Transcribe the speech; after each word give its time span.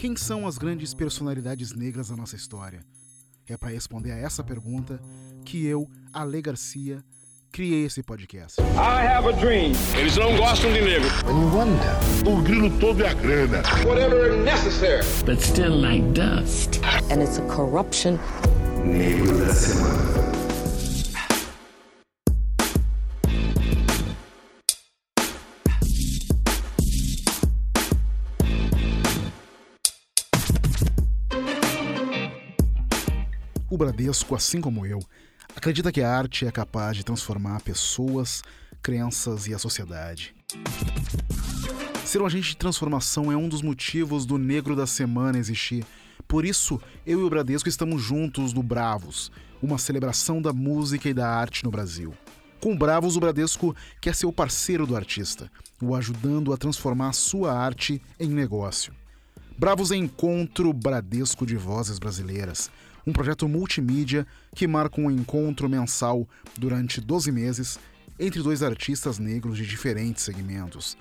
Quem 0.00 0.16
são 0.16 0.46
as 0.46 0.56
grandes 0.56 0.94
personalidades 0.94 1.74
negras 1.74 2.08
da 2.08 2.16
nossa 2.16 2.34
história? 2.34 2.80
É 3.46 3.54
para 3.54 3.68
responder 3.68 4.12
a 4.12 4.16
essa 4.16 4.42
pergunta 4.42 4.98
que 5.44 5.66
eu, 5.66 5.86
Ale 6.10 6.40
Garcia, 6.40 7.04
criei 7.52 7.84
esse 7.84 8.02
podcast. 8.02 8.58
I 8.62 9.06
have 9.06 9.28
a 9.28 9.32
dream. 9.32 9.72
Eles 9.94 10.16
não 10.16 10.34
gostam 10.38 10.72
de 10.72 10.80
negro. 10.80 11.06
O 12.26 12.40
grilo 12.40 12.70
todo 12.78 13.04
é 13.04 13.10
a 13.10 13.12
grana. 13.12 13.58
Whatever 13.86 14.38
necessary. 14.42 15.04
but 15.26 15.38
still 15.38 15.78
like 15.78 16.02
dust. 16.14 16.80
and 17.10 17.22
it's 17.22 17.36
a 17.38 17.42
corruption. 17.42 18.18
Negro 18.82 19.36
da 19.36 19.52
semana. 19.52 20.09
Bradesco, 33.80 34.34
assim 34.34 34.60
como 34.60 34.84
eu, 34.84 35.00
acredita 35.56 35.90
que 35.90 36.02
a 36.02 36.14
arte 36.14 36.46
é 36.46 36.50
capaz 36.52 36.98
de 36.98 37.02
transformar 37.02 37.62
pessoas, 37.62 38.42
crenças 38.82 39.46
e 39.46 39.54
a 39.54 39.58
sociedade. 39.58 40.34
Ser 42.04 42.20
um 42.20 42.26
agente 42.26 42.50
de 42.50 42.56
transformação 42.58 43.32
é 43.32 43.36
um 43.36 43.48
dos 43.48 43.62
motivos 43.62 44.26
do 44.26 44.36
Negro 44.36 44.76
da 44.76 44.86
Semana 44.86 45.38
existir. 45.38 45.82
Por 46.28 46.44
isso, 46.44 46.78
eu 47.06 47.20
e 47.20 47.22
o 47.22 47.30
Bradesco 47.30 47.70
estamos 47.70 48.02
juntos 48.02 48.52
no 48.52 48.62
Bravos, 48.62 49.32
uma 49.62 49.78
celebração 49.78 50.42
da 50.42 50.52
música 50.52 51.08
e 51.08 51.14
da 51.14 51.26
arte 51.26 51.64
no 51.64 51.70
Brasil. 51.70 52.12
Com 52.60 52.74
o 52.74 52.76
Bravos, 52.76 53.16
o 53.16 53.20
Bradesco 53.20 53.74
quer 53.98 54.14
ser 54.14 54.26
o 54.26 54.32
parceiro 54.32 54.86
do 54.86 54.94
artista, 54.94 55.50
o 55.80 55.94
ajudando 55.94 56.52
a 56.52 56.58
transformar 56.58 57.14
sua 57.14 57.54
arte 57.54 58.02
em 58.18 58.28
negócio. 58.28 58.92
Bravos 59.58 59.90
é 59.90 59.96
Encontro 59.96 60.70
Bradesco 60.70 61.46
de 61.46 61.56
Vozes 61.56 61.98
Brasileiras, 61.98 62.70
um 63.10 63.12
projeto 63.12 63.48
multimídia 63.48 64.24
que 64.54 64.68
marca 64.68 65.00
um 65.00 65.10
encontro 65.10 65.68
mensal 65.68 66.28
durante 66.56 67.00
12 67.00 67.32
meses 67.32 67.78
entre 68.18 68.40
dois 68.40 68.62
artistas 68.62 69.18
negros 69.18 69.56
de 69.56 69.66
diferentes 69.66 70.22
segmentos. 70.22 70.96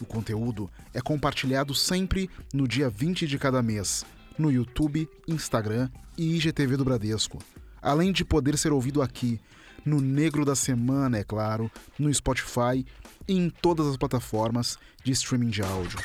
O 0.00 0.04
conteúdo 0.04 0.68
é 0.92 1.00
compartilhado 1.00 1.72
sempre 1.72 2.28
no 2.52 2.66
dia 2.66 2.90
20 2.90 3.28
de 3.28 3.38
cada 3.38 3.62
mês, 3.62 4.04
no 4.36 4.50
YouTube, 4.50 5.08
Instagram 5.28 5.88
e 6.18 6.36
IGTV 6.36 6.76
do 6.76 6.84
Bradesco, 6.84 7.38
além 7.80 8.10
de 8.10 8.24
poder 8.24 8.58
ser 8.58 8.72
ouvido 8.72 9.00
aqui, 9.00 9.40
no 9.84 10.00
Negro 10.00 10.44
da 10.44 10.56
Semana, 10.56 11.18
é 11.18 11.24
claro, 11.24 11.70
no 11.98 12.12
Spotify 12.12 12.84
e 13.28 13.34
em 13.34 13.50
todas 13.50 13.86
as 13.86 13.96
plataformas 13.96 14.78
de 15.04 15.12
streaming 15.12 15.50
de 15.50 15.62
áudio. 15.62 15.98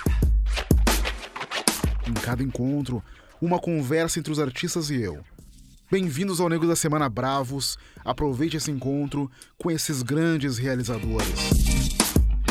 Em 2.07 2.13
cada 2.13 2.43
encontro, 2.43 3.03
uma 3.41 3.59
conversa 3.59 4.19
entre 4.19 4.31
os 4.31 4.39
artistas 4.39 4.89
e 4.89 5.01
eu. 5.01 5.23
Bem-vindos 5.89 6.41
ao 6.41 6.49
Negro 6.49 6.67
da 6.67 6.75
Semana 6.75 7.07
Bravos. 7.07 7.77
Aproveite 8.03 8.57
esse 8.57 8.69
encontro 8.69 9.31
com 9.57 9.71
esses 9.71 10.03
grandes 10.03 10.57
realizadores. 10.57 11.49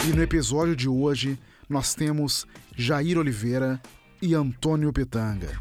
E 0.08 0.16
no 0.16 0.22
episódio 0.22 0.74
de 0.74 0.88
hoje, 0.88 1.38
nós 1.68 1.94
temos 1.94 2.46
Jair 2.74 3.18
Oliveira 3.18 3.78
e 4.22 4.34
Antônio 4.34 4.90
Pitanga. 4.90 5.60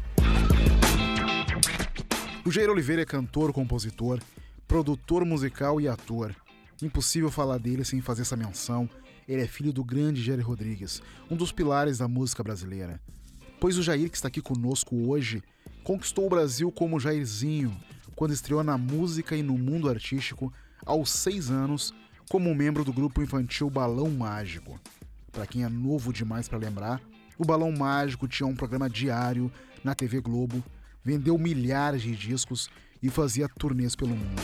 O 2.46 2.50
Jair 2.50 2.70
Oliveira 2.70 3.02
é 3.02 3.04
cantor, 3.04 3.52
compositor, 3.52 4.20
produtor 4.66 5.26
musical 5.26 5.78
e 5.78 5.86
ator. 5.86 6.34
Impossível 6.80 7.30
falar 7.30 7.58
dele 7.58 7.84
sem 7.84 8.00
fazer 8.00 8.22
essa 8.22 8.38
menção. 8.38 8.88
Ele 9.28 9.42
é 9.42 9.46
filho 9.46 9.70
do 9.70 9.84
grande 9.84 10.22
Jerry 10.22 10.40
Rodrigues, 10.40 11.02
um 11.30 11.36
dos 11.36 11.52
pilares 11.52 11.98
da 11.98 12.08
música 12.08 12.42
brasileira. 12.42 12.98
Pois 13.60 13.76
o 13.76 13.82
Jair, 13.82 14.08
que 14.08 14.16
está 14.16 14.28
aqui 14.28 14.40
conosco 14.40 14.96
hoje, 15.06 15.42
conquistou 15.86 16.26
o 16.26 16.28
Brasil 16.28 16.72
como 16.72 16.98
Jairzinho, 16.98 17.72
quando 18.16 18.34
estreou 18.34 18.64
na 18.64 18.76
música 18.76 19.36
e 19.36 19.42
no 19.42 19.56
mundo 19.56 19.88
artístico 19.88 20.52
aos 20.84 21.10
seis 21.10 21.48
anos, 21.48 21.94
como 22.28 22.52
membro 22.52 22.82
do 22.82 22.92
grupo 22.92 23.22
infantil 23.22 23.70
Balão 23.70 24.10
Mágico. 24.10 24.80
Para 25.30 25.46
quem 25.46 25.62
é 25.62 25.68
novo 25.68 26.12
demais 26.12 26.48
para 26.48 26.58
lembrar, 26.58 27.00
o 27.38 27.44
Balão 27.44 27.70
Mágico 27.70 28.26
tinha 28.26 28.48
um 28.48 28.56
programa 28.56 28.90
diário 28.90 29.48
na 29.84 29.94
TV 29.94 30.20
Globo, 30.20 30.60
vendeu 31.04 31.38
milhares 31.38 32.02
de 32.02 32.16
discos 32.16 32.68
e 33.00 33.08
fazia 33.08 33.48
turnês 33.48 33.94
pelo 33.94 34.16
mundo. 34.16 34.42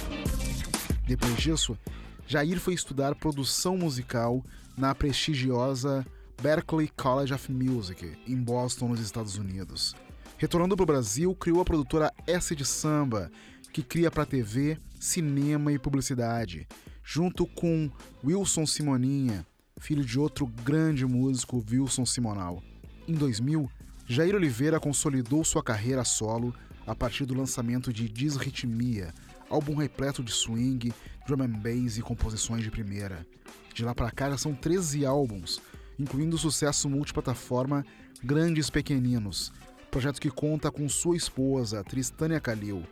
Depois 1.08 1.36
disso, 1.38 1.76
Jair 2.24 2.60
foi 2.60 2.74
estudar 2.74 3.16
produção 3.16 3.76
musical 3.76 4.44
na 4.76 4.94
prestigiosa 4.94 6.06
Berklee 6.40 6.92
College 6.96 7.34
of 7.34 7.50
Music, 7.50 8.16
em 8.28 8.36
Boston, 8.36 8.90
nos 8.90 9.00
Estados 9.00 9.36
Unidos. 9.36 9.96
Retornando 10.42 10.74
para 10.74 10.82
o 10.82 10.86
Brasil, 10.86 11.32
criou 11.36 11.60
a 11.60 11.64
produtora 11.64 12.12
S 12.26 12.56
de 12.56 12.64
Samba, 12.64 13.30
que 13.72 13.80
cria 13.80 14.10
para 14.10 14.26
TV, 14.26 14.76
cinema 14.98 15.72
e 15.72 15.78
publicidade, 15.78 16.66
junto 17.04 17.46
com 17.46 17.88
Wilson 18.24 18.66
Simoninha, 18.66 19.46
filho 19.78 20.04
de 20.04 20.18
outro 20.18 20.48
grande 20.48 21.06
músico, 21.06 21.64
Wilson 21.70 22.04
Simonal. 22.04 22.60
Em 23.06 23.14
2000, 23.14 23.70
Jair 24.04 24.34
Oliveira 24.34 24.80
consolidou 24.80 25.44
sua 25.44 25.62
carreira 25.62 26.02
solo 26.02 26.52
a 26.88 26.92
partir 26.92 27.24
do 27.24 27.34
lançamento 27.34 27.92
de 27.92 28.08
Disritmia, 28.08 29.14
álbum 29.48 29.76
repleto 29.76 30.24
de 30.24 30.32
swing, 30.32 30.92
drum 31.24 31.44
and 31.44 31.60
bass 31.60 31.98
e 31.98 32.02
composições 32.02 32.64
de 32.64 32.70
primeira. 32.72 33.24
De 33.72 33.84
lá 33.84 33.94
para 33.94 34.10
cá 34.10 34.28
já 34.28 34.38
são 34.38 34.56
13 34.56 35.06
álbuns, 35.06 35.60
incluindo 35.96 36.34
o 36.34 36.38
sucesso 36.40 36.90
multiplataforma 36.90 37.86
Grandes 38.24 38.70
Pequeninos, 38.70 39.52
projeto 39.92 40.22
que 40.22 40.30
conta 40.30 40.70
com 40.70 40.88
sua 40.88 41.18
esposa, 41.18 41.76
a 41.76 41.80
atriz 41.82 42.08
Tânia 42.08 42.40
Kalil. 42.40 42.82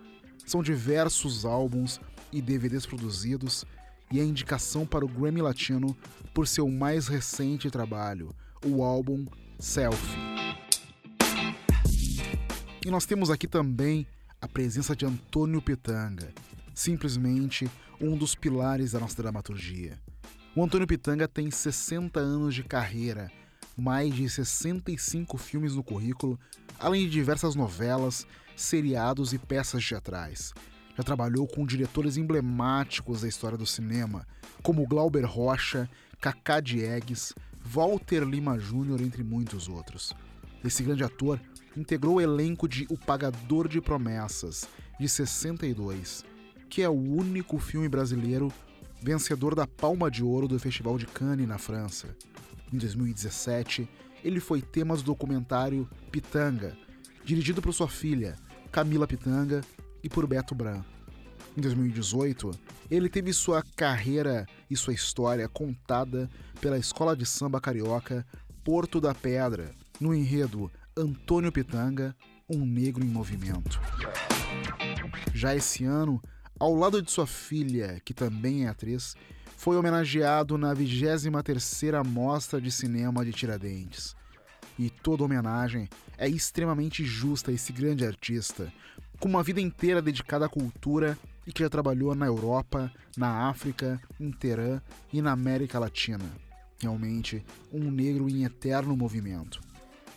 São 0.45 0.63
diversos 0.63 1.47
álbuns 1.47 1.99
e 2.31 2.43
DVDs 2.43 2.85
produzidos 2.85 3.65
e 4.13 4.21
a 4.21 4.25
indicação 4.25 4.85
para 4.85 5.03
o 5.03 5.09
Grammy 5.09 5.41
Latino 5.41 5.97
por 6.35 6.47
seu 6.47 6.69
mais 6.69 7.09
recente 7.09 7.71
trabalho, 7.71 8.35
o 8.63 8.85
álbum 8.85 9.25
Selfie. 9.59 10.19
E 12.85 12.91
nós 12.91 13.07
temos 13.07 13.31
aqui 13.31 13.49
também 13.49 14.07
a 14.39 14.47
presença 14.47 14.95
de 14.95 15.07
Antônio 15.07 15.63
Pitanga, 15.63 16.29
simplesmente 16.75 17.67
um 17.99 18.15
dos 18.15 18.35
pilares 18.35 18.93
da 18.93 19.01
nossa 19.01 19.23
dramaturgia. 19.23 19.99
O 20.55 20.63
Antônio 20.63 20.87
Pitanga 20.87 21.27
tem 21.27 21.51
60 21.51 22.21
anos 22.21 22.55
de 22.55 22.63
carreira, 22.63 23.33
mais 23.77 24.15
de 24.15 24.29
65 24.29 25.39
filmes 25.39 25.75
no 25.75 25.83
currículo, 25.83 26.39
além 26.81 27.05
de 27.05 27.11
diversas 27.11 27.55
novelas, 27.55 28.27
seriados 28.57 29.33
e 29.33 29.39
peças 29.39 29.87
teatrais. 29.87 30.53
Já 30.97 31.05
trabalhou 31.05 31.47
com 31.47 31.67
diretores 31.67 32.17
emblemáticos 32.17 33.21
da 33.21 33.29
história 33.29 33.57
do 33.57 33.67
cinema, 33.67 34.27
como 34.63 34.87
Glauber 34.87 35.25
Rocha, 35.25 35.89
Cacá 36.21 36.61
Diegues, 36.61 37.35
Walter 37.65 38.23
Lima 38.25 38.59
Jr., 38.59 39.03
entre 39.03 39.23
muitos 39.23 39.69
outros. 39.69 40.13
Esse 40.65 40.83
grande 40.83 41.05
ator 41.05 41.41
integrou 41.77 42.17
o 42.17 42.21
elenco 42.21 42.69
de 42.69 42.87
O 42.91 42.99
Pagador 42.99 43.69
de 43.69 43.81
Promessas, 43.81 44.69
de 44.99 45.09
62, 45.09 46.25
que 46.69 46.83
é 46.83 46.89
o 46.89 46.93
único 46.93 47.59
filme 47.59 47.89
brasileiro 47.89 48.53
vencedor 49.03 49.55
da 49.55 49.67
Palma 49.67 50.11
de 50.11 50.23
Ouro 50.23 50.47
do 50.47 50.59
Festival 50.59 50.99
de 50.99 51.07
Cannes, 51.07 51.49
na 51.49 51.57
França. 51.57 52.15
Em 52.73 52.77
2017, 52.77 53.89
ele 54.25 54.41
foi 54.41 54.61
tema 54.61 54.97
do 54.97 55.03
documentário 55.03 55.89
Pitanga, 56.11 56.77
dirigido 57.25 57.61
por 57.61 57.73
sua 57.73 57.89
filha, 57.89 58.37
Camila 58.71 59.07
Pitanga, 59.07 59.63
e 60.03 60.09
por 60.09 60.27
Beto 60.27 60.55
Bran. 60.55 60.83
Em 61.57 61.61
2018, 61.61 62.51
ele 62.91 63.09
teve 63.09 63.33
sua 63.33 63.63
carreira 63.77 64.47
e 64.71 64.77
sua 64.77 64.93
história 64.93 65.49
contada 65.49 66.29
pela 66.61 66.79
Escola 66.79 67.17
de 67.17 67.27
Samba 67.27 67.61
Carioca 67.61 68.27
Porto 68.65 69.01
da 69.01 69.15
Pedra, 69.15 69.75
no 70.01 70.15
enredo 70.15 70.71
Antônio 70.97 71.51
Pitanga, 71.51 72.15
um 72.49 72.65
negro 72.65 73.05
em 73.05 73.09
movimento. 73.09 73.81
Já 75.35 75.55
esse 75.55 75.85
ano, 75.85 76.23
ao 76.59 76.75
lado 76.75 77.01
de 77.01 77.11
sua 77.11 77.27
filha, 77.27 78.01
que 78.05 78.13
também 78.13 78.67
é 78.67 78.69
atriz, 78.69 79.15
foi 79.61 79.77
homenageado 79.77 80.57
na 80.57 80.75
23ª 80.75 82.03
Mostra 82.03 82.59
de 82.59 82.73
Cinema 82.73 83.23
de 83.27 83.31
Tiradentes. 83.31 84.17
E 84.79 84.89
toda 84.89 85.23
homenagem 85.23 85.87
é 86.17 86.27
extremamente 86.27 87.05
justa 87.05 87.51
a 87.51 87.55
esse 87.55 87.71
grande 87.71 88.07
artista, 88.07 88.73
com 89.19 89.29
uma 89.29 89.43
vida 89.43 89.61
inteira 89.61 90.01
dedicada 90.01 90.47
à 90.47 90.49
cultura 90.49 91.19
e 91.47 91.53
que 91.53 91.63
já 91.63 91.69
trabalhou 91.69 92.15
na 92.15 92.25
Europa, 92.25 92.91
na 93.19 93.51
África, 93.51 94.01
em 94.19 94.31
Teherã 94.31 94.81
e 95.13 95.21
na 95.21 95.33
América 95.33 95.79
Latina. 95.79 96.25
Realmente, 96.81 97.45
um 97.71 97.91
negro 97.91 98.31
em 98.31 98.45
eterno 98.45 98.97
movimento. 98.97 99.61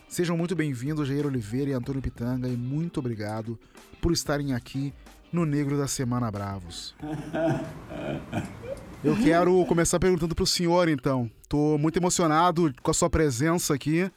Sejam 0.08 0.38
muito 0.38 0.56
bem-vindos, 0.56 1.06
Jair 1.06 1.28
Oliveira 1.28 1.72
e 1.72 1.74
Antônio 1.74 2.02
Pitanga, 2.02 2.48
e 2.48 2.56
muito 2.56 3.02
obrigado 3.02 3.60
por 4.00 4.14
estarem 4.14 4.54
aqui 4.54 4.94
no 5.34 5.46
Negro 5.46 5.78
da 5.78 5.88
Semana 5.88 6.32
Bravos. 6.32 6.96
Eu 9.04 9.18
quero 9.18 9.66
começar 9.66 10.00
perguntando 10.00 10.34
para 10.34 10.44
o 10.44 10.48
senhor, 10.48 10.88
então. 10.88 11.30
Tô 11.50 11.78
muito 11.78 11.98
emocionado 12.00 12.74
com 12.82 12.90
a 12.90 12.94
sua 12.94 13.10
presença 13.10 13.74
aqui. 13.74 14.10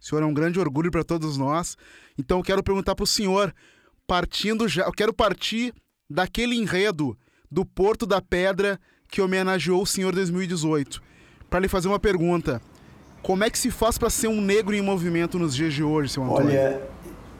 O 0.00 0.04
senhor 0.04 0.22
é 0.22 0.26
um 0.26 0.32
grande 0.32 0.60
orgulho 0.60 0.92
para 0.92 1.02
todos 1.02 1.36
nós. 1.36 1.76
Então 2.16 2.38
eu 2.38 2.44
quero 2.44 2.62
perguntar 2.62 2.94
para 2.94 3.02
o 3.02 3.06
senhor, 3.06 3.52
partindo 4.06 4.68
já, 4.68 4.84
eu 4.84 4.92
quero 4.92 5.12
partir 5.12 5.74
daquele 6.08 6.54
enredo 6.54 7.18
do 7.50 7.64
Porto 7.64 8.06
da 8.06 8.22
Pedra 8.22 8.78
que 9.08 9.20
homenageou 9.20 9.82
o 9.82 9.86
senhor 9.86 10.14
2018, 10.14 11.02
para 11.50 11.58
lhe 11.58 11.68
fazer 11.68 11.88
uma 11.88 11.98
pergunta. 11.98 12.62
Como 13.22 13.42
é 13.42 13.50
que 13.50 13.58
se 13.58 13.72
faz 13.72 13.98
para 13.98 14.08
ser 14.08 14.28
um 14.28 14.40
negro 14.40 14.72
em 14.72 14.80
movimento 14.80 15.36
nos 15.36 15.52
dias 15.52 15.74
de 15.74 15.82
hoje, 15.82 16.12
seu 16.12 16.22
Antônio? 16.22 16.50
Olha, 16.50 16.80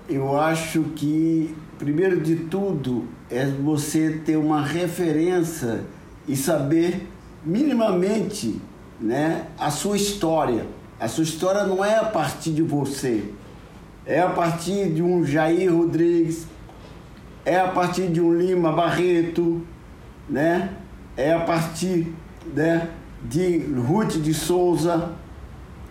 eu 0.08 0.36
acho 0.40 0.82
que, 0.96 1.54
primeiro 1.78 2.20
de 2.20 2.34
tudo, 2.36 3.06
é 3.30 3.46
você 3.46 4.20
ter 4.24 4.36
uma 4.36 4.64
referência 4.64 5.84
e 6.28 6.36
saber 6.36 7.08
minimamente 7.44 8.60
né, 9.00 9.46
a 9.58 9.70
sua 9.70 9.96
história. 9.96 10.66
A 11.00 11.08
sua 11.08 11.25
história 11.25 11.64
não 11.64 11.84
é 11.84 11.96
a 11.96 12.04
partir 12.04 12.50
de 12.50 12.62
você, 12.62 13.32
é 14.04 14.20
a 14.20 14.28
partir 14.28 14.92
de 14.92 15.02
um 15.02 15.25
Jair 15.25 15.75
Rodrigues, 15.75 16.46
é 17.44 17.58
a 17.58 17.69
partir 17.69 18.08
de 18.08 18.20
um 18.20 18.34
Lima 18.34 18.72
Barreto, 18.72 19.62
né? 20.28 20.70
é 21.19 21.32
a 21.32 21.40
partir 21.40 22.14
né, 22.54 22.88
de 23.25 23.58
Ruth 23.58 24.19
de 24.19 24.32
Souza. 24.32 25.10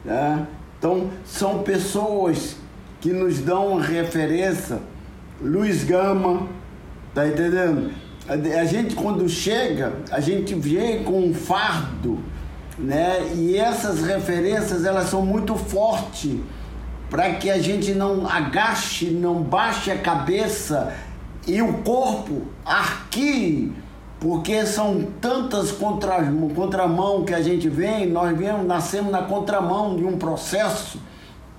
Né? 0.05 0.47
Então, 0.79 1.09
são 1.25 1.63
pessoas 1.63 2.55
que 3.01 3.11
nos 3.11 3.39
dão 3.39 3.75
referência. 3.75 4.79
Luiz 5.41 5.83
Gama, 5.83 6.47
tá 7.13 7.27
entendendo? 7.27 7.91
A 8.27 8.65
gente 8.65 8.95
quando 8.95 9.27
chega, 9.29 10.01
a 10.11 10.19
gente 10.19 10.53
vem 10.53 11.03
com 11.03 11.19
um 11.21 11.33
fardo 11.33 12.19
né? 12.77 13.31
E 13.33 13.57
essas 13.57 14.03
referências 14.03 14.85
elas 14.85 15.09
são 15.09 15.25
muito 15.25 15.55
fortes 15.55 16.39
para 17.09 17.33
que 17.35 17.49
a 17.49 17.57
gente 17.57 17.93
não 17.93 18.27
agache, 18.27 19.09
não 19.09 19.41
baixe 19.41 19.89
a 19.89 19.97
cabeça 19.97 20.93
e 21.47 21.61
o 21.61 21.75
corpo 21.79 22.43
arquie, 22.65 23.71
porque 24.19 24.65
são 24.65 25.07
tantas 25.21 25.71
contra, 25.71 26.21
contramão 26.53 27.23
que 27.23 27.33
a 27.33 27.41
gente 27.41 27.69
vem, 27.69 28.07
nós 28.07 28.37
viemos, 28.37 28.67
nascemos 28.67 29.11
na 29.11 29.23
contramão 29.23 29.95
de 29.95 30.03
um 30.03 30.17
processo 30.17 30.99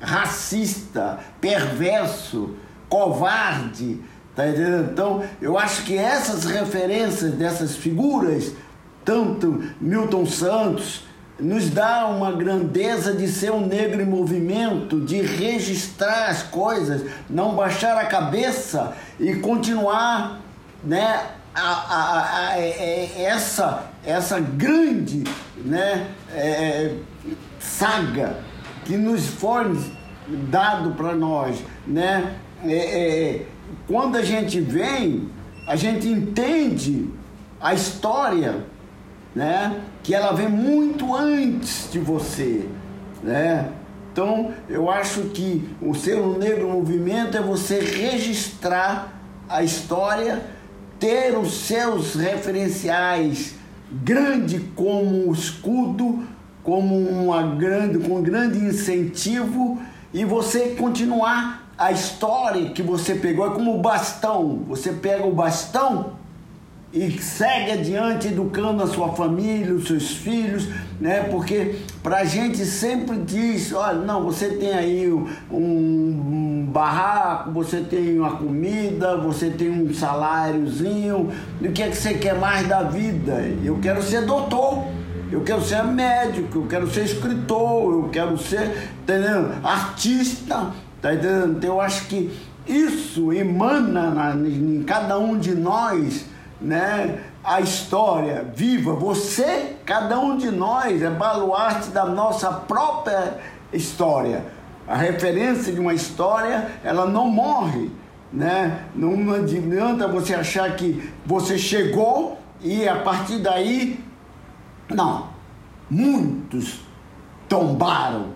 racista, 0.00 1.18
perverso, 1.40 2.50
covarde, 2.88 4.00
tá 4.38 4.48
entendendo? 4.48 4.92
Então, 4.92 5.24
eu 5.42 5.58
acho 5.58 5.82
que 5.82 5.98
essas 5.98 6.44
referências 6.44 7.32
dessas 7.32 7.74
figuras, 7.74 8.52
tanto 9.04 9.64
Milton 9.80 10.24
Santos, 10.26 11.02
nos 11.40 11.68
dá 11.68 12.06
uma 12.06 12.30
grandeza 12.30 13.12
de 13.12 13.26
ser 13.26 13.50
um 13.50 13.66
negro 13.66 14.00
em 14.00 14.04
movimento, 14.04 15.00
de 15.00 15.20
registrar 15.22 16.28
as 16.28 16.44
coisas, 16.44 17.02
não 17.28 17.56
baixar 17.56 17.98
a 17.98 18.06
cabeça 18.06 18.92
e 19.18 19.34
continuar, 19.34 20.38
né, 20.84 21.20
a, 21.52 21.60
a, 21.60 22.20
a, 22.20 22.50
a 22.52 22.60
essa, 22.60 23.90
essa 24.06 24.38
grande, 24.38 25.24
né, 25.64 26.06
é, 26.32 26.94
saga 27.58 28.38
que 28.84 28.96
nos 28.96 29.26
foi 29.26 29.76
dado 30.48 30.92
para 30.92 31.12
nós, 31.16 31.58
né, 31.84 32.36
é, 32.64 32.72
é, 32.72 33.46
quando 33.86 34.16
a 34.16 34.22
gente 34.22 34.60
vem, 34.60 35.28
a 35.66 35.76
gente 35.76 36.08
entende 36.08 37.08
a 37.60 37.74
história 37.74 38.64
né? 39.34 39.80
Que 40.02 40.14
ela 40.14 40.32
vem 40.32 40.48
muito 40.48 41.14
antes 41.14 41.88
de 41.92 41.98
você, 41.98 42.66
né? 43.22 43.70
Então, 44.12 44.52
eu 44.68 44.90
acho 44.90 45.22
que 45.26 45.68
o 45.80 45.94
ser 45.94 46.18
um 46.20 46.36
negro 46.36 46.68
movimento 46.68 47.36
é 47.36 47.40
você 47.40 47.78
registrar 47.78 49.16
a 49.48 49.62
história, 49.62 50.42
ter 50.98 51.38
os 51.38 51.52
seus 51.52 52.14
referenciais 52.16 53.54
grande 53.92 54.58
como 54.74 55.32
escudo, 55.32 56.24
como 56.64 56.96
uma 56.96 57.54
grande, 57.54 57.98
com 58.00 58.16
um 58.16 58.22
grande 58.22 58.58
incentivo 58.58 59.80
e 60.12 60.24
você 60.24 60.74
continuar 60.76 61.67
a 61.78 61.92
história 61.92 62.70
que 62.70 62.82
você 62.82 63.14
pegou 63.14 63.46
é 63.46 63.50
como 63.50 63.76
o 63.76 63.78
bastão. 63.78 64.64
Você 64.66 64.92
pega 64.92 65.24
o 65.24 65.32
bastão 65.32 66.18
e 66.92 67.10
segue 67.22 67.70
adiante 67.70 68.28
educando 68.28 68.82
a 68.82 68.86
sua 68.86 69.10
família, 69.12 69.72
os 69.74 69.86
seus 69.86 70.16
filhos, 70.16 70.68
né? 71.00 71.22
Porque 71.30 71.76
para 72.02 72.18
a 72.18 72.24
gente 72.24 72.64
sempre 72.64 73.18
diz, 73.18 73.72
olha, 73.72 73.98
não, 73.98 74.24
você 74.24 74.48
tem 74.48 74.72
aí 74.72 75.12
um, 75.12 75.28
um, 75.52 76.68
barraco, 76.72 77.52
você 77.52 77.80
tem 77.80 78.18
uma 78.18 78.36
comida, 78.36 79.16
você 79.16 79.48
tem 79.48 79.70
um 79.70 79.94
saláriozinho, 79.94 81.30
o 81.60 81.72
que 81.72 81.82
é 81.82 81.90
que 81.90 81.96
você 81.96 82.14
quer 82.14 82.34
mais 82.34 82.66
da 82.66 82.82
vida? 82.82 83.48
Eu 83.62 83.78
quero 83.80 84.02
ser 84.02 84.26
doutor. 84.26 84.84
Eu 85.30 85.42
quero 85.42 85.60
ser 85.60 85.84
médico, 85.84 86.60
eu 86.60 86.66
quero 86.66 86.90
ser 86.90 87.04
escritor, 87.04 87.92
eu 87.92 88.08
quero 88.10 88.38
ser, 88.38 88.88
entendeu? 89.02 89.50
Artista, 89.62 90.72
tá 91.00 91.14
entendendo? 91.14 91.58
Então 91.58 91.70
eu 91.70 91.80
acho 91.80 92.06
que 92.06 92.30
isso 92.66 93.32
emana 93.32 94.10
na, 94.10 94.34
em 94.34 94.82
cada 94.84 95.18
um 95.18 95.38
de 95.38 95.54
nós 95.54 96.26
né? 96.60 97.20
A 97.42 97.60
história 97.60 98.44
viva, 98.54 98.92
você, 98.92 99.76
cada 99.84 100.18
um 100.18 100.36
de 100.36 100.50
nós 100.50 101.02
é 101.02 101.08
baluarte 101.08 101.90
da 101.90 102.04
nossa 102.04 102.52
própria 102.52 103.38
história. 103.72 104.44
A 104.86 104.96
referência 104.96 105.72
de 105.72 105.80
uma 105.80 105.94
história, 105.94 106.70
ela 106.82 107.06
não 107.06 107.28
morre, 107.28 107.90
né? 108.32 108.84
Não 108.94 109.32
adianta 109.34 110.08
você 110.08 110.34
achar 110.34 110.74
que 110.76 111.10
você 111.24 111.56
chegou 111.56 112.38
e 112.60 112.88
a 112.88 112.96
partir 112.96 113.38
daí 113.38 114.04
não. 114.88 115.28
Muitos 115.88 116.80
tombaram, 117.48 118.26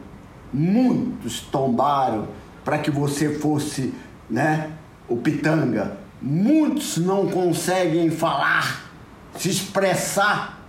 muitos 0.53 1.41
tombaram 1.41 2.29
para 2.65 2.79
que 2.79 2.91
você 2.91 3.29
fosse, 3.39 3.95
né, 4.29 4.71
o 5.09 5.17
pitanga, 5.17 5.97
muitos 6.21 6.97
não 6.99 7.29
conseguem 7.29 8.11
falar, 8.11 8.91
se 9.37 9.51
expressar. 9.51 10.61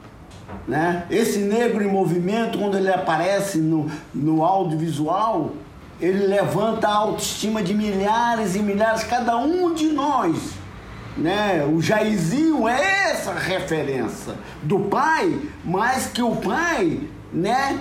Né? 0.68 1.06
Esse 1.10 1.40
negro 1.40 1.84
em 1.84 1.88
movimento, 1.88 2.57
quando 2.57 2.78
ele 2.78 2.90
aparece 2.90 3.57
no, 3.57 3.90
no 4.13 4.44
audiovisual, 4.44 5.54
ele 6.01 6.28
levanta 6.28 6.88
a 6.88 6.95
autoestima 6.95 7.62
de 7.62 7.74
milhares 7.74 8.56
e 8.56 8.60
milhares, 8.60 9.04
cada 9.04 9.38
um 9.38 9.74
de 9.74 9.86
nós. 9.88 10.38
Né? 11.15 11.63
O 11.72 11.82
Jairzinho 11.82 12.68
é 12.68 13.12
essa 13.12 13.34
referência 13.34 14.34
do 14.63 14.79
pai, 14.79 15.39
mas 15.63 16.08
que 16.08 16.22
o 16.22 16.36
pai, 16.36 17.00
né? 17.32 17.79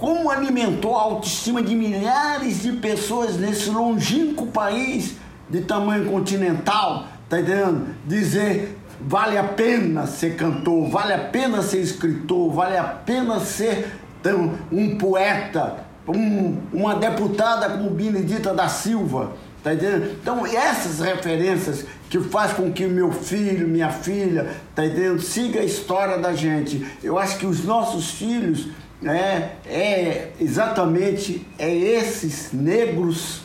Como 0.00 0.30
alimentou 0.30 0.96
a 0.96 1.02
autoestima 1.02 1.62
de 1.62 1.76
milhares 1.76 2.62
de 2.62 2.72
pessoas 2.72 3.36
nesse 3.36 3.68
longínquo 3.68 4.46
país, 4.46 5.16
de 5.48 5.60
tamanho 5.60 6.10
continental, 6.10 7.06
tá 7.28 7.38
entendendo? 7.38 7.94
Dizer 8.06 8.78
vale 9.00 9.38
a 9.38 9.44
pena 9.44 10.06
ser 10.06 10.36
cantor, 10.36 10.88
vale 10.88 11.12
a 11.12 11.18
pena 11.18 11.62
ser 11.62 11.80
escritor, 11.80 12.50
vale 12.52 12.76
a 12.76 12.84
pena 12.84 13.40
ser 13.40 13.90
então, 14.20 14.52
um 14.70 14.98
poeta, 14.98 15.78
um, 16.06 16.58
uma 16.72 16.94
deputada 16.94 17.70
como 17.70 17.88
Benedita 17.90 18.52
da 18.52 18.68
Silva, 18.68 19.32
tá 19.62 19.72
entendendo? 19.72 20.12
Então 20.20 20.46
essas 20.46 21.00
referências 21.00 21.86
que 22.10 22.20
faz 22.20 22.52
com 22.52 22.70
que 22.70 22.86
meu 22.86 23.10
filho, 23.12 23.66
minha 23.66 23.88
filha, 23.88 24.50
tá 24.74 24.84
entendendo? 24.84 25.20
Siga 25.20 25.60
a 25.60 25.64
história 25.64 26.18
da 26.18 26.34
gente. 26.34 26.86
Eu 27.02 27.18
acho 27.18 27.38
que 27.38 27.46
os 27.46 27.64
nossos 27.64 28.10
filhos 28.10 28.68
é, 29.04 29.56
é 29.66 30.32
exatamente 30.40 31.46
é 31.58 31.74
esses 31.74 32.52
negros 32.52 33.42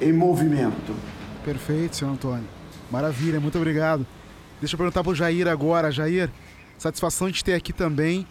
em 0.00 0.12
movimento. 0.12 0.94
Perfeito, 1.44 1.96
senhor 1.96 2.12
Antônio. 2.12 2.46
Maravilha, 2.90 3.40
muito 3.40 3.58
obrigado. 3.58 4.06
Deixa 4.60 4.74
eu 4.74 4.78
perguntar 4.78 5.02
para 5.02 5.12
o 5.12 5.14
Jair 5.14 5.48
agora. 5.48 5.90
Jair, 5.90 6.30
satisfação 6.76 7.30
de 7.30 7.42
ter 7.42 7.54
aqui 7.54 7.72
também. 7.72 8.26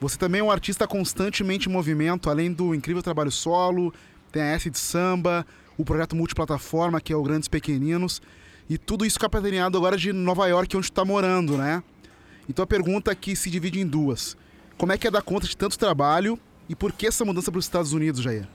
Você 0.00 0.18
também 0.18 0.40
é 0.40 0.44
um 0.44 0.50
artista 0.50 0.86
constantemente 0.86 1.68
em 1.68 1.72
movimento, 1.72 2.28
além 2.28 2.52
do 2.52 2.74
incrível 2.74 3.02
trabalho 3.02 3.30
solo, 3.30 3.94
tem 4.32 4.42
a 4.42 4.46
S 4.46 4.68
de 4.68 4.78
samba, 4.78 5.46
o 5.78 5.84
projeto 5.84 6.16
multiplataforma, 6.16 7.00
que 7.00 7.12
é 7.12 7.16
o 7.16 7.22
Grandes 7.22 7.48
Pequeninos, 7.48 8.20
e 8.68 8.76
tudo 8.76 9.04
isso 9.04 9.20
capitaneado 9.20 9.78
agora 9.78 9.96
de 9.96 10.12
Nova 10.12 10.46
York, 10.48 10.76
onde 10.76 10.86
está 10.86 11.04
morando, 11.04 11.56
né? 11.56 11.82
Então 12.48 12.62
a 12.64 12.66
pergunta 12.66 13.10
aqui 13.12 13.36
se 13.36 13.48
divide 13.48 13.78
em 13.80 13.86
duas. 13.86 14.36
Como 14.82 14.90
é 14.90 14.98
que 14.98 15.06
é 15.06 15.12
dar 15.12 15.22
conta 15.22 15.46
de 15.46 15.56
tanto 15.56 15.78
trabalho 15.78 16.36
e 16.68 16.74
por 16.74 16.90
que 16.90 17.06
essa 17.06 17.24
mudança 17.24 17.52
para 17.52 17.60
os 17.60 17.64
Estados 17.64 17.92
Unidos, 17.92 18.20
Jair? 18.20 18.48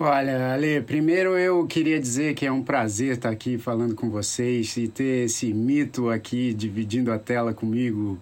Olha, 0.00 0.54
Ale, 0.54 0.80
primeiro 0.80 1.36
eu 1.36 1.66
queria 1.66 2.00
dizer 2.00 2.32
que 2.32 2.46
é 2.46 2.50
um 2.50 2.62
prazer 2.62 3.16
estar 3.18 3.28
aqui 3.28 3.58
falando 3.58 3.94
com 3.94 4.08
vocês 4.08 4.74
e 4.78 4.88
ter 4.88 5.26
esse 5.26 5.52
mito 5.52 6.08
aqui 6.08 6.54
dividindo 6.54 7.12
a 7.12 7.18
tela 7.18 7.52
comigo, 7.52 8.18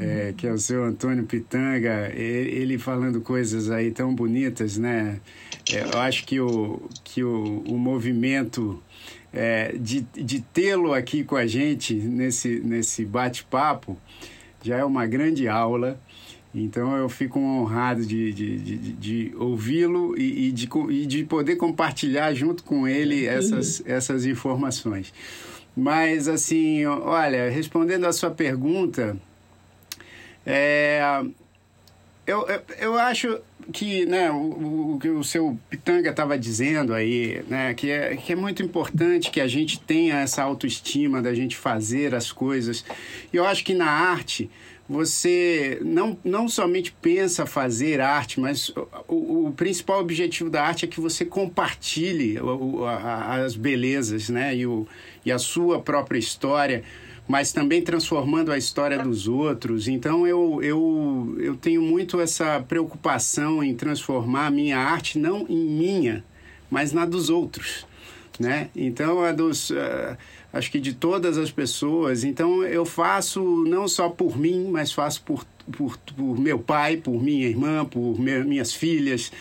é, 0.00 0.34
que 0.36 0.44
é 0.44 0.52
o 0.52 0.58
seu 0.58 0.82
Antônio 0.82 1.22
Pitanga, 1.26 2.10
ele 2.12 2.76
falando 2.76 3.20
coisas 3.20 3.70
aí 3.70 3.92
tão 3.92 4.12
bonitas, 4.12 4.76
né? 4.76 5.20
É, 5.72 5.94
eu 5.94 6.00
acho 6.00 6.24
que 6.24 6.40
o, 6.40 6.90
que 7.04 7.22
o, 7.22 7.62
o 7.68 7.78
movimento 7.78 8.82
é, 9.32 9.76
de, 9.78 10.00
de 10.00 10.40
tê-lo 10.40 10.92
aqui 10.92 11.22
com 11.22 11.36
a 11.36 11.46
gente 11.46 11.94
nesse, 11.94 12.58
nesse 12.58 13.04
bate-papo 13.04 13.96
já 14.60 14.78
é 14.78 14.84
uma 14.84 15.06
grande 15.06 15.46
aula. 15.46 16.00
Então 16.54 16.94
eu 16.96 17.08
fico 17.08 17.38
honrado 17.38 18.04
de, 18.04 18.32
de, 18.32 18.58
de, 18.58 18.76
de 18.92 19.34
ouvi-lo 19.36 20.14
e, 20.18 20.48
e, 20.48 20.52
de, 20.52 20.68
e 20.90 21.06
de 21.06 21.24
poder 21.24 21.56
compartilhar 21.56 22.34
junto 22.34 22.62
com 22.62 22.86
ele 22.86 23.26
essas, 23.26 23.82
essas 23.86 24.26
informações. 24.26 25.12
Mas 25.74 26.28
assim, 26.28 26.84
olha, 26.84 27.48
respondendo 27.48 28.04
a 28.04 28.12
sua 28.12 28.30
pergunta, 28.30 29.16
é, 30.44 31.24
eu, 32.26 32.46
eu, 32.78 32.98
acho 32.98 33.40
que 33.72 34.04
né, 34.04 34.30
o, 34.30 34.98
o, 35.02 35.18
o 35.18 35.24
seu 35.24 35.58
Pitanga 35.70 36.10
estava 36.10 36.38
dizendo 36.38 36.92
aí, 36.92 37.42
né, 37.48 37.72
que 37.72 37.90
é, 37.90 38.14
que 38.16 38.32
é 38.32 38.36
muito 38.36 38.62
importante 38.62 39.30
que 39.30 39.40
a 39.40 39.48
gente 39.48 39.80
tenha 39.80 40.20
essa 40.20 40.42
autoestima 40.42 41.22
da 41.22 41.32
gente 41.32 41.56
fazer 41.56 42.14
as 42.14 42.30
coisas. 42.30 42.84
E 43.32 43.36
eu 43.36 43.46
acho 43.46 43.64
que 43.64 43.72
na 43.72 43.88
arte 43.88 44.50
você 44.92 45.78
não, 45.82 46.18
não 46.22 46.48
somente 46.48 46.92
pensa 47.00 47.46
fazer 47.46 48.00
arte, 48.00 48.38
mas 48.38 48.68
o, 49.08 49.46
o 49.46 49.52
principal 49.56 50.00
objetivo 50.00 50.50
da 50.50 50.62
arte 50.62 50.84
é 50.84 50.88
que 50.88 51.00
você 51.00 51.24
compartilhe 51.24 52.38
o, 52.38 52.84
a, 52.84 53.36
as 53.36 53.56
belezas 53.56 54.28
né, 54.28 54.54
e, 54.54 54.66
o, 54.66 54.86
e 55.24 55.32
a 55.32 55.38
sua 55.38 55.80
própria 55.80 56.18
história 56.18 56.84
mas 57.28 57.52
também 57.52 57.80
transformando 57.80 58.50
a 58.50 58.58
história 58.58 58.98
dos 58.98 59.28
outros. 59.28 59.86
Então 59.86 60.26
eu, 60.26 60.60
eu, 60.62 61.36
eu 61.38 61.56
tenho 61.56 61.80
muito 61.80 62.20
essa 62.20 62.60
preocupação 62.60 63.62
em 63.62 63.74
transformar 63.74 64.46
a 64.46 64.50
minha 64.50 64.76
arte 64.76 65.18
não 65.18 65.46
em 65.48 65.64
minha, 65.64 66.24
mas 66.68 66.92
na 66.92 67.06
dos 67.06 67.30
outros. 67.30 67.86
Né? 68.40 68.70
Então, 68.74 69.22
a 69.22 69.30
dos, 69.30 69.70
uh, 69.70 70.16
acho 70.52 70.70
que 70.70 70.78
de 70.78 70.92
todas 70.92 71.38
as 71.38 71.50
pessoas. 71.50 72.24
Então, 72.24 72.62
eu 72.62 72.84
faço 72.84 73.42
não 73.66 73.88
só 73.88 74.08
por 74.08 74.38
mim, 74.38 74.68
mas 74.70 74.92
faço 74.92 75.22
por, 75.22 75.44
por, 75.76 75.96
por 75.96 76.38
meu 76.38 76.58
pai, 76.58 76.96
por 76.98 77.22
minha 77.22 77.46
irmã, 77.46 77.84
por 77.84 78.20
me, 78.20 78.38
minhas 78.44 78.72
filhas, 78.74 79.32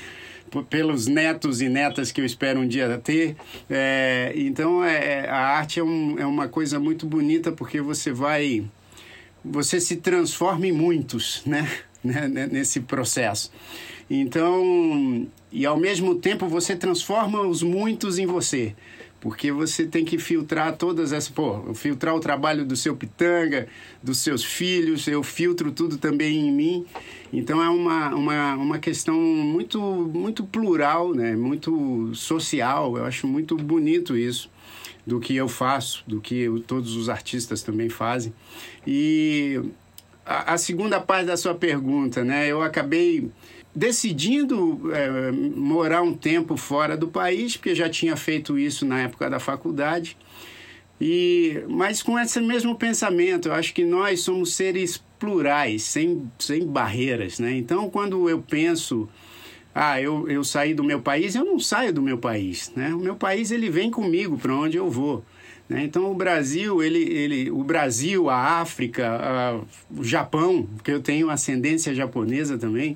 pelos 0.69 1.07
netos 1.07 1.61
e 1.61 1.69
netas 1.69 2.11
que 2.11 2.21
eu 2.21 2.25
espero 2.25 2.61
um 2.61 2.67
dia 2.67 2.97
ter. 2.97 3.35
É, 3.69 4.31
então, 4.35 4.83
é, 4.83 5.27
a 5.29 5.57
arte 5.57 5.79
é, 5.79 5.83
um, 5.83 6.17
é 6.17 6.25
uma 6.25 6.47
coisa 6.47 6.79
muito 6.79 7.05
bonita 7.05 7.51
porque 7.51 7.81
você 7.81 8.11
vai. 8.11 8.63
Você 9.43 9.79
se 9.79 9.97
transforma 9.97 10.67
em 10.67 10.71
muitos, 10.71 11.41
né? 11.45 11.67
né 12.03 12.27
nesse 12.51 12.79
processo. 12.79 13.51
Então, 14.09 15.27
e 15.51 15.65
ao 15.65 15.77
mesmo 15.77 16.15
tempo 16.15 16.47
você 16.47 16.75
transforma 16.75 17.41
os 17.41 17.63
muitos 17.63 18.19
em 18.19 18.25
você 18.25 18.75
porque 19.21 19.51
você 19.51 19.85
tem 19.85 20.03
que 20.03 20.17
filtrar 20.17 20.75
todas 20.75 21.13
essas. 21.13 21.29
Pô, 21.29 21.73
filtrar 21.75 22.15
o 22.15 22.19
trabalho 22.19 22.65
do 22.65 22.75
seu 22.75 22.95
pitanga, 22.95 23.67
dos 24.01 24.17
seus 24.17 24.43
filhos, 24.43 25.07
eu 25.07 25.21
filtro 25.21 25.71
tudo 25.71 25.97
também 25.97 26.47
em 26.47 26.51
mim. 26.51 26.85
Então 27.31 27.63
é 27.63 27.69
uma, 27.69 28.15
uma, 28.15 28.55
uma 28.55 28.79
questão 28.79 29.15
muito, 29.15 29.79
muito 29.79 30.43
plural, 30.43 31.13
né? 31.13 31.35
muito 31.35 32.11
social. 32.15 32.97
Eu 32.97 33.05
acho 33.05 33.27
muito 33.27 33.55
bonito 33.55 34.17
isso 34.17 34.49
do 35.05 35.19
que 35.19 35.35
eu 35.35 35.47
faço, 35.47 36.03
do 36.07 36.19
que 36.19 36.35
eu, 36.35 36.59
todos 36.59 36.95
os 36.95 37.07
artistas 37.07 37.61
também 37.61 37.89
fazem. 37.89 38.33
E 38.85 39.61
a, 40.25 40.53
a 40.53 40.57
segunda 40.57 40.99
parte 40.99 41.27
da 41.27 41.37
sua 41.37 41.53
pergunta, 41.53 42.23
né? 42.23 42.47
Eu 42.47 42.63
acabei 42.63 43.29
decidindo 43.73 44.91
é, 44.93 45.31
morar 45.31 46.01
um 46.01 46.13
tempo 46.13 46.57
fora 46.57 46.97
do 46.97 47.07
país, 47.07 47.55
porque 47.55 47.73
já 47.73 47.89
tinha 47.89 48.15
feito 48.15 48.59
isso 48.59 48.85
na 48.85 49.01
época 49.01 49.29
da 49.29 49.39
faculdade. 49.39 50.17
E, 50.99 51.63
mas 51.67 52.03
com 52.03 52.19
esse 52.19 52.39
mesmo 52.39 52.75
pensamento, 52.75 53.47
eu 53.47 53.53
acho 53.53 53.73
que 53.73 53.83
nós 53.83 54.21
somos 54.21 54.53
seres 54.53 55.03
plurais, 55.17 55.81
sem, 55.83 56.29
sem 56.37 56.65
barreiras. 56.65 57.39
Né? 57.39 57.53
Então, 57.55 57.89
quando 57.89 58.29
eu 58.29 58.39
penso, 58.39 59.09
ah, 59.73 59.99
eu, 59.99 60.29
eu 60.29 60.43
saí 60.43 60.75
do 60.75 60.83
meu 60.83 61.01
país, 61.01 61.33
eu 61.33 61.43
não 61.43 61.59
saio 61.59 61.91
do 61.91 62.03
meu 62.03 62.19
país. 62.19 62.71
Né? 62.75 62.93
O 62.93 62.99
meu 62.99 63.15
país 63.15 63.49
ele 63.49 63.69
vem 63.69 63.89
comigo 63.89 64.37
para 64.37 64.53
onde 64.53 64.77
eu 64.77 64.91
vou. 64.91 65.23
Né? 65.67 65.83
Então, 65.85 66.11
o 66.11 66.13
Brasil, 66.13 66.83
ele, 66.83 67.01
ele, 67.01 67.49
o 67.49 67.63
Brasil, 67.63 68.29
a 68.29 68.59
África, 68.59 69.09
a, 69.09 69.59
o 69.89 70.03
Japão, 70.03 70.67
porque 70.75 70.91
eu 70.91 71.01
tenho 71.01 71.31
ascendência 71.31 71.95
japonesa 71.95 72.57
também, 72.59 72.95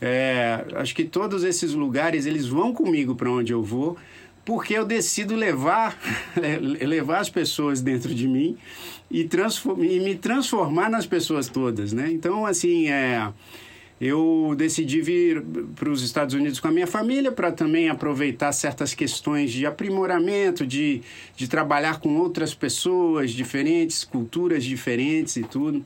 é, 0.00 0.64
acho 0.74 0.94
que 0.94 1.04
todos 1.04 1.44
esses 1.44 1.74
lugares 1.74 2.24
eles 2.24 2.46
vão 2.46 2.72
comigo 2.72 3.14
para 3.14 3.30
onde 3.30 3.52
eu 3.52 3.62
vou, 3.62 3.96
porque 4.44 4.74
eu 4.74 4.84
decido 4.84 5.34
levar, 5.34 5.98
levar 6.80 7.18
as 7.18 7.28
pessoas 7.28 7.80
dentro 7.82 8.14
de 8.14 8.26
mim 8.26 8.56
e, 9.10 9.28
e 9.78 10.00
me 10.00 10.14
transformar 10.14 10.88
nas 10.88 11.06
pessoas 11.06 11.48
todas, 11.48 11.92
né? 11.92 12.10
Então, 12.10 12.46
assim, 12.46 12.88
é, 12.88 13.30
eu 14.00 14.54
decidi 14.56 15.02
vir 15.02 15.42
para 15.76 15.90
os 15.90 16.02
Estados 16.02 16.34
Unidos 16.34 16.58
com 16.58 16.68
a 16.68 16.72
minha 16.72 16.86
família 16.86 17.30
para 17.30 17.52
também 17.52 17.90
aproveitar 17.90 18.50
certas 18.52 18.94
questões 18.94 19.52
de 19.52 19.66
aprimoramento, 19.66 20.66
de, 20.66 21.02
de 21.36 21.46
trabalhar 21.46 22.00
com 22.00 22.16
outras 22.16 22.54
pessoas 22.54 23.32
diferentes, 23.32 24.02
culturas 24.02 24.64
diferentes 24.64 25.36
e 25.36 25.42
tudo 25.42 25.84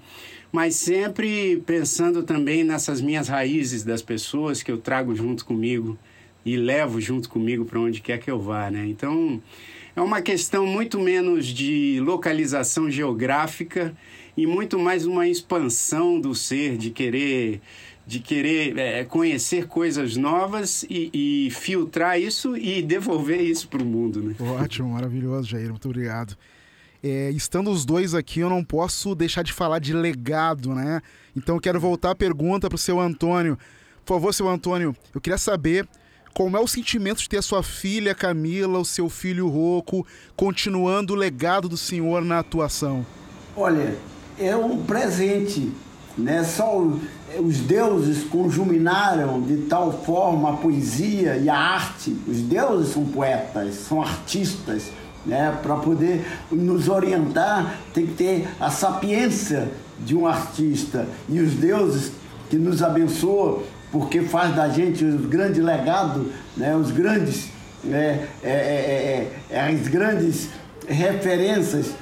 mas 0.55 0.77
sempre 0.77 1.61
pensando 1.67 2.23
também 2.23 2.63
nessas 2.63 3.01
minhas 3.01 3.27
raízes 3.27 3.83
das 3.83 4.01
pessoas 4.01 4.63
que 4.63 4.71
eu 4.71 4.79
trago 4.79 5.13
junto 5.13 5.45
comigo 5.45 5.99
e 6.47 6.57
levo 6.57 7.01
junto 7.01 7.29
comigo 7.29 7.65
para 7.65 7.81
onde 7.81 8.01
quer 8.01 8.21
que 8.21 8.31
eu 8.31 8.39
vá, 8.39 8.71
né? 8.71 8.87
Então, 8.87 9.43
é 9.97 10.01
uma 10.01 10.23
questão 10.23 10.65
muito 10.65 11.01
menos 11.01 11.47
de 11.47 11.99
localização 12.01 12.89
geográfica 12.89 13.97
e 14.37 14.47
muito 14.47 14.79
mais 14.79 15.05
uma 15.05 15.27
expansão 15.27 16.21
do 16.21 16.37
ser, 16.37 16.77
de 16.77 16.91
querer 16.91 17.61
de 18.07 18.21
querer 18.21 18.79
é, 18.79 19.05
conhecer 19.05 19.67
coisas 19.67 20.17
novas 20.17 20.85
e, 20.89 21.11
e, 21.47 21.51
filtrar 21.51 22.21
isso 22.21 22.57
e 22.57 22.81
devolver 22.81 23.41
isso 23.41 23.67
para 23.67 23.83
o 23.83 23.85
mundo, 23.85 24.23
né? 24.23 24.37
Ótimo, 24.39 24.91
maravilhoso, 24.91 25.49
Jair, 25.49 25.71
muito 25.71 25.89
obrigado. 25.89 26.37
É, 27.07 27.29
estando 27.33 27.71
os 27.71 27.85
dois 27.85 28.15
aqui, 28.15 28.41
eu 28.41 28.49
não 28.49 28.65
posso 28.65 29.15
deixar 29.15 29.43
de 29.43 29.53
falar 29.53 29.79
de 29.79 29.93
legado, 29.93 30.75
né? 30.75 31.03
Então 31.37 31.57
eu 31.57 31.61
quero 31.61 31.79
voltar 31.79 32.13
a 32.13 32.15
pergunta 32.15 32.67
para 32.67 32.77
o 32.77 32.79
seu 32.79 32.99
Antônio. 32.99 33.59
Por 34.07 34.15
favor, 34.15 34.33
seu 34.33 34.49
Antônio, 34.49 34.97
eu 35.15 35.21
queria 35.21 35.37
saber 35.37 35.87
como 36.33 36.57
é 36.57 36.61
o 36.61 36.67
sentimento 36.67 37.19
de 37.19 37.29
ter 37.29 37.37
a 37.37 37.43
sua 37.43 37.63
filha 37.63 38.15
Camila, 38.15 38.79
o 38.79 38.87
seu 38.87 39.11
filho 39.11 39.49
Rocco, 39.49 40.07
continuando 40.35 41.13
o 41.13 41.17
legado 41.17 41.69
do 41.69 41.77
senhor 41.77 42.25
na 42.25 42.39
atuação. 42.39 43.05
Olha, 43.55 43.99
é 44.39 44.57
um 44.57 44.83
presente, 44.83 45.71
né? 46.17 46.43
Só 46.43 46.91
os 47.39 47.59
deuses 47.59 48.25
conjuminaram 48.25 49.43
de 49.43 49.59
tal 49.67 49.93
forma 50.05 50.55
a 50.55 50.57
poesia 50.57 51.37
e 51.37 51.51
a 51.51 51.55
arte. 51.55 52.17
Os 52.27 52.39
deuses 52.39 52.95
são 52.95 53.05
poetas, 53.05 53.75
são 53.75 54.01
artistas 54.01 54.91
né? 55.25 55.57
Para 55.63 55.77
poder 55.77 56.25
nos 56.51 56.89
orientar, 56.89 57.79
tem 57.93 58.07
que 58.07 58.15
ter 58.15 58.49
a 58.61 58.71
sapiência 58.71 59.69
de 60.01 60.17
um 60.17 60.27
artista 60.27 61.07
e 61.29 61.41
os 61.41 61.55
deuses 61.55 62.13
que 62.51 62.57
nos 62.57 62.83
abençoam, 62.83 63.63
porque 63.91 64.23
faz 64.23 64.55
da 64.55 64.69
gente 64.69 65.05
o 65.05 65.19
grande 65.19 65.61
legado, 65.61 66.31
né? 66.57 66.77
Os 66.77 66.91
grandes, 66.91 67.49
é, 67.87 68.27
é, 68.43 68.51
é, 68.51 69.33
é 69.51 69.61
as 69.61 69.89
grandes 69.89 70.49
referências 70.87 71.93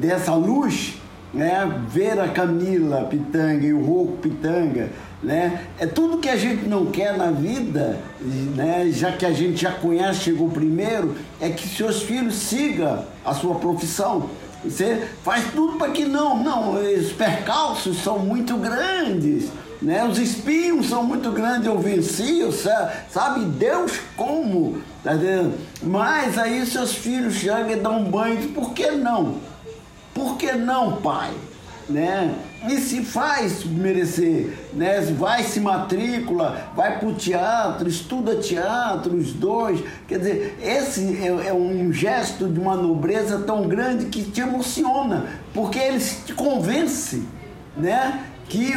dessa 0.00 0.34
luz, 0.34 0.94
né? 1.32 1.82
Ver 1.88 2.18
a 2.20 2.28
Camila 2.28 3.04
Pitanga 3.04 3.66
e 3.66 3.72
o 3.72 3.84
Rouco 3.84 4.18
Pitanga 4.18 4.90
né? 5.22 5.66
É 5.78 5.86
tudo 5.86 6.18
que 6.18 6.28
a 6.28 6.36
gente 6.36 6.68
não 6.68 6.86
quer 6.86 7.16
na 7.16 7.30
vida, 7.30 7.98
né? 8.20 8.88
já 8.90 9.12
que 9.12 9.24
a 9.24 9.32
gente 9.32 9.60
já 9.60 9.70
conhece, 9.70 10.20
chegou 10.20 10.48
primeiro, 10.50 11.16
é 11.40 11.48
que 11.50 11.68
seus 11.68 12.02
filhos 12.02 12.34
sigam 12.34 13.04
a 13.24 13.32
sua 13.32 13.54
profissão. 13.56 14.30
Você 14.64 15.08
faz 15.22 15.52
tudo 15.52 15.76
para 15.76 15.90
que 15.90 16.04
não, 16.04 16.42
não, 16.42 16.74
os 16.74 17.12
percalços 17.12 18.02
são 18.02 18.18
muito 18.20 18.56
grandes, 18.56 19.48
né? 19.80 20.04
Os 20.04 20.18
espinhos 20.18 20.88
são 20.88 21.02
muito 21.02 21.32
grandes, 21.32 21.66
eu 21.66 21.78
venci, 21.80 22.38
eu, 22.38 22.52
sabe 22.52 23.44
Deus 23.44 23.98
como, 24.16 24.80
tá? 25.02 25.12
Mas 25.82 26.38
aí 26.38 26.64
seus 26.64 26.94
filhos 26.94 27.34
chegam 27.34 27.70
e 27.70 27.76
dão 27.76 28.02
um 28.02 28.04
banho, 28.04 28.50
por 28.50 28.72
que 28.72 28.92
não? 28.92 29.38
Por 30.14 30.36
que 30.36 30.52
não, 30.52 30.96
pai? 31.02 31.32
né? 31.88 32.34
E 32.68 32.78
se 32.78 33.04
faz 33.04 33.64
merecer, 33.64 34.56
né? 34.72 35.00
Vai 35.18 35.42
se 35.42 35.58
matrícula, 35.58 36.70
vai 36.76 36.98
para 36.98 37.08
o 37.08 37.14
teatro, 37.14 37.88
estuda 37.88 38.36
teatro, 38.36 39.16
os 39.16 39.32
dois. 39.32 39.82
Quer 40.06 40.18
dizer, 40.18 40.58
esse 40.62 41.18
é, 41.20 41.48
é, 41.48 41.52
um 41.52 41.92
gesto 41.92 42.48
de 42.48 42.60
uma 42.60 42.76
nobreza 42.76 43.40
tão 43.40 43.66
grande 43.66 44.06
que 44.06 44.22
te 44.22 44.40
emociona, 44.40 45.26
porque 45.52 45.78
ele 45.78 45.98
te 45.98 46.32
convence, 46.34 47.24
né? 47.76 48.26
Que 48.48 48.72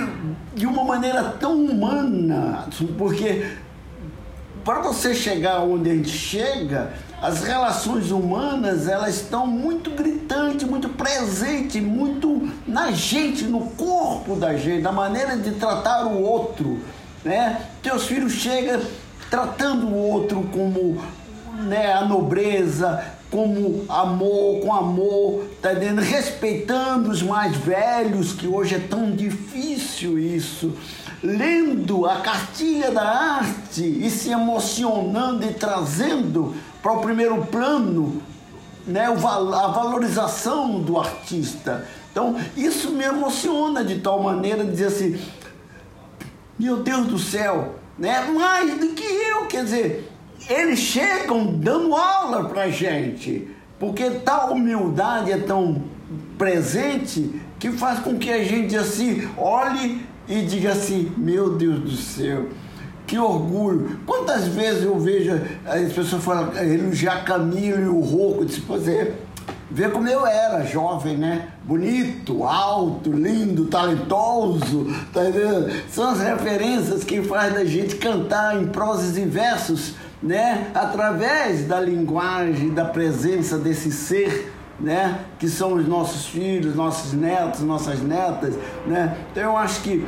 de 0.56 0.66
uma 0.66 0.84
maneira 0.84 1.24
tão 1.40 1.64
humana, 1.64 2.68
porque 2.98 3.46
para 4.64 4.82
você 4.82 5.14
chegar 5.14 5.62
onde 5.62 5.92
a 5.92 5.94
gente 5.94 6.10
chega, 6.10 6.92
as 7.26 7.44
relações 7.44 8.12
humanas 8.12 8.88
elas 8.88 9.16
estão 9.16 9.48
muito 9.48 9.90
gritantes, 9.90 10.68
muito 10.68 10.90
presentes, 10.90 11.82
muito 11.82 12.52
na 12.68 12.92
gente, 12.92 13.46
no 13.46 13.62
corpo 13.72 14.36
da 14.36 14.56
gente, 14.56 14.84
na 14.84 14.92
maneira 14.92 15.36
de 15.36 15.52
tratar 15.54 16.06
o 16.06 16.22
outro, 16.22 16.80
né? 17.24 17.62
Teus 17.82 18.06
filhos 18.06 18.34
chegam 18.34 18.80
tratando 19.28 19.88
o 19.88 19.98
outro 19.98 20.48
como 20.54 21.02
né, 21.64 21.94
a 21.94 22.06
nobreza, 22.06 23.04
como 23.32 23.86
amor, 23.90 24.60
com 24.60 24.72
amor, 24.72 25.46
tá? 25.64 25.70
Respeitando 25.72 27.10
os 27.10 27.24
mais 27.24 27.58
velhos, 27.58 28.34
que 28.34 28.48
hoje 28.48 28.76
é 28.76 28.80
tão 28.80 29.10
difícil 29.10 30.20
isso. 30.20 30.76
Lendo 31.26 32.06
a 32.06 32.18
cartilha 32.22 32.92
da 32.92 33.02
arte 33.02 33.84
e 33.84 34.10
se 34.12 34.30
emocionando 34.30 35.44
e 35.44 35.54
trazendo 35.54 36.54
para 36.84 36.94
o 36.94 37.02
primeiro 37.02 37.44
plano 37.48 38.22
né, 38.86 39.06
a 39.06 39.68
valorização 39.68 40.80
do 40.80 41.00
artista. 41.00 41.88
Então, 42.12 42.36
isso 42.56 42.92
me 42.92 43.04
emociona 43.04 43.84
de 43.84 44.00
tal 44.00 44.22
maneira 44.22 44.64
dizer 44.64 44.86
assim: 44.86 45.20
meu 46.60 46.78
Deus 46.78 47.08
do 47.08 47.18
céu, 47.18 47.76
né? 47.98 48.22
mais 48.32 48.80
do 48.80 48.90
que 48.90 49.04
eu, 49.04 49.48
quer 49.48 49.64
dizer, 49.64 50.12
eles 50.48 50.80
chegam 50.80 51.48
dando 51.58 51.96
aula 51.96 52.48
para 52.48 52.70
gente, 52.70 53.50
porque 53.80 54.10
tal 54.12 54.54
humildade 54.54 55.32
é 55.32 55.38
tão 55.38 55.84
presente 56.38 57.42
que 57.60 57.72
faz 57.72 58.00
com 58.00 58.18
que 58.18 58.32
a 58.32 58.44
gente 58.44 58.78
assim 58.78 59.28
olhe 59.38 60.06
e 60.28 60.42
diga 60.42 60.72
assim: 60.72 61.12
meu 61.18 61.56
Deus 61.56 61.80
do 61.80 61.96
céu, 61.96 62.48
que 63.06 63.18
orgulho. 63.18 64.00
Quantas 64.06 64.48
vezes 64.48 64.84
eu 64.84 65.00
vejo 65.00 65.32
as 65.66 65.94
pessoas 65.94 66.24
falando, 66.24 66.58
elogiar 66.58 67.24
Camilo 67.24 67.82
e 67.82 67.88
o 67.88 68.00
Rouco, 68.00 68.46
disse, 68.46 68.62
pois 68.62 68.88
é, 68.88 69.14
vê 69.70 69.90
como 69.90 70.08
eu 70.08 70.26
era, 70.26 70.64
jovem, 70.66 71.18
né? 71.18 71.50
Bonito, 71.64 72.44
alto, 72.44 73.12
lindo, 73.12 73.66
talentoso, 73.66 74.88
tá 75.14 75.22
vendo? 75.22 75.72
São 75.90 76.10
as 76.12 76.20
referências 76.20 77.04
que 77.04 77.22
faz 77.22 77.54
da 77.54 77.66
gente 77.66 77.96
cantar 77.96 78.62
em 78.62 78.68
prosas 78.68 79.18
e 79.18 79.26
versos 79.26 79.96
né, 80.22 80.72
através 80.74 81.68
da 81.68 81.80
linguagem, 81.80 82.74
da 82.74 82.86
presença 82.86 83.58
desse 83.58 83.92
ser, 83.92 84.52
né, 84.80 85.20
que 85.40 85.48
são 85.48 85.74
os 85.74 85.88
nossos 85.88 86.26
filhos, 86.26 86.76
nossos 86.76 87.14
netos, 87.14 87.62
nossas 87.62 88.02
netas, 88.02 88.56
né? 88.86 89.18
Então 89.32 89.44
eu 89.44 89.58
acho 89.58 89.82
que 89.82 90.06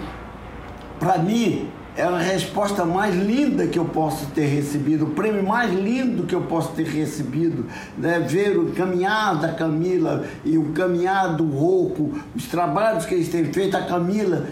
para 0.99 1.17
mim 1.17 1.69
é 1.97 2.03
a 2.03 2.17
resposta 2.19 2.85
mais 2.85 3.15
linda 3.15 3.65
que 3.65 3.79
eu 3.79 3.85
posso 3.85 4.27
ter 4.27 4.45
recebido, 4.45 5.05
o 5.05 5.09
prêmio 5.09 5.43
mais 5.43 5.73
lindo 5.73 6.27
que 6.27 6.35
eu 6.35 6.41
posso 6.41 6.73
ter 6.73 6.85
recebido, 6.85 7.65
né? 7.97 8.19
ver 8.19 8.55
o 8.55 8.71
caminhar 8.73 9.39
da 9.39 9.51
Camila 9.51 10.23
e 10.45 10.59
o 10.59 10.65
caminhar 10.73 11.35
do 11.35 11.45
Rouco, 11.45 12.11
os 12.35 12.45
trabalhos 12.45 13.07
que 13.07 13.15
eles 13.15 13.29
têm 13.29 13.45
feito, 13.45 13.75
a 13.75 13.81
Camila 13.81 14.45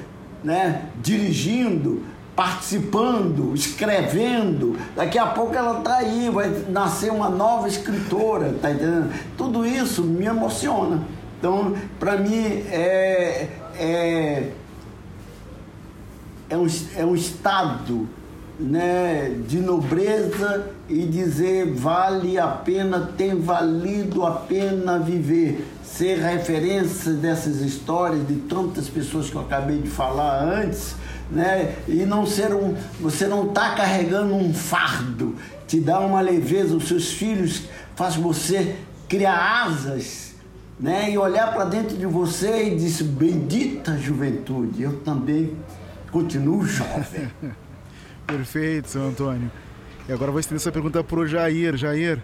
né? 0.44 0.86
dirigindo, 1.04 2.02
participando, 2.36 3.54
escrevendo. 3.56 4.78
Daqui 4.96 5.18
a 5.18 5.28
pouco 5.28 5.56
ela 5.56 5.80
está 5.80 5.98
aí, 5.98 6.30
vai 6.30 6.50
nascer 6.70 7.12
uma 7.12 7.30
nova 7.30 7.68
escritora, 7.68 8.54
tá 8.62 8.72
entendendo? 8.72 9.12
Tudo 9.38 9.66
isso 9.66 10.04
me 10.04 10.26
emociona. 10.26 11.02
Então, 11.40 11.74
para 12.00 12.18
mim, 12.18 12.44
é, 12.70 13.48
é, 13.80 14.52
é, 16.50 16.58
um, 16.58 16.68
é 16.98 17.06
um 17.06 17.16
estado 17.16 18.08
né, 18.60 19.36
de 19.48 19.60
nobreza 19.60 20.72
e 20.90 21.06
dizer 21.06 21.74
vale 21.74 22.38
a 22.38 22.48
pena, 22.48 23.12
tem 23.18 23.40
valido 23.40 24.26
a 24.26 24.32
pena 24.32 25.00
viver. 25.00 25.66
Ser 25.84 26.18
referência 26.18 27.14
dessas 27.14 27.62
histórias 27.62 28.28
de 28.28 28.36
tantas 28.36 28.90
pessoas 28.90 29.30
que 29.30 29.36
eu 29.36 29.42
acabei 29.42 29.78
de 29.78 29.90
falar 29.90 30.44
antes 30.44 30.96
né? 31.32 31.76
E 31.88 32.06
não 32.06 32.26
ser 32.26 32.54
um, 32.54 32.76
você 33.00 33.28
não 33.28 33.48
está 33.48 33.76
carregando 33.76 34.34
um 34.34 34.54
fardo, 34.54 35.36
te 35.68 35.80
dá 35.80 36.00
uma 36.00 36.22
leveza, 36.22 36.76
os 36.76 36.88
seus 36.88 37.12
filhos 37.12 37.64
faz 37.96 38.16
você 38.16 38.76
criar 39.08 39.64
asas, 39.66 40.36
né? 40.80 41.12
E 41.12 41.18
olhar 41.18 41.54
para 41.54 41.66
dentro 41.66 41.98
de 41.98 42.06
você 42.06 42.70
e 42.70 42.76
dizer 42.76 43.06
bendita 43.06 43.98
juventude, 43.98 44.84
eu 44.84 45.00
também 45.02 45.56
continuo 46.12 46.66
jovem. 46.66 47.30
Perfeito, 48.28 48.90
seu 48.90 49.04
Antônio. 49.04 49.52
E 50.08 50.14
agora 50.14 50.32
vou 50.32 50.40
estender 50.40 50.60
essa 50.62 50.72
pergunta 50.72 51.04
para 51.04 51.20
o 51.20 51.28
Jair. 51.28 51.78
Jair, 51.78 52.22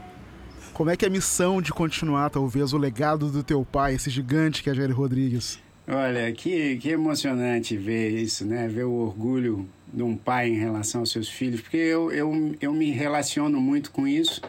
como 0.73 0.89
é 0.89 0.97
que 0.97 1.05
é 1.05 1.07
a 1.07 1.11
missão 1.11 1.61
de 1.61 1.71
continuar, 1.71 2.29
talvez, 2.29 2.73
o 2.73 2.77
legado 2.77 3.29
do 3.29 3.43
teu 3.43 3.63
pai, 3.63 3.95
esse 3.95 4.09
gigante 4.09 4.63
que 4.63 4.69
é 4.69 4.73
Jair 4.73 4.95
Rodrigues? 4.95 5.59
Olha, 5.93 6.31
que, 6.31 6.77
que 6.77 6.87
emocionante 6.87 7.75
ver 7.75 8.11
isso, 8.11 8.45
né? 8.45 8.65
Ver 8.65 8.85
o 8.85 8.93
orgulho 8.93 9.67
de 9.91 10.01
um 10.01 10.15
pai 10.15 10.47
em 10.47 10.55
relação 10.55 11.01
aos 11.01 11.11
seus 11.11 11.27
filhos, 11.27 11.59
porque 11.59 11.75
eu, 11.75 12.09
eu, 12.13 12.55
eu 12.61 12.73
me 12.73 12.91
relaciono 12.91 13.59
muito 13.59 13.91
com 13.91 14.07
isso, 14.07 14.39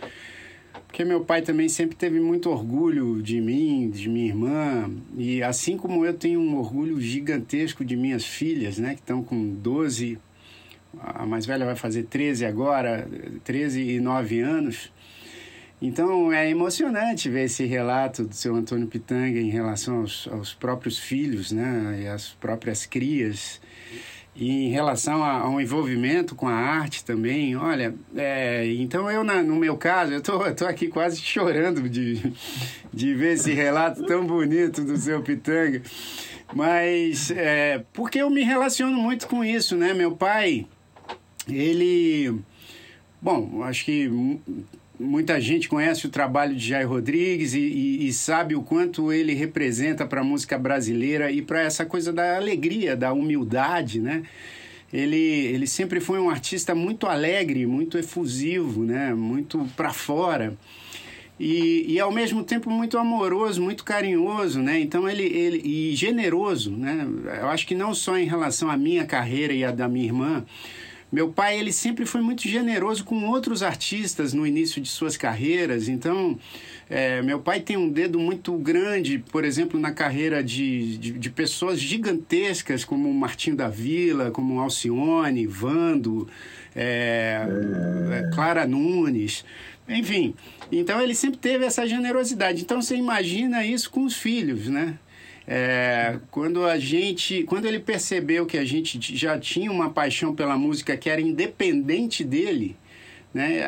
porque 0.87 1.05
meu 1.05 1.25
pai 1.25 1.43
também 1.43 1.69
sempre 1.69 1.97
teve 1.97 2.21
muito 2.21 2.49
orgulho 2.49 3.21
de 3.21 3.41
mim, 3.41 3.91
de 3.91 4.09
minha 4.09 4.29
irmã, 4.29 4.89
e 5.19 5.43
assim 5.43 5.77
como 5.77 6.07
eu 6.07 6.15
tenho 6.15 6.39
um 6.39 6.57
orgulho 6.57 7.01
gigantesco 7.01 7.85
de 7.85 7.97
minhas 7.97 8.25
filhas, 8.25 8.79
né? 8.79 8.95
Que 8.95 9.01
estão 9.01 9.21
com 9.21 9.53
12, 9.53 10.21
a 10.97 11.27
mais 11.27 11.45
velha 11.45 11.67
vai 11.67 11.75
fazer 11.75 12.05
13 12.05 12.47
agora, 12.47 13.09
13 13.43 13.81
e 13.81 13.99
9 13.99 14.39
anos. 14.39 14.93
Então 15.83 16.33
é 16.33 16.49
emocionante 16.49 17.29
ver 17.29 17.47
esse 17.47 17.65
relato 17.65 18.23
do 18.23 18.37
seu 18.37 18.55
Antônio 18.55 18.87
Pitanga 18.87 19.41
em 19.41 19.51
relação 19.51 20.03
aos, 20.03 20.29
aos 20.29 20.55
próprios 20.55 20.97
filhos, 20.97 21.51
né, 21.51 22.03
e 22.05 22.07
às 22.07 22.29
próprias 22.29 22.87
crias. 22.87 23.61
E 24.37 24.67
em 24.67 24.69
relação 24.71 25.25
a, 25.25 25.41
ao 25.41 25.61
envolvimento 25.61 26.37
com 26.37 26.47
a 26.47 26.55
arte 26.55 27.05
também, 27.05 27.57
olha, 27.57 27.97
é, 28.15 28.65
então 28.79 29.11
eu, 29.11 29.25
na, 29.25 29.43
no 29.43 29.57
meu 29.57 29.77
caso, 29.77 30.13
eu 30.13 30.23
tô, 30.23 30.39
tô 30.55 30.67
aqui 30.67 30.87
quase 30.87 31.21
chorando 31.21 31.89
de, 31.89 32.33
de 32.95 33.15
ver 33.15 33.33
esse 33.33 33.53
relato 33.53 34.07
tão 34.07 34.25
bonito 34.25 34.85
do 34.85 34.97
seu 34.97 35.21
Pitanga. 35.21 35.83
Mas 36.55 37.33
é, 37.33 37.85
porque 37.93 38.19
eu 38.19 38.31
me 38.31 38.45
relaciono 38.45 38.97
muito 38.97 39.27
com 39.27 39.45
isso, 39.45 39.77
né? 39.77 39.93
Meu 39.93 40.13
pai, 40.13 40.65
ele. 41.49 42.39
Bom, 43.21 43.63
acho 43.65 43.85
que 43.85 44.09
muita 44.99 45.41
gente 45.41 45.69
conhece 45.69 46.07
o 46.07 46.11
trabalho 46.11 46.55
de 46.55 46.69
Jair 46.69 46.89
Rodrigues 46.89 47.55
e, 47.55 47.61
e, 47.61 48.07
e 48.07 48.13
sabe 48.13 48.55
o 48.55 48.63
quanto 48.63 49.13
ele 49.13 49.35
representa 49.35 50.07
para 50.07 50.21
a 50.21 50.25
música 50.25 50.59
brasileira 50.59 51.31
e 51.31 51.43
para 51.43 51.61
essa 51.61 51.85
coisa 51.85 52.13
da 52.13 52.37
alegria, 52.37 52.97
da 52.97 53.13
humildade, 53.13 54.01
né? 54.01 54.23
Ele, 54.93 55.17
ele 55.17 55.67
sempre 55.67 56.01
foi 56.01 56.21
um 56.21 56.29
artista 56.29 56.75
muito 56.75 57.07
alegre, 57.07 57.65
muito 57.67 57.97
efusivo, 57.97 58.85
né? 58.85 59.15
Muito 59.15 59.67
para 59.75 59.93
fora. 59.93 60.55
E, 61.41 61.87
e 61.89 61.99
ao 61.99 62.13
mesmo 62.13 62.45
tempo 62.45 62.71
muito 62.71 62.99
amoroso, 62.99 63.61
muito 63.63 63.85
carinhoso, 63.85 64.61
né? 64.61 64.79
Então 64.79 65.09
ele, 65.09 65.25
ele 65.25 65.63
e 65.65 65.97
generoso, 65.97 66.71
né? 66.71 67.09
Eu 67.41 67.49
acho 67.49 67.67
que 67.67 67.75
não 67.75 67.95
só 67.95 68.19
em 68.19 68.27
relação 68.27 68.71
à 68.71 68.77
minha 68.77 69.07
carreira 69.07 69.53
e 69.53 69.65
à 69.65 69.71
da 69.71 69.89
minha 69.89 70.05
irmã, 70.05 70.45
meu 71.13 71.29
pai, 71.29 71.59
ele 71.59 71.73
sempre 71.73 72.07
foi 72.07 72.23
muito 72.23 72.49
generoso 72.49 73.05
com 73.05 73.29
outros 73.29 73.63
artistas 73.63 74.33
no 74.33 74.47
início 74.47 74.81
de 74.81 74.89
suas 74.89 75.15
carreiras. 75.15 75.87
Então, 75.87 76.39
é, 76.89 77.21
meu 77.21 77.39
pai 77.39 77.61
tem 77.61 77.77
um 77.77 77.91
dedo 77.91 78.19
muito 78.19 78.55
grande, 78.55 79.19
por 79.31 79.45
exemplo, 79.45 79.79
na 79.79 79.93
carreira 79.93 80.43
de, 80.43 80.97
de, 80.97 81.13
de 81.13 81.31
pessoas 81.31 81.79
gigantescas, 81.79 82.83
como 82.83 83.13
Martinho 83.13 83.55
da 83.55 83.69
Vila, 83.69 84.31
como 84.31 84.59
Alcione, 84.59 85.47
Vando, 85.47 86.27
é, 86.75 87.43
é. 88.11 88.31
Clara 88.35 88.67
Nunes, 88.67 89.45
enfim. 89.87 90.35
Então, 90.73 90.99
ele 90.99 91.15
sempre 91.15 91.39
teve 91.39 91.67
essa 91.67 91.87
generosidade. 91.87 92.63
Então, 92.63 92.81
você 92.81 92.97
imagina 92.97 93.67
isso 93.67 93.91
com 93.91 94.05
os 94.05 94.17
filhos, 94.17 94.67
né? 94.67 94.99
É, 95.47 96.19
quando 96.31 96.65
a 96.65 96.79
gente, 96.79 97.43
quando 97.45 97.67
ele 97.67 97.81
percebeu 97.81 98.47
que 98.47 98.57
a 98.57 98.65
gente 98.65 99.17
já 99.17 99.39
tinha 99.39 99.71
uma 99.71 99.91
paixão 99.91 100.35
pela 100.35 100.57
música 100.57 100.97
que 100.97 101.11
era 101.11 101.21
independente 101.21 102.23
dele, 102.23 102.77
né? 103.35 103.65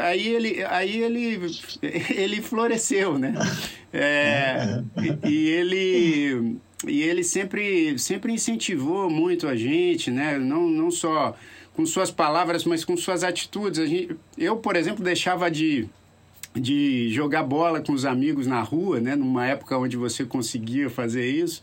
Aí 0.00 0.26
ele, 0.28 0.64
aí 0.64 1.02
ele, 1.02 1.40
ele 2.14 2.40
floresceu, 2.40 3.18
né? 3.18 3.34
É, 3.92 4.82
e, 5.22 5.28
e, 5.28 5.48
ele, 5.48 6.56
e 6.86 7.02
ele 7.02 7.24
sempre, 7.24 7.98
sempre 7.98 8.32
incentivou 8.32 9.10
muito 9.10 9.46
a 9.46 9.56
gente, 9.56 10.10
né? 10.10 10.38
Não, 10.38 10.68
não 10.68 10.90
só 10.90 11.36
com 11.74 11.84
suas 11.84 12.10
palavras, 12.10 12.64
mas 12.64 12.84
com 12.84 12.96
suas 12.96 13.22
atitudes. 13.22 13.78
A 13.80 13.86
gente, 13.86 14.16
eu, 14.36 14.56
por 14.56 14.76
exemplo, 14.76 15.04
deixava 15.04 15.50
de 15.50 15.88
de 16.58 17.10
jogar 17.10 17.42
bola 17.42 17.80
com 17.80 17.92
os 17.92 18.04
amigos 18.04 18.46
na 18.46 18.60
rua, 18.60 19.00
né, 19.00 19.16
numa 19.16 19.46
época 19.46 19.76
onde 19.76 19.96
você 19.96 20.24
conseguia 20.24 20.90
fazer 20.90 21.26
isso, 21.26 21.62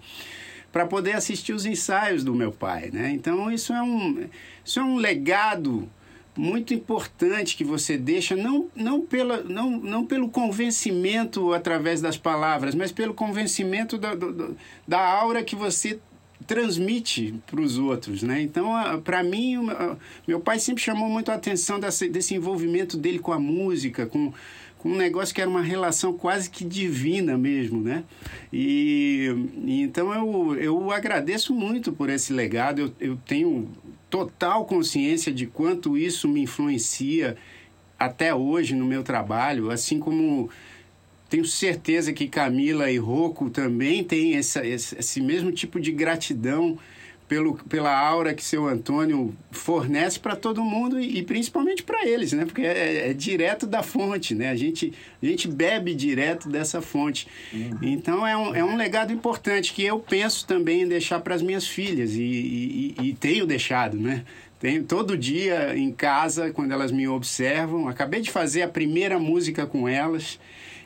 para 0.72 0.86
poder 0.86 1.14
assistir 1.14 1.54
os 1.54 1.66
ensaios 1.66 2.24
do 2.24 2.34
meu 2.34 2.52
pai, 2.52 2.90
né? 2.92 3.12
Então 3.12 3.50
isso 3.50 3.72
é 3.72 3.82
um 3.82 4.28
isso 4.64 4.80
é 4.80 4.84
um 4.84 4.98
legado 4.98 5.90
muito 6.38 6.74
importante 6.74 7.56
que 7.56 7.64
você 7.64 7.98
deixa, 7.98 8.36
não, 8.36 8.68
não, 8.76 9.02
pela, 9.02 9.42
não, 9.44 9.72
não 9.80 10.06
pelo 10.06 10.30
convencimento 10.30 11.54
através 11.54 12.02
das 12.02 12.18
palavras, 12.18 12.76
mas 12.76 12.92
pelo 12.92 13.14
convencimento 13.14 13.98
da, 13.98 14.14
do, 14.14 14.56
da 14.86 15.00
aura 15.00 15.44
que 15.44 15.56
você 15.56 16.00
transmite 16.46 17.34
para 17.48 17.62
os 17.62 17.78
outros, 17.78 18.22
né? 18.22 18.42
Então, 18.42 18.74
para 19.04 19.24
mim, 19.24 19.58
meu 20.28 20.40
pai 20.40 20.60
sempre 20.60 20.84
chamou 20.84 21.10
muito 21.10 21.32
a 21.32 21.36
atenção 21.36 21.80
desse, 21.80 22.10
desse 22.10 22.36
envolvimento 22.36 22.98
dele 22.98 23.20
com 23.20 23.32
a 23.32 23.40
música, 23.40 24.06
com, 24.06 24.34
com 24.80 24.90
um 24.90 24.96
negócio 24.96 25.34
que 25.34 25.42
era 25.42 25.50
uma 25.50 25.62
relação 25.62 26.14
quase 26.14 26.50
que 26.50 26.64
divina 26.64 27.38
mesmo, 27.38 27.82
né? 27.82 28.04
E, 28.52 29.30
então 29.66 30.14
eu, 30.14 30.56
eu 30.56 30.92
agradeço 30.92 31.54
muito 31.54 31.92
por 31.92 32.10
esse 32.10 32.32
legado. 32.32 32.82
Eu, 32.82 32.94
eu 33.00 33.18
tenho 33.26 33.70
total 34.10 34.66
consciência 34.66 35.34
de 35.34 35.48
quanto 35.48 35.98
isso 35.98 36.28
me 36.28 36.42
influencia 36.42 37.36
até 37.98 38.34
hoje 38.34 38.76
no 38.76 38.86
meu 38.86 39.04
trabalho, 39.04 39.72
assim 39.72 40.00
como 40.00 40.50
tenho 41.30 41.46
certeza 41.46 42.14
que 42.14 42.28
Camila 42.28 42.92
e 42.92 42.98
Rocco 42.98 43.50
também 43.50 44.04
têm 44.04 44.36
essa, 44.36 44.66
esse, 44.66 44.98
esse 44.98 45.22
mesmo 45.22 45.52
tipo 45.52 45.80
de 45.80 45.92
gratidão 45.92 46.78
pelo, 47.28 47.56
pela 47.70 47.98
aura 47.98 48.34
que 48.34 48.44
seu 48.44 48.68
Antônio 48.68 49.36
fornece 49.52 50.20
para 50.20 50.36
todo 50.36 50.64
mundo 50.64 51.00
e, 51.00 51.18
e 51.18 51.24
principalmente 51.24 51.84
para 51.84 52.06
eles, 52.06 52.34
né? 52.34 52.46
Porque 52.46 52.62
é, 52.62 53.10
é, 53.10 53.14
direto 53.14 53.66
da 53.66 53.82
fonte, 53.82 54.36
né? 54.36 54.50
A 54.50 54.56
gente, 54.56 54.94
a 55.22 55.26
gente 55.26 55.48
bebe 55.48 55.96
direto 55.96 56.48
dessa 56.50 56.82
fonte. 56.82 57.28
Uhum. 57.52 57.78
Então 57.82 58.26
é 58.26 58.38
um, 58.38 58.56
é 58.56 58.64
um 58.64 58.76
legado 58.76 59.12
importante 59.12 59.74
que 59.74 59.84
eu 59.84 60.00
penso 60.00 60.46
também 60.46 60.82
em 60.82 60.88
deixar 60.88 61.20
para 61.20 61.34
as 61.34 61.42
minhas 61.42 61.68
filhas 61.68 62.14
e, 62.14 62.22
e, 62.22 62.96
e 63.02 63.14
tenho 63.14 63.46
deixado, 63.46 63.98
né? 63.98 64.24
Tenho 64.60 64.84
todo 64.84 65.18
dia 65.18 65.78
em 65.78 65.92
casa, 65.92 66.52
quando 66.52 66.72
elas 66.72 66.92
me 66.92 67.08
observam. 67.08 67.88
Acabei 67.88 68.22
de 68.22 68.32
fazer 68.32 68.62
a 68.62 68.68
primeira 68.68 69.20
música 69.20 69.66
com 69.66 69.88
elas. 69.88 70.40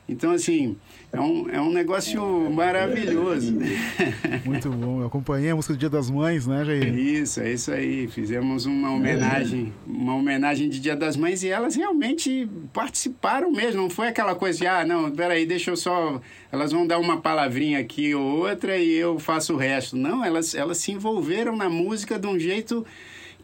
Então, 0.09 0.31
assim, 0.31 0.75
é 1.13 1.19
um, 1.19 1.49
é 1.49 1.61
um 1.61 1.71
negócio 1.71 2.21
maravilhoso. 2.49 3.53
Muito 4.43 4.69
bom. 4.71 5.01
Eu 5.01 5.07
acompanhei 5.07 5.51
a 5.51 5.55
música 5.55 5.75
do 5.75 5.79
Dia 5.79 5.89
das 5.89 6.09
Mães, 6.09 6.47
né, 6.47 6.65
Jair? 6.65 6.97
Isso, 6.97 7.39
é 7.39 7.53
isso 7.53 7.71
aí. 7.71 8.07
Fizemos 8.07 8.65
uma 8.65 8.91
homenagem, 8.91 9.71
uma 9.85 10.15
homenagem 10.15 10.67
de 10.67 10.79
Dia 10.79 10.95
das 10.95 11.15
Mães 11.15 11.43
e 11.43 11.49
elas 11.49 11.75
realmente 11.75 12.49
participaram 12.73 13.51
mesmo. 13.51 13.83
Não 13.83 13.89
foi 13.89 14.07
aquela 14.07 14.33
coisa 14.33 14.57
de, 14.57 14.65
ah, 14.67 14.83
não, 14.83 15.11
peraí, 15.11 15.45
deixa 15.45 15.69
eu 15.69 15.77
só. 15.77 16.19
Elas 16.51 16.71
vão 16.71 16.87
dar 16.87 16.97
uma 16.97 17.21
palavrinha 17.21 17.77
aqui 17.77 18.15
ou 18.15 18.39
outra 18.39 18.77
e 18.77 18.91
eu 18.91 19.19
faço 19.19 19.53
o 19.53 19.57
resto. 19.57 19.95
Não, 19.95 20.25
elas, 20.25 20.55
elas 20.55 20.79
se 20.79 20.91
envolveram 20.91 21.55
na 21.55 21.69
música 21.69 22.17
de 22.17 22.25
um 22.25 22.39
jeito 22.39 22.83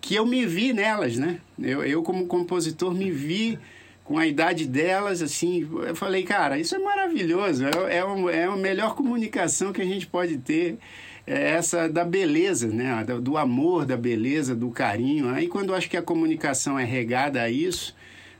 que 0.01 0.15
eu 0.15 0.25
me 0.25 0.45
vi 0.47 0.73
nelas, 0.73 1.15
né? 1.17 1.39
Eu, 1.59 1.83
eu 1.83 2.01
como 2.01 2.25
compositor, 2.25 2.93
me 2.93 3.11
vi 3.11 3.59
com 4.05 4.19
a 4.19 4.27
idade 4.27 4.67
delas, 4.67 5.19
assim, 5.23 5.67
eu 5.81 5.95
falei, 5.95 6.23
cara, 6.23 6.59
isso 6.59 6.75
é 6.75 6.79
maravilhoso, 6.79 7.65
é, 7.65 7.97
é, 7.97 8.05
um, 8.05 8.29
é 8.29 8.43
a 8.45 8.55
melhor 8.55 8.93
comunicação 8.93 9.73
que 9.73 9.81
a 9.81 9.85
gente 9.85 10.05
pode 10.05 10.37
ter, 10.37 10.77
é 11.25 11.53
essa 11.53 11.89
da 11.89 12.05
beleza, 12.05 12.67
né? 12.67 13.03
Do 13.03 13.35
amor, 13.35 13.83
da 13.83 13.97
beleza, 13.97 14.55
do 14.55 14.69
carinho. 14.69 15.29
Aí 15.29 15.47
quando 15.47 15.69
eu 15.69 15.75
acho 15.75 15.89
que 15.89 15.97
a 15.97 16.03
comunicação 16.03 16.77
é 16.77 16.83
regada 16.83 17.41
a 17.41 17.49
isso, 17.49 17.95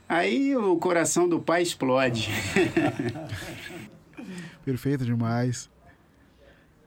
aí 0.08 0.56
o 0.56 0.76
coração 0.76 1.28
do 1.28 1.40
pai 1.40 1.62
explode. 1.62 2.30
Perfeito 4.64 5.04
demais. 5.04 5.68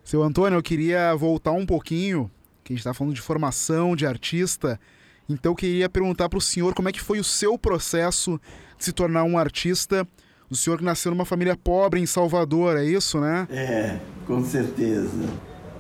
Seu 0.06 0.24
Antônio, 0.24 0.58
eu 0.58 0.64
queria 0.64 1.14
voltar 1.16 1.52
um 1.52 1.66
pouquinho, 1.66 2.32
que 2.64 2.72
a 2.72 2.74
gente 2.76 2.80
está 2.80 2.94
falando 2.94 3.14
de 3.14 3.22
formação 3.22 3.94
de 3.94 4.06
artista, 4.06 4.80
então 5.28 5.52
eu 5.52 5.56
queria 5.56 5.90
perguntar 5.90 6.30
para 6.30 6.38
o 6.40 6.42
senhor 6.42 6.74
como 6.74 6.88
é 6.88 6.94
que 6.94 7.02
foi 7.02 7.20
o 7.20 7.24
seu 7.26 7.58
processo 7.58 8.40
se 8.80 8.92
tornar 8.92 9.24
um 9.24 9.38
artista. 9.38 10.08
O 10.50 10.56
senhor 10.56 10.82
nasceu 10.82 11.12
numa 11.12 11.26
família 11.26 11.56
pobre 11.56 12.00
em 12.00 12.06
Salvador, 12.06 12.78
é 12.78 12.86
isso, 12.86 13.20
né? 13.20 13.48
É, 13.52 14.00
com 14.26 14.44
certeza. 14.44 15.28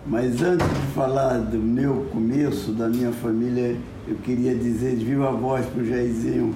Mas 0.06 0.42
antes 0.42 0.68
de 0.68 0.88
falar 0.94 1.40
do 1.40 1.58
meu 1.58 2.08
começo, 2.12 2.72
da 2.72 2.88
minha 2.88 3.12
família, 3.12 3.76
eu 4.08 4.16
queria 4.18 4.54
dizer 4.56 4.96
de 4.96 5.06
viva 5.06 5.32
voz 5.32 5.66
para 5.66 5.82
o 5.82 5.86
Jairzinho 5.86 6.56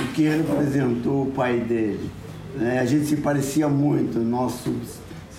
o 0.00 0.12
que 0.12 0.22
representou 0.22 1.24
o 1.24 1.30
pai 1.32 1.60
dele. 1.60 2.10
Né? 2.56 2.80
A 2.80 2.84
gente 2.84 3.06
se 3.06 3.16
parecia 3.16 3.68
muito, 3.68 4.18
nosso, 4.18 4.74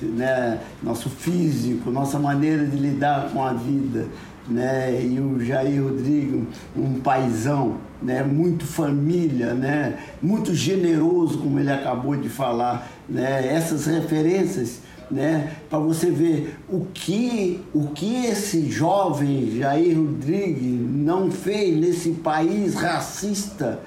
né, 0.01 0.59
nosso 0.81 1.09
físico, 1.09 1.91
nossa 1.91 2.17
maneira 2.17 2.65
de 2.65 2.77
lidar 2.77 3.29
com 3.31 3.43
a 3.43 3.53
vida 3.53 4.07
né? 4.47 5.01
E 5.03 5.19
o 5.19 5.43
Jair 5.43 5.83
Rodrigo, 5.83 6.45
um 6.75 6.99
paizão, 6.99 7.77
né? 8.01 8.23
Muito 8.23 8.65
família, 8.65 9.53
né? 9.53 9.97
Muito 10.21 10.53
generoso, 10.53 11.37
como 11.37 11.59
ele 11.59 11.71
acabou 11.71 12.15
de 12.15 12.29
falar, 12.29 12.89
né? 13.07 13.47
Essas 13.47 13.85
referências, 13.85 14.79
né? 15.09 15.53
Para 15.69 15.79
você 15.79 16.09
ver 16.09 16.57
o 16.69 16.85
que 16.93 17.61
o 17.73 17.87
que 17.87 18.25
esse 18.25 18.69
jovem 18.69 19.57
Jair 19.57 19.97
Rodrigues 19.97 20.79
não 20.89 21.31
fez 21.31 21.77
nesse 21.79 22.11
país 22.11 22.75
racista 22.75 23.79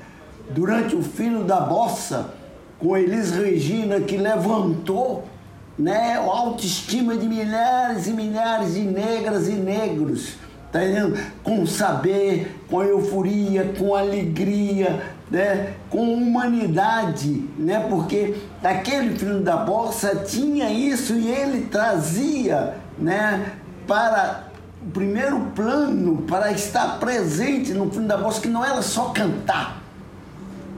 durante 0.51 0.95
o 0.95 1.03
filho 1.03 1.45
da 1.45 1.61
bossa 1.61 2.35
com 2.79 2.97
Elis 2.97 3.31
Regina 3.31 4.01
que 4.01 4.17
levantou 4.17 5.25
né, 5.79 6.15
a 6.15 6.21
autoestima 6.21 7.17
de 7.17 7.27
milhares 7.27 8.07
e 8.07 8.13
milhares 8.13 8.75
de 8.75 8.81
negras 8.81 9.49
e 9.49 9.53
negros 9.53 10.37
tá? 10.79 11.21
Com 11.43 11.67
saber, 11.67 12.61
com 12.69 12.83
euforia, 12.83 13.73
com 13.79 13.95
alegria, 13.95 15.03
né? 15.31 15.75
com 15.91 16.13
humanidade, 16.15 17.45
né? 17.59 17.85
Porque 17.89 18.35
aquele 18.63 19.19
filho 19.19 19.41
da 19.41 19.57
bolsa 19.57 20.17
tinha 20.17 20.71
isso 20.71 21.15
e 21.15 21.29
ele 21.29 21.67
trazia, 21.67 22.75
né? 22.99 23.53
Para 23.87 24.45
o 24.83 24.91
primeiro 24.91 25.41
plano, 25.55 26.23
para 26.23 26.53
estar 26.53 26.99
presente 26.99 27.73
no 27.73 27.91
filho 27.91 28.07
da 28.07 28.17
bolsa, 28.17 28.41
que 28.41 28.49
não 28.49 28.65
era 28.65 28.83
só 28.83 29.07
cantar, 29.07 29.81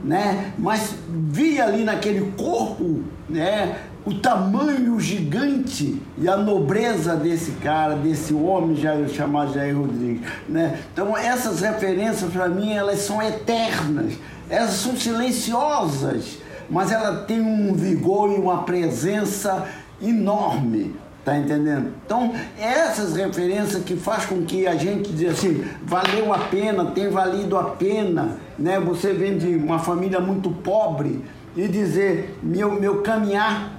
né? 0.03 0.53
Mas 0.57 0.95
via 1.07 1.65
ali 1.65 1.83
naquele 1.83 2.31
corpo, 2.31 3.03
né? 3.27 3.77
O 4.05 4.13
tamanho 4.13 4.99
gigante 4.99 6.01
e 6.17 6.27
a 6.27 6.37
nobreza 6.37 7.15
desse 7.15 7.51
cara, 7.51 7.95
desse 7.95 8.33
homem 8.33 8.75
já 8.75 9.07
chamado 9.09 9.53
Jair 9.53 9.77
Rodrigues, 9.77 10.21
né? 10.47 10.79
Então 10.93 11.17
essas 11.17 11.61
referências 11.61 12.31
para 12.31 12.47
mim 12.47 12.73
elas 12.73 12.99
são 12.99 13.21
eternas, 13.21 14.13
elas 14.49 14.71
são 14.71 14.95
silenciosas, 14.95 16.37
mas 16.69 16.91
ela 16.91 17.23
tem 17.23 17.41
um 17.41 17.73
vigor 17.73 18.31
e 18.31 18.35
uma 18.35 18.63
presença 18.63 19.67
enorme, 20.01 20.95
tá 21.25 21.37
entendendo? 21.37 21.93
Então 22.05 22.33
essas 22.57 23.15
referências 23.15 23.83
que 23.83 23.97
faz 23.97 24.25
com 24.25 24.43
que 24.43 24.65
a 24.65 24.75
gente 24.75 25.11
diga 25.11 25.31
assim, 25.31 25.65
valeu 25.83 26.33
a 26.33 26.39
pena, 26.39 26.85
tem 26.85 27.09
valido 27.09 27.57
a 27.57 27.65
pena, 27.71 28.37
né? 28.57 28.79
Você 28.79 29.11
vem 29.11 29.37
de 29.37 29.55
uma 29.55 29.77
família 29.77 30.21
muito 30.21 30.49
pobre 30.49 31.21
e 31.53 31.67
dizer 31.67 32.39
meu 32.41 32.79
meu 32.79 33.01
caminhar 33.01 33.78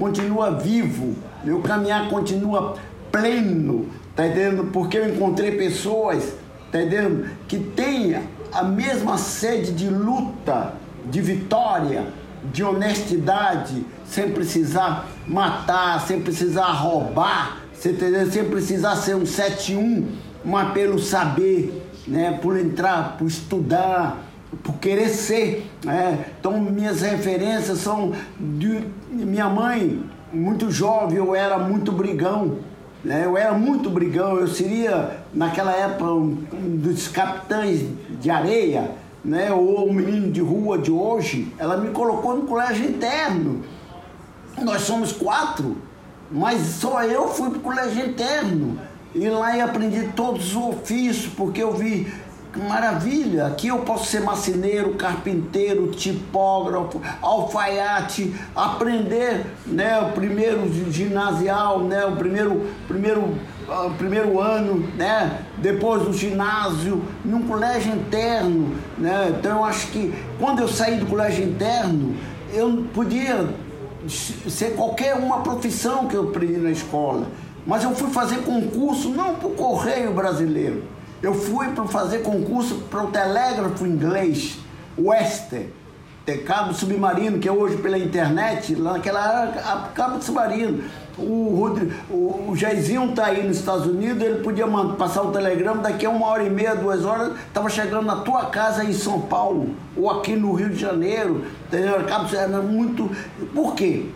continua 0.00 0.50
vivo, 0.52 1.14
meu 1.44 1.60
caminhar 1.60 2.08
continua 2.08 2.76
pleno, 3.12 3.86
tá 4.16 4.26
entendendo? 4.26 4.70
Porque 4.72 4.96
eu 4.96 5.14
encontrei 5.14 5.52
pessoas, 5.52 6.34
tá 6.72 6.80
entendendo? 6.80 7.28
Que 7.46 7.58
têm 7.58 8.18
a 8.50 8.62
mesma 8.64 9.18
sede 9.18 9.72
de 9.72 9.88
luta, 9.88 10.72
de 11.04 11.20
vitória, 11.20 12.06
de 12.52 12.64
honestidade, 12.64 13.84
sem 14.06 14.30
precisar 14.30 15.06
matar, 15.26 16.00
sem 16.00 16.20
precisar 16.20 16.72
roubar, 16.72 17.58
entendeu? 17.84 18.30
sem 18.30 18.44
precisar 18.44 18.96
ser 18.96 19.14
um 19.14 19.24
7-1, 19.24 20.06
mas 20.42 20.72
pelo 20.72 20.98
saber, 20.98 21.86
né? 22.08 22.38
por 22.40 22.58
entrar, 22.58 23.18
por 23.18 23.26
estudar, 23.26 24.29
por 24.62 24.74
querer 24.76 25.08
ser. 25.08 25.70
Né? 25.84 26.26
Então, 26.38 26.60
minhas 26.60 27.00
referências 27.02 27.78
são 27.78 28.12
de 28.38 28.84
minha 29.10 29.48
mãe, 29.48 30.02
muito 30.32 30.70
jovem, 30.70 31.18
eu 31.18 31.34
era 31.34 31.58
muito 31.58 31.92
brigão. 31.92 32.58
Né? 33.04 33.24
Eu 33.24 33.36
era 33.36 33.52
muito 33.52 33.88
brigão, 33.88 34.36
eu 34.36 34.48
seria, 34.48 35.18
naquela 35.32 35.72
época, 35.72 36.12
um, 36.12 36.36
dos 36.76 37.08
capitães 37.08 37.84
de 38.20 38.30
areia, 38.30 38.90
né? 39.24 39.52
ou 39.52 39.88
um 39.88 39.92
menino 39.92 40.30
de 40.30 40.40
rua 40.40 40.78
de 40.78 40.90
hoje. 40.90 41.52
Ela 41.58 41.76
me 41.76 41.90
colocou 41.90 42.36
no 42.36 42.42
colégio 42.42 42.88
interno. 42.88 43.62
Nós 44.60 44.82
somos 44.82 45.12
quatro, 45.12 45.76
mas 46.30 46.60
só 46.60 47.02
eu 47.02 47.28
fui 47.28 47.50
para 47.50 47.58
o 47.58 47.62
colégio 47.62 48.04
interno. 48.04 48.78
E 49.14 49.28
lá 49.28 49.56
eu 49.56 49.64
aprendi 49.64 50.08
todos 50.14 50.54
os 50.54 50.56
ofícios, 50.56 51.32
porque 51.34 51.62
eu 51.62 51.72
vi 51.72 52.12
Maravilha! 52.56 53.46
Aqui 53.46 53.68
eu 53.68 53.78
posso 53.78 54.06
ser 54.06 54.20
marceneiro, 54.22 54.94
carpinteiro, 54.94 55.88
tipógrafo, 55.88 57.00
alfaiate, 57.22 58.34
aprender 58.56 59.46
né, 59.66 60.00
o 60.00 60.12
primeiro 60.12 60.68
ginasial, 60.90 61.80
né, 61.80 62.04
o 62.04 62.16
primeiro, 62.16 62.66
primeiro 62.88 63.38
ah, 63.68 63.88
primeiro 63.96 64.40
ano, 64.40 64.80
né? 64.96 65.44
Depois 65.58 66.02
do 66.02 66.12
ginásio, 66.12 67.04
num 67.24 67.46
colégio 67.46 67.94
interno, 67.94 68.74
né? 68.98 69.32
Então 69.38 69.58
eu 69.58 69.64
acho 69.64 69.86
que 69.92 70.12
quando 70.40 70.58
eu 70.58 70.66
saí 70.66 70.96
do 70.96 71.06
colégio 71.06 71.44
interno, 71.44 72.16
eu 72.52 72.84
podia 72.92 73.48
ser 74.08 74.74
qualquer 74.74 75.14
uma 75.14 75.42
profissão 75.42 76.08
que 76.08 76.16
eu 76.16 76.30
aprendi 76.30 76.56
na 76.56 76.72
escola. 76.72 77.28
Mas 77.64 77.84
eu 77.84 77.94
fui 77.94 78.10
fazer 78.10 78.38
concurso 78.38 79.10
não 79.10 79.36
para 79.36 79.46
o 79.46 79.52
Correio 79.52 80.12
Brasileiro. 80.12 80.82
Eu 81.22 81.34
fui 81.34 81.68
para 81.68 81.84
fazer 81.86 82.20
concurso 82.20 82.76
para 82.90 83.04
o 83.04 83.08
telégrafo 83.08 83.86
inglês, 83.86 84.58
Wester 84.98 85.68
cabo 86.38 86.72
submarino, 86.72 87.38
que 87.38 87.48
é 87.48 87.52
hoje 87.52 87.76
pela 87.76 87.98
internet, 87.98 88.74
lá 88.74 88.92
naquela 88.94 89.42
era, 89.42 89.88
cabo 89.94 90.20
submarino. 90.22 90.82
O, 91.18 91.56
Rodrigo, 91.58 91.92
o, 92.10 92.52
Jairzinho 92.54 93.12
tá 93.12 93.26
aí 93.26 93.46
nos 93.46 93.58
Estados 93.58 93.86
Unidos, 93.86 94.22
ele 94.22 94.42
podia 94.42 94.66
mandar, 94.66 94.94
passar 94.94 95.22
o 95.22 95.30
telegrama, 95.30 95.82
daqui 95.82 96.06
a 96.06 96.10
uma 96.10 96.26
hora 96.26 96.44
e 96.44 96.50
meia, 96.50 96.74
duas 96.74 97.04
horas, 97.04 97.36
estava 97.46 97.68
chegando 97.68 98.06
na 98.06 98.16
tua 98.16 98.46
casa 98.46 98.84
em 98.84 98.92
São 98.92 99.20
Paulo, 99.20 99.74
ou 99.96 100.10
aqui 100.10 100.34
no 100.34 100.54
Rio 100.54 100.70
de 100.70 100.78
Janeiro? 100.78 101.44
Cabo 102.08 102.34
era 102.34 102.62
muito. 102.62 103.10
Por 103.54 103.74
quê? 103.74 104.06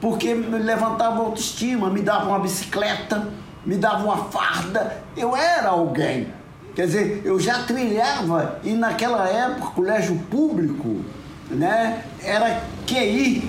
Porque 0.00 0.34
me 0.34 0.58
levantava 0.58 1.20
autoestima, 1.20 1.90
me 1.90 2.00
dava 2.00 2.28
uma 2.28 2.38
bicicleta, 2.38 3.28
me 3.64 3.76
dava 3.76 4.04
uma 4.04 4.16
farda, 4.16 5.02
eu 5.16 5.36
era 5.36 5.68
alguém. 5.68 6.28
Quer 6.74 6.86
dizer, 6.86 7.22
eu 7.24 7.38
já 7.38 7.62
trilhava 7.62 8.58
e 8.64 8.72
naquela 8.72 9.28
época, 9.28 9.70
colégio 9.70 10.16
público, 10.28 10.96
né, 11.48 12.02
era 12.20 12.62
QI, 12.84 13.48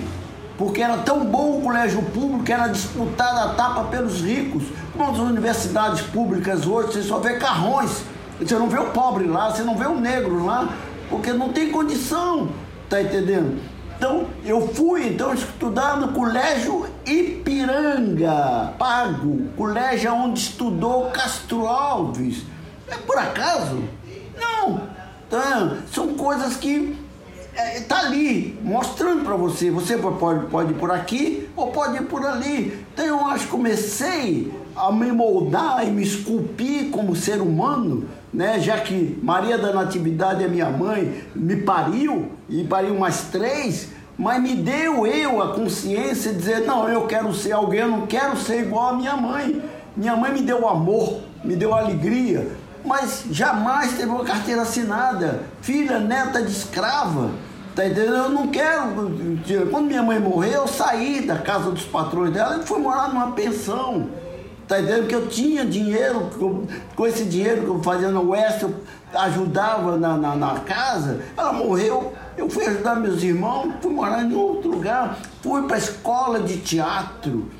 porque 0.56 0.80
era 0.80 0.98
tão 0.98 1.24
bom 1.24 1.58
o 1.58 1.62
colégio 1.62 2.00
público 2.02 2.44
que 2.44 2.52
era 2.52 2.68
disputado 2.68 3.50
a 3.50 3.54
tapa 3.54 3.84
pelos 3.84 4.20
ricos. 4.20 4.62
Como 4.96 5.10
as 5.10 5.18
universidades 5.18 6.02
públicas 6.02 6.66
hoje, 6.66 6.92
você 6.92 7.02
só 7.02 7.18
vê 7.18 7.34
carrões, 7.34 8.04
você 8.40 8.54
não 8.54 8.68
vê 8.68 8.78
o 8.78 8.90
pobre 8.90 9.26
lá, 9.26 9.50
você 9.50 9.62
não 9.62 9.76
vê 9.76 9.86
o 9.86 9.98
negro 9.98 10.44
lá, 10.44 10.68
porque 11.10 11.32
não 11.32 11.52
tem 11.52 11.70
condição, 11.70 12.48
tá 12.88 13.02
entendendo? 13.02 13.60
Então, 13.96 14.26
eu 14.44 14.68
fui 14.68 15.08
então 15.08 15.32
estudar 15.32 15.96
no 15.96 16.08
colégio 16.12 16.86
Ipiranga, 17.06 18.74
pago, 18.78 19.48
colégio 19.56 20.12
onde 20.12 20.38
estudou 20.38 21.06
Castro 21.06 21.66
Alves. 21.66 22.42
É 22.88 22.96
por 22.96 23.18
acaso? 23.18 23.82
Não. 24.38 24.82
Então, 25.26 25.78
são 25.92 26.14
coisas 26.14 26.56
que 26.56 26.96
está 27.76 28.02
é, 28.02 28.06
ali, 28.06 28.58
mostrando 28.62 29.24
para 29.24 29.34
você. 29.34 29.70
Você 29.70 29.96
pode, 29.96 30.46
pode 30.46 30.72
ir 30.72 30.76
por 30.76 30.90
aqui 30.90 31.48
ou 31.56 31.68
pode 31.68 31.96
ir 31.96 32.02
por 32.02 32.24
ali. 32.24 32.84
Então 32.92 33.04
eu 33.04 33.26
acho 33.26 33.44
que 33.44 33.50
comecei 33.50 34.52
a 34.74 34.92
me 34.92 35.10
moldar 35.10 35.86
e 35.86 35.90
me 35.90 36.02
esculpir 36.02 36.90
como 36.90 37.16
ser 37.16 37.40
humano, 37.40 38.04
né? 38.32 38.60
já 38.60 38.78
que 38.78 39.18
Maria 39.22 39.56
da 39.56 39.72
Natividade 39.72 40.44
é 40.44 40.48
minha 40.48 40.68
mãe, 40.68 41.22
me 41.34 41.56
pariu 41.56 42.30
e 42.48 42.62
pariu 42.64 42.98
mais 42.98 43.22
três, 43.32 43.88
mas 44.18 44.42
me 44.42 44.54
deu 44.54 45.06
eu 45.06 45.42
a 45.42 45.54
consciência 45.54 46.32
de 46.32 46.38
dizer: 46.38 46.60
não, 46.66 46.88
eu 46.88 47.06
quero 47.06 47.32
ser 47.34 47.52
alguém, 47.52 47.80
eu 47.80 47.88
não 47.88 48.06
quero 48.06 48.36
ser 48.36 48.60
igual 48.60 48.90
a 48.90 48.92
minha 48.94 49.16
mãe. 49.16 49.62
Minha 49.96 50.14
mãe 50.14 50.30
me 50.30 50.42
deu 50.42 50.68
amor, 50.68 51.20
me 51.42 51.56
deu 51.56 51.72
alegria, 51.72 52.46
mas 52.86 53.24
jamais 53.30 53.92
teve 53.92 54.08
uma 54.08 54.24
carteira 54.24 54.62
assinada, 54.62 55.42
filha, 55.60 55.98
neta 55.98 56.42
de 56.42 56.50
escrava. 56.50 57.30
Tá 57.74 57.84
entendendo? 57.84 58.14
Eu 58.14 58.28
não 58.30 58.48
quero. 58.48 58.94
Quando 59.70 59.86
minha 59.86 60.02
mãe 60.02 60.18
morreu, 60.18 60.62
eu 60.62 60.66
saí 60.66 61.26
da 61.26 61.36
casa 61.36 61.70
dos 61.70 61.84
patrões 61.84 62.32
dela 62.32 62.56
e 62.56 62.66
fui 62.66 62.78
morar 62.78 63.08
numa 63.08 63.32
pensão. 63.32 64.08
Tá 64.66 64.80
entendendo? 64.80 65.00
Porque 65.00 65.14
eu 65.14 65.28
tinha 65.28 65.64
dinheiro, 65.64 66.30
com 66.96 67.06
esse 67.06 67.24
dinheiro 67.24 67.62
que 67.62 67.68
eu 67.68 67.82
fazia 67.82 68.08
no 68.08 68.30
Oeste, 68.30 68.62
eu 68.62 68.74
ajudava 69.14 69.98
na, 69.98 70.16
na, 70.16 70.34
na, 70.34 70.60
casa. 70.60 71.20
Ela 71.36 71.52
morreu, 71.52 72.14
eu 72.36 72.48
fui 72.48 72.64
ajudar 72.64 72.96
meus 72.96 73.22
irmãos, 73.22 73.74
fui 73.82 73.92
morar 73.92 74.24
em 74.24 74.34
outro 74.34 74.70
lugar. 74.70 75.18
Fui 75.42 75.62
para 75.64 75.76
a 75.76 75.78
escola 75.78 76.40
de 76.40 76.56
teatro, 76.56 77.50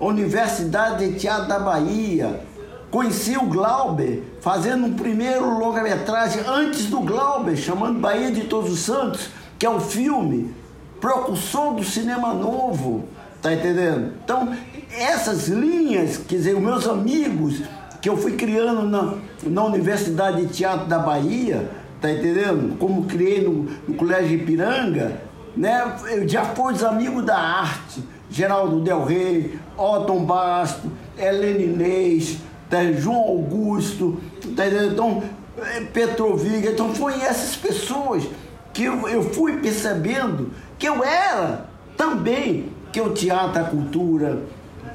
Universidade 0.00 1.06
de 1.06 1.18
Teatro 1.18 1.46
da 1.46 1.58
Bahia. 1.58 2.42
Conheci 2.90 3.36
o 3.36 3.46
Glauber 3.46 4.22
fazendo 4.40 4.86
um 4.86 4.94
primeiro 4.94 5.58
longa-metragem 5.58 6.42
antes 6.46 6.86
do 6.86 7.00
Glauber, 7.00 7.56
chamando 7.56 8.00
Bahia 8.00 8.32
de 8.32 8.42
Todos 8.44 8.72
os 8.72 8.80
Santos 8.80 9.30
que 9.60 9.66
é 9.66 9.70
um 9.70 9.78
filme 9.78 10.54
propulsor 11.02 11.74
do 11.74 11.84
cinema 11.84 12.32
novo, 12.32 13.04
tá 13.42 13.52
entendendo? 13.52 14.14
Então, 14.24 14.56
essas 14.90 15.48
linhas, 15.48 16.16
quer 16.16 16.36
dizer, 16.36 16.54
os 16.54 16.62
meus 16.62 16.88
amigos 16.88 17.62
que 18.00 18.08
eu 18.08 18.16
fui 18.16 18.36
criando 18.36 18.88
na, 18.88 19.16
na 19.42 19.64
Universidade 19.64 20.46
de 20.46 20.52
Teatro 20.54 20.86
da 20.86 20.98
Bahia, 20.98 21.70
tá 22.00 22.10
entendendo? 22.10 22.78
Como 22.78 23.04
criei 23.04 23.44
no, 23.44 23.64
no 23.86 23.94
Colégio 23.96 24.38
Ipiranga, 24.38 25.20
né? 25.54 25.94
Eu 26.10 26.26
já 26.26 26.42
fui 26.42 26.72
os 26.72 26.82
amigos 26.82 27.22
da 27.22 27.36
arte, 27.36 28.02
Geraldo 28.30 28.80
Del 28.80 29.04
Rey, 29.04 29.58
Otton 29.76 30.24
Basto, 30.24 30.90
Helene 31.18 31.64
Inês, 31.64 32.38
tá? 32.70 32.92
João 32.92 33.18
Augusto, 33.18 34.20
tá? 34.56 34.66
Então, 34.66 35.22
eh, 35.58 35.80
Petroviga, 35.92 36.70
então 36.70 36.94
foi 36.94 37.20
essas 37.20 37.56
pessoas 37.56 38.24
que 38.72 38.84
eu, 38.84 39.08
eu 39.08 39.22
fui 39.22 39.58
percebendo 39.58 40.50
que 40.78 40.88
eu 40.88 41.04
era 41.04 41.66
também, 41.96 42.72
que 42.92 43.00
o 43.00 43.10
teatro, 43.10 43.60
a 43.60 43.64
cultura 43.64 44.42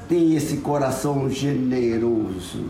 tem 0.08 0.34
esse 0.34 0.58
coração 0.58 1.28
generoso. 1.30 2.64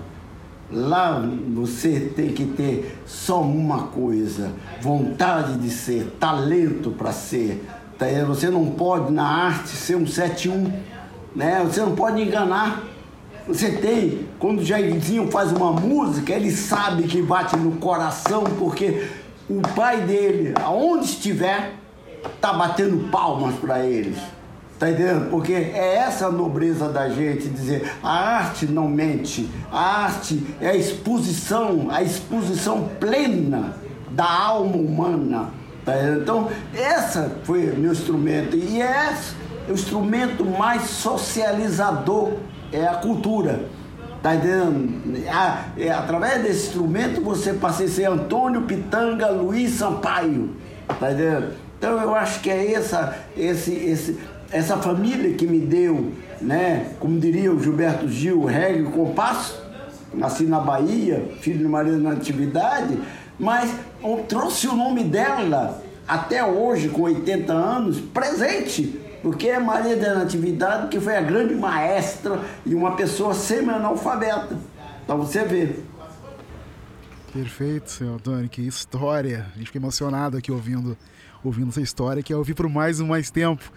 Lá 0.70 1.24
você 1.54 2.12
tem 2.14 2.28
que 2.32 2.44
ter 2.44 2.98
só 3.06 3.40
uma 3.40 3.84
coisa: 3.84 4.50
vontade 4.80 5.56
de 5.58 5.70
ser, 5.70 6.16
talento 6.18 6.90
para 6.90 7.12
ser. 7.12 7.64
Tá 7.96 8.06
você 8.26 8.50
não 8.50 8.66
pode 8.66 9.10
na 9.12 9.26
arte 9.26 9.70
ser 9.70 9.96
um 9.96 10.06
71, 10.06 10.70
né? 11.34 11.62
Você 11.64 11.80
não 11.80 11.94
pode 11.94 12.20
enganar. 12.20 12.82
Você 13.46 13.70
tem, 13.70 14.26
quando 14.40 14.59
o 14.59 14.64
Jairzinho 14.64 15.30
faz 15.30 15.52
uma 15.52 15.70
música, 15.70 16.32
ele 16.32 16.50
sabe 16.50 17.04
que 17.04 17.22
bate 17.22 17.56
no 17.56 17.72
coração, 17.76 18.42
porque 18.59 19.06
o 19.48 19.61
pai 19.74 20.00
dele, 20.00 20.52
aonde 20.56 21.04
estiver, 21.04 21.74
tá 22.40 22.52
batendo 22.52 23.09
palmas 23.09 23.54
para 23.54 23.87
eles. 23.87 24.18
Tá 24.78 24.90
entendendo? 24.90 25.30
Porque 25.30 25.52
é 25.52 25.96
essa 25.96 26.26
a 26.26 26.30
nobreza 26.30 26.88
da 26.88 27.09
gente 27.09 27.48
dizer 27.48 27.90
a 28.02 28.11
arte 28.11 28.66
não 28.66 28.88
mente, 28.88 29.48
a 29.72 30.04
arte 30.04 30.44
é 30.61 30.68
a 30.68 30.76
exposição, 30.76 31.87
a 31.88 32.02
exposição 32.02 32.90
plena 33.00 33.76
da 34.11 34.30
alma 34.30 34.76
humana. 34.76 35.50
Tá 35.85 35.94
então, 36.20 36.50
essa 36.74 37.38
foi 37.44 37.72
meu 37.76 37.92
instrumento 37.92 38.56
e 38.56 38.82
é 38.82 39.14
o 39.68 39.72
instrumento 39.72 40.44
mais 40.44 40.82
socializador 40.90 42.32
é 42.72 42.87
a 42.87 42.94
cultura. 42.94 43.66
Tá 44.22 44.35
entendendo? 44.35 45.16
É, 45.76 45.90
através 45.90 46.42
desse 46.42 46.68
instrumento 46.68 47.20
você 47.20 47.52
passa 47.52 47.85
a 47.85 47.88
ser 47.88 48.07
Antônio 48.07 48.62
Pitanga 48.62 49.29
Luiz 49.29 49.72
Sampaio. 49.72 50.50
Tá 50.88 51.12
entendendo? 51.12 51.52
Então 51.79 52.00
eu 52.00 52.14
acho 52.14 52.40
que 52.40 52.50
é 52.50 52.72
essa, 52.72 53.16
esse, 53.37 53.72
esse, 53.72 54.18
essa 54.50 54.79
família 54.79 55.35
que 55.35 55.46
me 55.46 55.61
deu, 55.61 56.12
né? 56.40 56.92
Como 56.98 57.20
diria 57.20 57.52
o 57.52 57.62
Gilberto 57.62 58.09
Gil, 58.09 58.44
reggae 58.44 58.85
compasso. 58.90 59.64
Nasci 60.14 60.44
na 60.44 60.61
Bahia, 60.61 61.22
filho 61.40 61.59
de 61.59 61.64
Maria 61.66 61.92
da 61.92 62.14
Natividade, 62.14 62.98
mas 63.38 63.70
trouxe 64.29 64.66
o 64.66 64.74
nome 64.74 65.05
dela 65.05 65.83
até 66.09 66.42
hoje, 66.44 66.88
com 66.88 67.02
80 67.02 67.52
anos, 67.52 68.00
presente 68.00 69.05
porque 69.22 69.48
é 69.48 69.59
Maria 69.59 69.96
da 69.96 70.14
Natividade 70.14 70.88
que 70.88 71.00
foi 71.00 71.16
a 71.16 71.20
grande 71.20 71.55
maestra 71.55 72.40
e 72.64 72.74
uma 72.74 72.96
pessoa 72.96 73.35
semi-analfabeta. 73.35 74.59
Para 75.07 75.14
você 75.14 75.44
ver. 75.44 75.85
Perfeito, 77.33 77.90
senhor 77.90 78.14
Antônio, 78.14 78.48
que 78.48 78.62
história. 78.62 79.46
A 79.55 79.59
gente 79.59 79.66
fica 79.66 79.79
emocionado 79.79 80.37
aqui 80.37 80.50
ouvindo, 80.50 80.96
ouvindo 81.44 81.68
essa 81.68 81.81
história, 81.81 82.22
que 82.22 82.33
é 82.33 82.37
ouvir 82.37 82.55
por 82.55 82.68
mais 82.68 82.98
e 82.98 83.05
mais 83.05 83.31
tempo. 83.31 83.70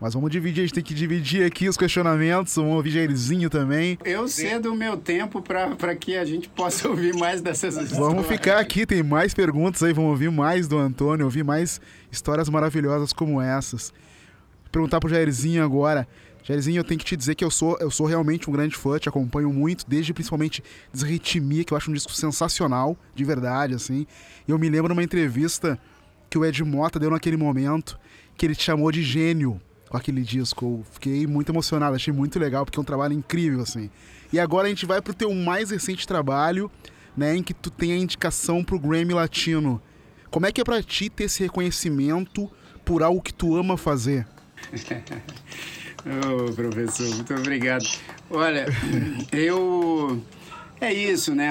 Mas 0.00 0.14
vamos 0.14 0.30
dividir, 0.30 0.62
a 0.62 0.64
gente 0.64 0.74
tem 0.74 0.82
que 0.82 0.94
dividir 0.94 1.44
aqui 1.44 1.68
os 1.68 1.76
questionamentos, 1.76 2.56
vamos 2.56 2.74
ouvir 2.74 2.90
Jairzinho 2.90 3.50
também. 3.50 3.98
Eu 4.02 4.26
cedo 4.28 4.72
o 4.72 4.74
meu 4.74 4.96
tempo 4.96 5.42
para 5.42 5.94
que 5.94 6.16
a 6.16 6.24
gente 6.24 6.48
possa 6.48 6.88
ouvir 6.88 7.14
mais 7.14 7.42
dessas 7.42 7.74
histórias. 7.74 7.98
Vamos 7.98 8.26
ficar 8.26 8.58
aqui, 8.58 8.86
tem 8.86 9.02
mais 9.02 9.34
perguntas 9.34 9.82
aí, 9.82 9.92
vamos 9.92 10.10
ouvir 10.10 10.30
mais 10.30 10.66
do 10.66 10.78
Antônio, 10.78 11.26
ouvir 11.26 11.44
mais 11.44 11.82
histórias 12.10 12.48
maravilhosas 12.48 13.12
como 13.12 13.42
essas 13.42 13.92
perguntar 14.70 15.00
pro 15.00 15.08
Jairzinho 15.08 15.64
agora. 15.64 16.06
Jairzinho, 16.42 16.80
eu 16.80 16.84
tenho 16.84 16.98
que 16.98 17.04
te 17.04 17.16
dizer 17.16 17.34
que 17.34 17.44
eu 17.44 17.50
sou, 17.50 17.76
eu 17.80 17.90
sou 17.90 18.06
realmente 18.06 18.48
um 18.48 18.52
grande 18.52 18.74
fã, 18.76 18.98
te 18.98 19.08
acompanho 19.08 19.52
muito, 19.52 19.84
desde 19.86 20.14
principalmente 20.14 20.64
Desritmia, 20.92 21.64
que 21.64 21.72
eu 21.72 21.76
acho 21.76 21.90
um 21.90 21.94
disco 21.94 22.12
sensacional, 22.12 22.96
de 23.14 23.24
verdade, 23.24 23.74
assim. 23.74 24.06
Eu 24.48 24.58
me 24.58 24.68
lembro 24.68 24.88
numa 24.88 25.02
entrevista 25.02 25.78
que 26.30 26.38
o 26.38 26.44
Ed 26.44 26.64
Mota 26.64 26.98
deu 26.98 27.10
naquele 27.10 27.36
momento, 27.36 27.98
que 28.36 28.46
ele 28.46 28.54
te 28.54 28.62
chamou 28.62 28.90
de 28.90 29.02
gênio. 29.02 29.60
com 29.90 29.96
aquele 29.96 30.22
disco. 30.22 30.64
Eu 30.64 30.84
fiquei 30.92 31.26
muito 31.26 31.50
emocionado, 31.50 31.96
achei 31.96 32.14
muito 32.14 32.38
legal, 32.38 32.64
porque 32.64 32.78
é 32.78 32.82
um 32.82 32.84
trabalho 32.84 33.12
incrível, 33.12 33.60
assim. 33.60 33.90
E 34.32 34.38
agora 34.38 34.66
a 34.66 34.70
gente 34.70 34.86
vai 34.86 35.02
pro 35.02 35.12
teu 35.12 35.34
mais 35.34 35.70
recente 35.70 36.06
trabalho, 36.06 36.70
né, 37.16 37.36
em 37.36 37.42
que 37.42 37.52
tu 37.52 37.68
tem 37.70 37.92
a 37.92 37.96
indicação 37.96 38.62
pro 38.64 38.78
Grammy 38.78 39.12
Latino. 39.12 39.82
Como 40.30 40.46
é 40.46 40.52
que 40.52 40.60
é 40.60 40.64
pra 40.64 40.80
ti 40.80 41.10
ter 41.10 41.24
esse 41.24 41.42
reconhecimento 41.42 42.48
por 42.84 43.02
algo 43.02 43.20
que 43.20 43.34
tu 43.34 43.56
ama 43.56 43.76
fazer? 43.76 44.26
Ô, 46.06 46.46
oh, 46.48 46.52
professor, 46.52 47.14
muito 47.14 47.34
obrigado. 47.34 47.84
Olha, 48.30 48.66
eu 49.32 50.22
é 50.80 50.94
isso, 50.94 51.34
né? 51.34 51.50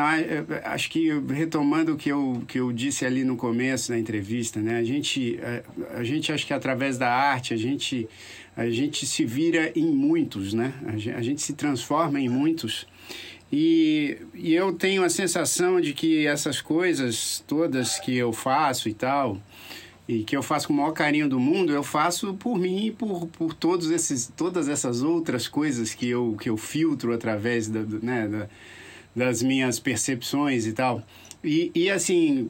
Acho 0.64 0.90
que 0.90 1.12
retomando 1.30 1.94
o 1.94 1.96
que 1.96 2.10
eu, 2.10 2.42
que 2.48 2.60
eu 2.60 2.72
disse 2.74 3.06
ali 3.06 3.24
no 3.24 3.38
começo 3.38 3.90
da 3.90 4.00
entrevista, 4.00 4.60
né? 4.60 4.80
A 4.80 4.84
gente, 4.84 5.40
a, 5.94 6.00
a 6.00 6.04
gente 6.04 6.32
acha 6.32 6.44
que 6.46 6.54
através 6.54 6.98
da 6.98 7.14
arte 7.14 7.54
a 7.54 7.58
gente, 7.58 8.10
a 8.58 8.68
gente 8.72 9.06
se 9.06 9.24
vira 9.24 9.72
em 9.76 9.86
muitos, 9.86 10.54
né? 10.54 10.74
A 10.88 10.98
gente, 10.98 11.12
a 11.12 11.22
gente 11.22 11.42
se 11.44 11.54
transforma 11.54 12.20
em 12.20 12.28
muitos. 12.28 12.88
E, 13.52 14.18
e 14.34 14.56
eu 14.56 14.74
tenho 14.74 15.04
a 15.04 15.10
sensação 15.10 15.80
de 15.80 15.94
que 15.94 16.26
essas 16.26 16.60
coisas 16.60 17.44
todas 17.48 18.00
que 18.00 18.16
eu 18.16 18.34
faço 18.34 18.90
e 18.90 18.96
tal, 18.96 19.40
e 20.10 20.24
que 20.24 20.36
eu 20.36 20.42
faço 20.42 20.66
com 20.66 20.74
o 20.74 20.78
maior 20.78 20.92
carinho 20.92 21.30
do 21.30 21.40
mundo, 21.40 21.72
eu 21.72 21.84
faço 21.84 22.34
por 22.34 22.58
mim 22.58 22.88
e 22.88 22.92
por, 22.92 23.28
por 23.28 23.54
todos 23.54 23.92
esses, 23.92 24.26
todas 24.36 24.68
essas 24.68 25.04
outras 25.04 25.48
coisas 25.48 25.94
que 25.94 26.10
eu, 26.10 26.36
que 26.42 26.50
eu 26.50 26.58
filtro 26.58 27.14
através 27.14 27.68
da, 27.68 27.82
né, 28.02 28.28
da, 28.28 28.50
das 29.16 29.44
minhas 29.44 29.80
percepções 29.80 30.66
e 30.66 30.74
tal. 30.74 31.04
E, 31.44 31.72
e 31.76 31.92
assim, 31.92 32.50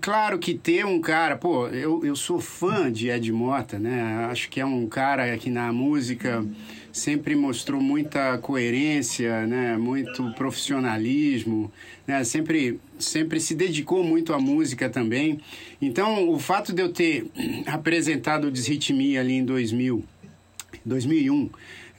claro 0.00 0.38
que 0.38 0.54
ter 0.54 0.86
um 0.86 1.00
cara, 1.00 1.36
pô, 1.36 1.66
eu, 1.66 2.04
eu 2.04 2.14
sou 2.14 2.40
fã 2.40 2.90
de 2.90 3.10
Ed 3.10 3.32
Mota, 3.32 3.76
né? 3.76 4.28
Acho 4.30 4.48
que 4.48 4.60
é 4.60 4.64
um 4.64 4.86
cara 4.86 5.36
que 5.36 5.50
na 5.50 5.72
música 5.72 6.46
sempre 6.92 7.34
mostrou 7.34 7.82
muita 7.82 8.38
coerência, 8.38 9.46
né? 9.46 9.76
Muito 9.76 10.32
profissionalismo, 10.34 11.72
né? 12.06 12.22
Sempre, 12.24 12.80
sempre 13.00 13.40
se 13.40 13.54
dedicou 13.54 14.04
muito 14.04 14.32
à 14.32 14.38
música 14.38 14.88
também. 14.88 15.40
Então, 15.80 16.28
o 16.28 16.38
fato 16.38 16.72
de 16.72 16.82
eu 16.82 16.92
ter 16.92 17.26
apresentado 17.66 18.46
o 18.46 18.50
Desritmia 18.50 19.20
ali 19.20 19.34
em 19.34 19.44
2000, 19.44 20.04
2001, 20.84 21.50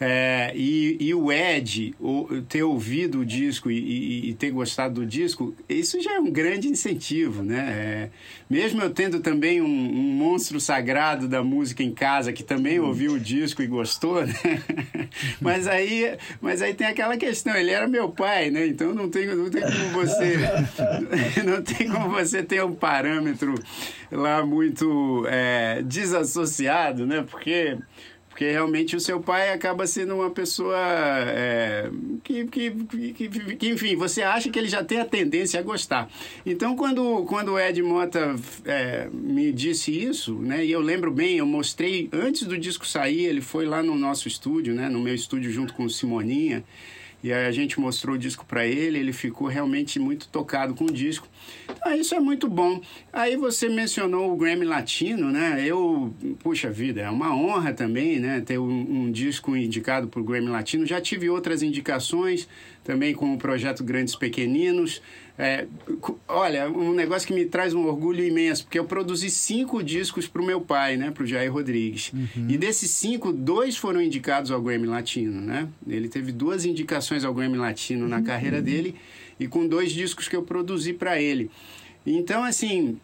é, 0.03 0.51
e, 0.55 0.97
e, 0.99 1.13
o 1.13 1.31
Ed 1.31 1.93
o, 1.99 2.41
ter 2.49 2.63
ouvido 2.63 3.19
o 3.19 3.25
disco 3.25 3.69
e, 3.69 3.77
e, 3.77 4.29
e, 4.31 4.33
ter 4.33 4.49
gostado 4.49 4.95
do 4.95 5.05
disco, 5.05 5.53
isso 5.69 6.01
já 6.01 6.15
é 6.15 6.19
um 6.19 6.31
grande 6.31 6.67
incentivo, 6.67 7.43
né? 7.43 7.59
É, 7.59 8.09
mesmo 8.49 8.81
eu 8.81 8.89
tendo 8.89 9.19
também 9.19 9.61
um, 9.61 9.67
um, 9.67 10.11
monstro 10.15 10.59
sagrado 10.59 11.27
da 11.27 11.43
música 11.43 11.83
em 11.83 11.93
casa 11.93 12.33
que 12.33 12.41
também 12.41 12.79
ouviu 12.79 13.13
o 13.13 13.19
disco 13.19 13.61
e 13.61 13.67
gostou, 13.67 14.25
né? 14.25 14.33
mas 15.39 15.67
aí, 15.67 16.17
mas 16.41 16.63
aí 16.63 16.73
tem 16.73 16.87
aquela 16.87 17.15
questão, 17.15 17.55
ele 17.55 17.69
era 17.69 17.87
meu 17.87 18.09
pai, 18.09 18.49
né? 18.49 18.65
Então 18.65 18.95
não 18.95 19.07
tem, 19.07 19.27
não 19.27 19.51
tem 19.51 19.61
como 19.61 19.89
você 19.91 20.35
não 21.45 21.61
tem 21.61 21.87
como 21.87 22.09
você 22.09 22.41
ter 22.41 22.63
um 22.63 22.73
parâmetro 22.73 23.53
lá 24.11 24.43
muito 24.43 25.27
é, 25.27 25.83
desassociado, 25.83 27.05
né? 27.05 27.23
Porque 27.29 27.77
porque 28.31 28.49
realmente 28.49 28.95
o 28.95 28.99
seu 28.99 29.19
pai 29.19 29.51
acaba 29.51 29.85
sendo 29.85 30.15
uma 30.15 30.29
pessoa 30.29 30.79
é, 30.79 31.91
que, 32.23 32.45
que, 32.45 32.71
que, 32.71 33.55
que, 33.57 33.69
enfim, 33.69 33.95
você 33.97 34.21
acha 34.21 34.49
que 34.49 34.57
ele 34.57 34.69
já 34.69 34.81
tem 34.81 34.99
a 34.99 35.05
tendência 35.05 35.59
a 35.59 35.63
gostar. 35.63 36.09
Então, 36.45 36.75
quando, 36.75 37.25
quando 37.25 37.49
o 37.51 37.59
Ed 37.59 37.83
Mota 37.83 38.33
é, 38.65 39.09
me 39.11 39.51
disse 39.51 39.91
isso, 39.91 40.33
né, 40.35 40.65
e 40.65 40.71
eu 40.71 40.79
lembro 40.79 41.11
bem, 41.11 41.37
eu 41.37 41.45
mostrei 41.45 42.09
antes 42.13 42.43
do 42.47 42.57
disco 42.57 42.87
sair, 42.87 43.25
ele 43.25 43.41
foi 43.41 43.65
lá 43.65 43.83
no 43.83 43.95
nosso 43.95 44.29
estúdio, 44.29 44.73
né, 44.73 44.87
no 44.87 45.01
meu 45.01 45.13
estúdio 45.13 45.51
junto 45.51 45.73
com 45.73 45.83
o 45.83 45.89
Simoninha, 45.89 46.63
e 47.23 47.31
aí 47.31 47.45
a 47.45 47.51
gente 47.51 47.79
mostrou 47.79 48.15
o 48.15 48.19
disco 48.19 48.45
para 48.45 48.65
ele, 48.65 48.97
ele 48.97 49.13
ficou 49.13 49.47
realmente 49.47 49.99
muito 49.99 50.27
tocado 50.27 50.73
com 50.73 50.85
o 50.85 50.91
disco. 50.91 51.27
Então 51.69 51.93
isso 51.95 52.15
é 52.15 52.19
muito 52.19 52.47
bom. 52.47 52.81
Aí 53.13 53.35
você 53.35 53.69
mencionou 53.69 54.33
o 54.33 54.35
Grammy 54.35 54.65
Latino, 54.65 55.31
né? 55.31 55.63
Eu, 55.65 56.13
puxa 56.39 56.69
vida, 56.69 57.01
é 57.01 57.09
uma 57.09 57.35
honra 57.35 57.73
também, 57.73 58.19
né? 58.19 58.41
Ter 58.41 58.57
um, 58.57 59.03
um 59.05 59.11
disco 59.11 59.55
indicado 59.55 60.07
por 60.07 60.23
Grammy 60.23 60.47
Latino. 60.47 60.85
Já 60.85 60.99
tive 60.99 61.29
outras 61.29 61.61
indicações 61.61 62.47
também 62.83 63.13
com 63.13 63.33
o 63.33 63.37
projeto 63.37 63.83
Grandes 63.83 64.15
Pequeninos. 64.15 65.01
É, 65.43 65.65
olha, 66.27 66.69
um 66.69 66.93
negócio 66.93 67.27
que 67.27 67.33
me 67.33 67.45
traz 67.45 67.73
um 67.73 67.87
orgulho 67.87 68.23
imenso, 68.23 68.63
porque 68.63 68.77
eu 68.77 68.85
produzi 68.85 69.27
cinco 69.31 69.81
discos 69.81 70.27
para 70.27 70.39
o 70.39 70.45
meu 70.45 70.61
pai, 70.61 70.97
né, 70.97 71.09
para 71.09 71.23
o 71.23 71.25
Jair 71.25 71.51
Rodrigues. 71.51 72.13
Uhum. 72.13 72.45
E 72.47 72.59
desses 72.59 72.91
cinco, 72.91 73.33
dois 73.33 73.75
foram 73.75 73.99
indicados 73.99 74.51
ao 74.51 74.61
Grammy 74.61 74.85
Latino, 74.85 75.41
né? 75.41 75.67
Ele 75.87 76.07
teve 76.07 76.31
duas 76.31 76.63
indicações 76.63 77.25
ao 77.25 77.33
Grammy 77.33 77.57
Latino 77.57 78.07
na 78.07 78.17
uhum. 78.17 78.23
carreira 78.23 78.61
dele 78.61 78.93
e 79.39 79.47
com 79.47 79.65
dois 79.65 79.91
discos 79.91 80.27
que 80.27 80.35
eu 80.35 80.43
produzi 80.43 80.93
para 80.93 81.19
ele. 81.19 81.49
Então, 82.05 82.43
assim, 82.43 82.99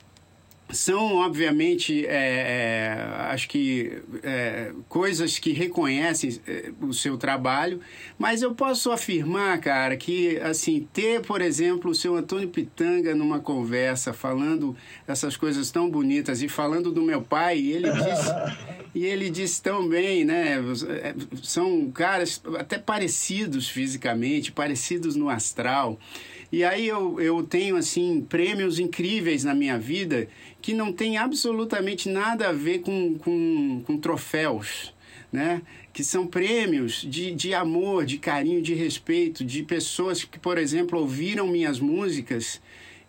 são 0.69 1.15
obviamente 1.15 2.05
é, 2.05 2.09
é, 2.09 3.07
acho 3.31 3.47
que 3.47 4.01
é, 4.21 4.71
coisas 4.89 5.39
que 5.39 5.53
reconhecem 5.53 6.39
é, 6.45 6.71
o 6.81 6.93
seu 6.93 7.17
trabalho 7.17 7.79
mas 8.19 8.41
eu 8.41 8.53
posso 8.53 8.91
afirmar 8.91 9.59
cara 9.59 9.95
que 9.95 10.37
assim 10.39 10.87
ter 10.91 11.21
por 11.21 11.41
exemplo 11.41 11.91
o 11.91 11.95
seu 11.95 12.15
Antônio 12.15 12.49
Pitanga 12.49 13.15
numa 13.15 13.39
conversa 13.39 14.11
falando 14.11 14.75
essas 15.07 15.37
coisas 15.37 15.71
tão 15.71 15.89
bonitas 15.89 16.41
e 16.41 16.49
falando 16.49 16.91
do 16.91 17.01
meu 17.01 17.21
pai 17.21 17.57
e 17.59 17.71
ele 17.71 17.89
disse 17.89 18.31
e 18.93 19.05
ele 19.05 19.29
disse 19.29 19.61
tão 19.61 19.87
bem 19.87 20.25
né? 20.25 20.57
É, 21.01 21.15
são 21.41 21.89
caras 21.91 22.41
até 22.57 22.77
parecidos 22.77 23.69
fisicamente 23.69 24.51
parecidos 24.51 25.15
no 25.15 25.29
astral. 25.29 25.99
E 26.51 26.63
aí 26.63 26.87
eu, 26.87 27.19
eu 27.19 27.43
tenho, 27.43 27.75
assim, 27.75 28.25
prêmios 28.27 28.79
incríveis 28.79 29.43
na 29.43 29.53
minha 29.53 29.77
vida 29.77 30.27
que 30.61 30.73
não 30.73 30.91
tem 30.91 31.17
absolutamente 31.17 32.09
nada 32.09 32.49
a 32.49 32.53
ver 32.53 32.79
com, 32.79 33.17
com, 33.17 33.83
com 33.85 33.97
troféus, 33.97 34.93
né? 35.31 35.61
Que 35.93 36.03
são 36.03 36.27
prêmios 36.27 37.01
de, 37.01 37.31
de 37.31 37.53
amor, 37.53 38.05
de 38.05 38.17
carinho, 38.17 38.61
de 38.61 38.73
respeito, 38.73 39.43
de 39.43 39.63
pessoas 39.63 40.23
que, 40.23 40.39
por 40.39 40.57
exemplo, 40.57 40.99
ouviram 40.99 41.47
minhas 41.47 41.79
músicas 41.79 42.61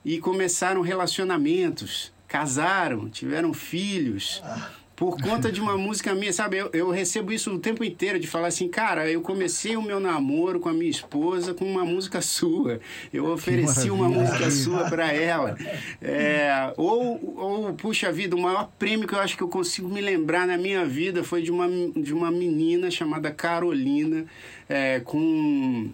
e 0.05 0.19
começaram 0.19 0.81
relacionamentos, 0.81 2.13
casaram, 2.27 3.09
tiveram 3.09 3.53
filhos. 3.53 4.41
Ah 4.45 4.78
por 4.99 5.17
conta 5.23 5.53
de 5.53 5.61
uma 5.61 5.79
música 5.79 6.13
minha, 6.13 6.33
sabe? 6.33 6.59
Eu, 6.59 6.71
eu, 6.73 6.91
recebo 6.91 7.33
isso 7.33 7.55
o 7.55 7.59
tempo 7.61 7.85
inteiro 7.85 8.19
de 8.19 8.27
falar 8.27 8.49
assim, 8.49 8.69
cara, 8.69 9.09
eu 9.09 9.21
comecei 9.21 9.77
o 9.77 9.83
meu 9.83 10.01
namoro 10.01 10.59
com 10.59 10.69
a 10.69 10.73
minha 10.73 10.91
esposa 10.91 11.55
com 11.55 11.65
uma 11.65 11.85
música 11.85 12.21
sua. 12.21 12.81
Eu 13.13 13.27
ofereci 13.31 13.91
uma 13.91 14.09
música 14.09 14.51
sua 14.51 14.91
para 14.91 15.13
ela. 15.13 15.57
É, 16.03 16.73
ou, 16.77 17.37
ou, 17.37 17.75
puxa 17.75 18.11
vida, 18.11 18.35
o 18.35 18.41
maior 18.41 18.73
prêmio 18.77 19.07
que 19.07 19.15
eu 19.15 19.21
acho 19.21 19.37
que 19.37 19.43
eu 19.43 19.49
consigo 19.49 19.89
me 19.89 20.01
lembrar 20.01 20.49
na 20.49 20.59
minha 20.59 20.85
vida 20.85 21.23
foi 21.23 21.43
de 21.43 21.53
uma, 21.53 21.69
de 21.95 22.13
uma 22.13 22.33
menina 22.33 22.91
chamada 22.91 23.31
Carolina, 23.31 24.27
é, 24.69 24.99
com, 24.99 25.91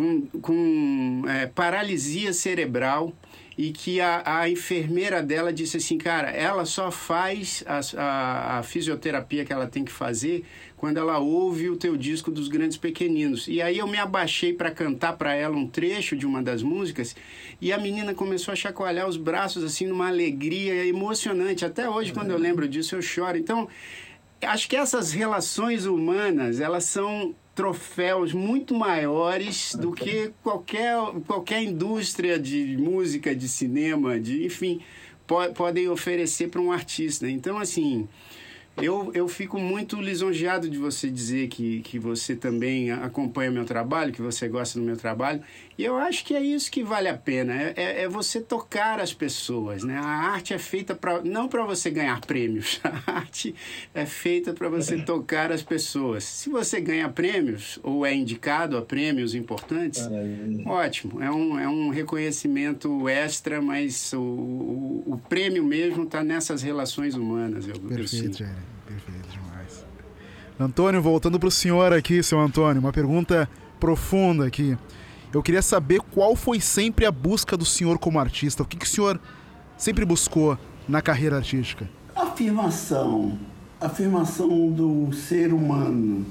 com, 0.00 0.26
com 0.40 1.22
é, 1.28 1.46
paralisia 1.46 2.32
cerebral 2.32 3.12
e 3.58 3.70
que 3.70 4.00
a, 4.00 4.22
a 4.24 4.48
enfermeira 4.48 5.22
dela 5.22 5.52
disse 5.52 5.76
assim, 5.76 5.98
cara, 5.98 6.30
ela 6.30 6.64
só 6.64 6.90
faz 6.90 7.62
a, 7.66 7.80
a, 7.98 8.58
a 8.58 8.62
fisioterapia 8.62 9.44
que 9.44 9.52
ela 9.52 9.66
tem 9.66 9.84
que 9.84 9.92
fazer 9.92 10.46
quando 10.74 10.96
ela 10.96 11.18
ouve 11.18 11.68
o 11.68 11.76
teu 11.76 11.98
disco 11.98 12.30
dos 12.30 12.48
Grandes 12.48 12.78
Pequeninos. 12.78 13.46
E 13.46 13.60
aí 13.60 13.76
eu 13.76 13.86
me 13.86 13.98
abaixei 13.98 14.54
para 14.54 14.70
cantar 14.70 15.18
para 15.18 15.34
ela 15.34 15.54
um 15.54 15.66
trecho 15.66 16.16
de 16.16 16.24
uma 16.24 16.42
das 16.42 16.62
músicas 16.62 17.14
e 17.60 17.70
a 17.70 17.76
menina 17.76 18.14
começou 18.14 18.52
a 18.52 18.56
chacoalhar 18.56 19.06
os 19.06 19.18
braços 19.18 19.62
assim 19.62 19.86
numa 19.86 20.08
alegria 20.08 20.86
emocionante. 20.86 21.66
Até 21.66 21.86
hoje, 21.90 22.14
quando 22.14 22.30
eu 22.30 22.38
lembro 22.38 22.66
disso, 22.66 22.96
eu 22.96 23.02
choro. 23.02 23.36
Então, 23.36 23.68
acho 24.40 24.66
que 24.66 24.76
essas 24.76 25.12
relações 25.12 25.84
humanas, 25.84 26.58
elas 26.58 26.84
são 26.84 27.34
troféus 27.54 28.32
muito 28.32 28.74
maiores 28.74 29.74
do 29.74 29.92
que 29.92 30.32
qualquer, 30.42 30.96
qualquer 31.26 31.62
indústria 31.62 32.38
de 32.38 32.76
música, 32.76 33.34
de 33.34 33.48
cinema, 33.48 34.18
de 34.18 34.44
enfim, 34.44 34.80
po 35.26 35.52
podem 35.54 35.88
oferecer 35.88 36.48
para 36.48 36.60
um 36.60 36.72
artista. 36.72 37.28
Então, 37.28 37.58
assim, 37.58 38.08
eu, 38.76 39.10
eu 39.14 39.28
fico 39.28 39.58
muito 39.58 40.00
lisonjeado 40.00 40.68
de 40.68 40.78
você 40.78 41.10
dizer 41.10 41.48
que, 41.48 41.80
que 41.80 41.98
você 41.98 42.34
também 42.34 42.90
acompanha 42.90 43.50
meu 43.50 43.64
trabalho, 43.64 44.12
que 44.12 44.22
você 44.22 44.48
gosta 44.48 44.78
do 44.78 44.84
meu 44.84 44.96
trabalho. 44.96 45.42
E 45.76 45.84
eu 45.84 45.96
acho 45.96 46.24
que 46.24 46.34
é 46.34 46.42
isso 46.42 46.70
que 46.70 46.82
vale 46.82 47.08
a 47.08 47.16
pena, 47.16 47.54
é, 47.54 47.74
é, 47.76 48.02
é 48.02 48.08
você 48.08 48.40
tocar 48.40 49.00
as 49.00 49.12
pessoas. 49.12 49.82
Né? 49.82 49.96
A 49.96 50.32
arte 50.32 50.52
é 50.52 50.58
feita 50.58 50.94
pra, 50.94 51.22
não 51.22 51.48
para 51.48 51.64
você 51.64 51.90
ganhar 51.90 52.20
prêmios, 52.20 52.80
a 52.84 53.12
arte 53.12 53.54
é 53.94 54.04
feita 54.04 54.52
para 54.52 54.68
você 54.68 54.98
tocar 54.98 55.50
as 55.52 55.62
pessoas. 55.62 56.24
Se 56.24 56.50
você 56.50 56.80
ganha 56.80 57.08
prêmios 57.08 57.78
ou 57.82 58.04
é 58.04 58.14
indicado 58.14 58.76
a 58.76 58.82
prêmios 58.82 59.34
importantes, 59.34 60.08
ótimo, 60.66 61.22
é 61.22 61.30
um, 61.30 61.58
é 61.58 61.68
um 61.68 61.88
reconhecimento 61.88 63.08
extra, 63.08 63.60
mas 63.60 64.12
o, 64.12 64.20
o, 64.20 65.04
o 65.06 65.18
prêmio 65.28 65.64
mesmo 65.64 66.04
está 66.04 66.22
nessas 66.22 66.62
relações 66.62 67.14
humanas. 67.14 67.66
Eu, 67.66 67.78
Perfeito, 67.80 68.42
eu 68.42 68.48
Perfeito 68.86 69.28
demais. 69.28 69.84
Antônio, 70.58 71.00
voltando 71.00 71.38
para 71.38 71.48
o 71.48 71.50
senhor 71.50 71.92
aqui, 71.92 72.22
seu 72.22 72.40
Antônio, 72.40 72.80
uma 72.80 72.92
pergunta 72.92 73.48
profunda 73.78 74.46
aqui. 74.46 74.76
Eu 75.32 75.42
queria 75.42 75.62
saber 75.62 76.00
qual 76.00 76.34
foi 76.34 76.60
sempre 76.60 77.06
a 77.06 77.12
busca 77.12 77.56
do 77.56 77.64
senhor 77.64 77.98
como 77.98 78.18
artista. 78.18 78.62
O 78.62 78.66
que, 78.66 78.76
que 78.76 78.84
o 78.84 78.88
senhor 78.88 79.20
sempre 79.76 80.04
buscou 80.04 80.58
na 80.88 81.00
carreira 81.00 81.36
artística? 81.36 81.88
Afirmação. 82.14 83.38
Afirmação 83.80 84.70
do 84.70 85.12
ser 85.14 85.54
humano, 85.54 86.26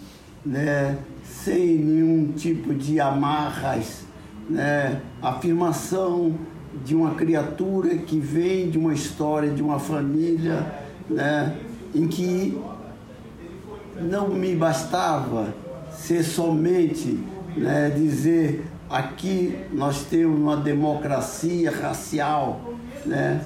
né? 0.46 1.00
sem 1.24 1.78
nenhum 1.78 2.34
tipo 2.34 2.74
de 2.76 3.00
amarras. 3.00 4.04
Né? 4.50 5.02
Afirmação 5.22 6.38
de 6.84 6.94
uma 6.94 7.16
criatura 7.16 7.96
que 7.98 8.20
vem 8.20 8.70
de 8.70 8.78
uma 8.78 8.94
história, 8.94 9.50
de 9.50 9.62
uma 9.62 9.80
família, 9.80 10.66
né? 11.10 11.58
Em 11.94 12.08
que 12.08 12.60
não 14.02 14.30
me 14.30 14.56
bastava 14.56 15.54
ser 15.92 16.24
somente 16.24 17.20
né, 17.58 17.90
dizer 17.90 18.66
aqui 18.90 19.66
nós 19.72 20.04
temos 20.06 20.40
uma 20.40 20.58
democracia 20.58 21.72
racial, 21.72 22.74
né? 23.06 23.42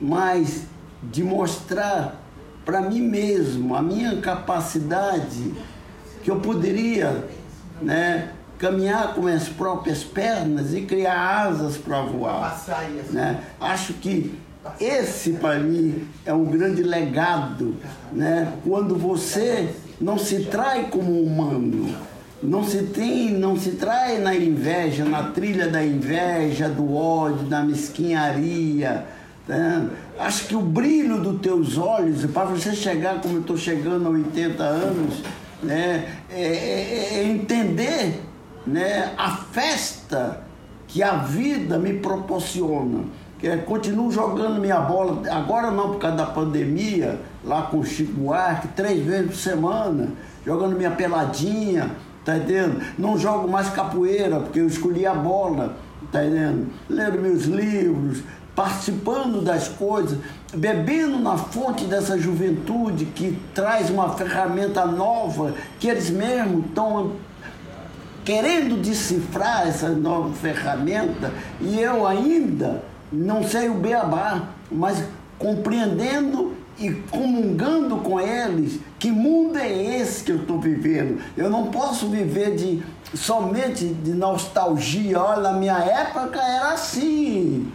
mas 0.00 0.64
de 1.02 1.24
mostrar 1.24 2.20
para 2.64 2.80
mim 2.80 3.00
mesmo 3.00 3.74
a 3.74 3.82
minha 3.82 4.20
capacidade 4.20 5.52
que 6.22 6.30
eu 6.30 6.38
poderia 6.38 7.28
né, 7.80 8.30
caminhar 8.58 9.14
com 9.14 9.26
as 9.26 9.48
próprias 9.48 10.04
pernas 10.04 10.72
e 10.72 10.82
criar 10.82 11.46
asas 11.46 11.76
para 11.76 12.02
voar. 12.02 12.50
Né? 13.12 13.42
Acho 13.60 13.94
que 13.94 14.38
esse 14.80 15.32
para 15.32 15.58
mim 15.58 16.06
é 16.24 16.32
um 16.32 16.44
grande 16.44 16.82
legado, 16.82 17.76
né? 18.12 18.52
Quando 18.64 18.96
você 18.96 19.70
não 20.00 20.18
se 20.18 20.44
trai 20.44 20.88
como 20.90 21.20
humano, 21.20 21.94
não 22.42 22.64
se 22.64 22.82
tem, 22.84 23.30
não 23.30 23.56
se 23.56 23.72
trai 23.72 24.18
na 24.18 24.34
inveja, 24.34 25.04
na 25.04 25.24
trilha 25.24 25.68
da 25.68 25.84
inveja, 25.84 26.68
do 26.68 26.94
ódio, 26.94 27.46
da 27.46 27.62
mesquinharia. 27.62 29.06
Tá? 29.46 29.86
Acho 30.18 30.46
que 30.46 30.56
o 30.56 30.60
brilho 30.60 31.20
dos 31.20 31.40
teus 31.40 31.78
olhos, 31.78 32.24
para 32.26 32.46
você 32.46 32.74
chegar 32.74 33.20
como 33.20 33.34
eu 33.34 33.40
estou 33.40 33.56
chegando 33.56 34.06
a 34.08 34.10
80 34.10 34.62
anos, 34.62 35.22
né, 35.62 36.18
é, 36.30 36.42
é, 36.42 37.14
é 37.14 37.24
entender 37.24 38.20
né, 38.66 39.12
a 39.16 39.36
festa 39.36 40.40
que 40.88 41.02
a 41.02 41.16
vida 41.16 41.78
me 41.78 41.94
proporciona. 41.94 43.04
É, 43.42 43.56
continuo 43.56 44.08
jogando 44.12 44.60
minha 44.60 44.78
bola, 44.78 45.20
agora 45.28 45.72
não 45.72 45.90
por 45.90 45.98
causa 45.98 46.16
da 46.16 46.26
pandemia, 46.26 47.18
lá 47.44 47.62
com 47.62 47.80
o 47.80 47.84
Chico 47.84 48.12
Buarque, 48.12 48.68
três 48.68 49.04
vezes 49.04 49.26
por 49.26 49.36
semana, 49.36 50.10
jogando 50.46 50.76
minha 50.76 50.92
peladinha, 50.92 51.90
tá 52.24 52.36
entendendo? 52.36 52.80
Não 52.96 53.18
jogo 53.18 53.48
mais 53.48 53.68
capoeira, 53.70 54.38
porque 54.38 54.60
eu 54.60 54.68
escolhi 54.68 55.04
a 55.04 55.12
bola, 55.12 55.74
tá 56.12 56.24
entendendo? 56.24 56.68
Lendo 56.88 57.20
meus 57.20 57.42
livros, 57.46 58.22
participando 58.54 59.42
das 59.42 59.66
coisas, 59.66 60.18
bebendo 60.54 61.18
na 61.18 61.36
fonte 61.36 61.84
dessa 61.86 62.16
juventude 62.16 63.06
que 63.06 63.36
traz 63.52 63.90
uma 63.90 64.10
ferramenta 64.10 64.86
nova, 64.86 65.52
que 65.80 65.88
eles 65.88 66.10
mesmos 66.10 66.66
estão 66.66 67.14
querendo 68.24 68.80
decifrar 68.80 69.66
essa 69.66 69.88
nova 69.88 70.32
ferramenta, 70.32 71.32
e 71.60 71.80
eu 71.80 72.06
ainda 72.06 72.91
não 73.12 73.42
sei 73.42 73.68
o 73.68 73.74
beabá, 73.74 74.48
mas 74.70 75.04
compreendendo 75.38 76.54
e 76.78 76.90
comungando 77.10 77.98
com 77.98 78.18
eles 78.18 78.80
que 78.98 79.10
mundo 79.10 79.58
é 79.58 79.98
esse 79.98 80.24
que 80.24 80.32
eu 80.32 80.36
estou 80.36 80.58
vivendo. 80.58 81.20
Eu 81.36 81.50
não 81.50 81.66
posso 81.66 82.08
viver 82.08 82.54
de 82.56 82.82
somente 83.14 83.84
de 83.84 84.12
nostalgia. 84.12 85.20
Olha, 85.20 85.42
na 85.42 85.52
minha 85.52 85.78
época 85.78 86.40
era 86.40 86.72
assim. 86.72 87.70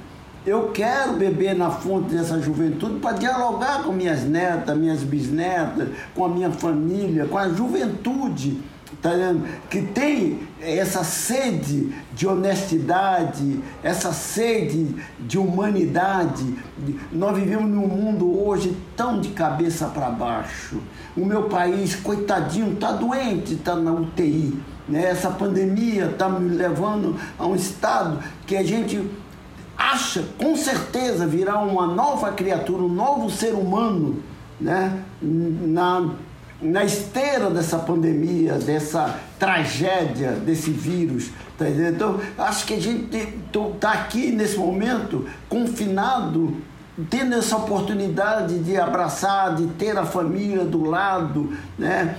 Eu 0.45 0.71
quero 0.71 1.13
beber 1.13 1.55
na 1.55 1.69
fonte 1.69 2.15
dessa 2.15 2.39
juventude 2.39 2.99
para 2.99 3.17
dialogar 3.17 3.83
com 3.83 3.91
minhas 3.91 4.23
netas, 4.23 4.77
minhas 4.77 5.03
bisnetas, 5.03 5.89
com 6.15 6.23
a 6.23 6.29
minha 6.29 6.49
família, 6.49 7.25
com 7.25 7.38
a 7.38 7.49
juventude 7.49 8.57
tá 9.01 9.11
que 9.69 9.81
tem 9.81 10.39
essa 10.61 11.03
sede 11.03 11.93
de 12.13 12.27
honestidade, 12.27 13.59
essa 13.83 14.11
sede 14.13 14.95
de 15.19 15.38
humanidade. 15.38 16.55
Nós 17.11 17.38
vivemos 17.38 17.69
num 17.69 17.88
mundo 17.88 18.45
hoje 18.45 18.75
tão 18.95 19.19
de 19.19 19.29
cabeça 19.29 19.88
para 19.88 20.09
baixo. 20.09 20.77
O 21.15 21.25
meu 21.25 21.43
país, 21.43 21.95
coitadinho, 21.95 22.73
está 22.73 22.91
doente, 22.91 23.53
está 23.53 23.75
na 23.75 23.91
UTI. 23.91 24.57
Né? 24.88 25.05
Essa 25.05 25.29
pandemia 25.29 26.05
está 26.05 26.29
me 26.29 26.55
levando 26.55 27.15
a 27.38 27.45
um 27.45 27.55
estado 27.55 28.19
que 28.45 28.55
a 28.55 28.63
gente 28.63 29.09
acha, 29.77 30.25
com 30.38 30.55
certeza, 30.55 31.27
virá 31.27 31.59
uma 31.59 31.85
nova 31.88 32.31
criatura, 32.31 32.83
um 32.83 32.89
novo 32.89 33.29
ser 33.29 33.53
humano, 33.53 34.23
né? 34.59 35.03
na 35.21 36.09
na 36.62 36.84
esteira 36.84 37.49
dessa 37.49 37.78
pandemia, 37.78 38.53
dessa 38.53 39.20
tragédia, 39.38 40.32
desse 40.32 40.72
vírus. 40.72 41.30
Tá? 41.58 41.70
Então, 41.70 42.20
acho 42.38 42.66
que 42.66 42.74
a 42.74 42.82
gente 42.82 43.16
está 43.16 43.91
aqui 43.91 44.32
nesse 44.32 44.58
momento, 44.58 45.28
confinado, 45.47 46.55
tendo 47.10 47.36
essa 47.36 47.58
oportunidade 47.58 48.58
de 48.60 48.76
abraçar, 48.78 49.55
de 49.55 49.68
ter 49.74 49.97
a 49.97 50.05
família 50.05 50.66
do 50.66 50.84
lado, 50.84 51.55
né? 51.78 52.18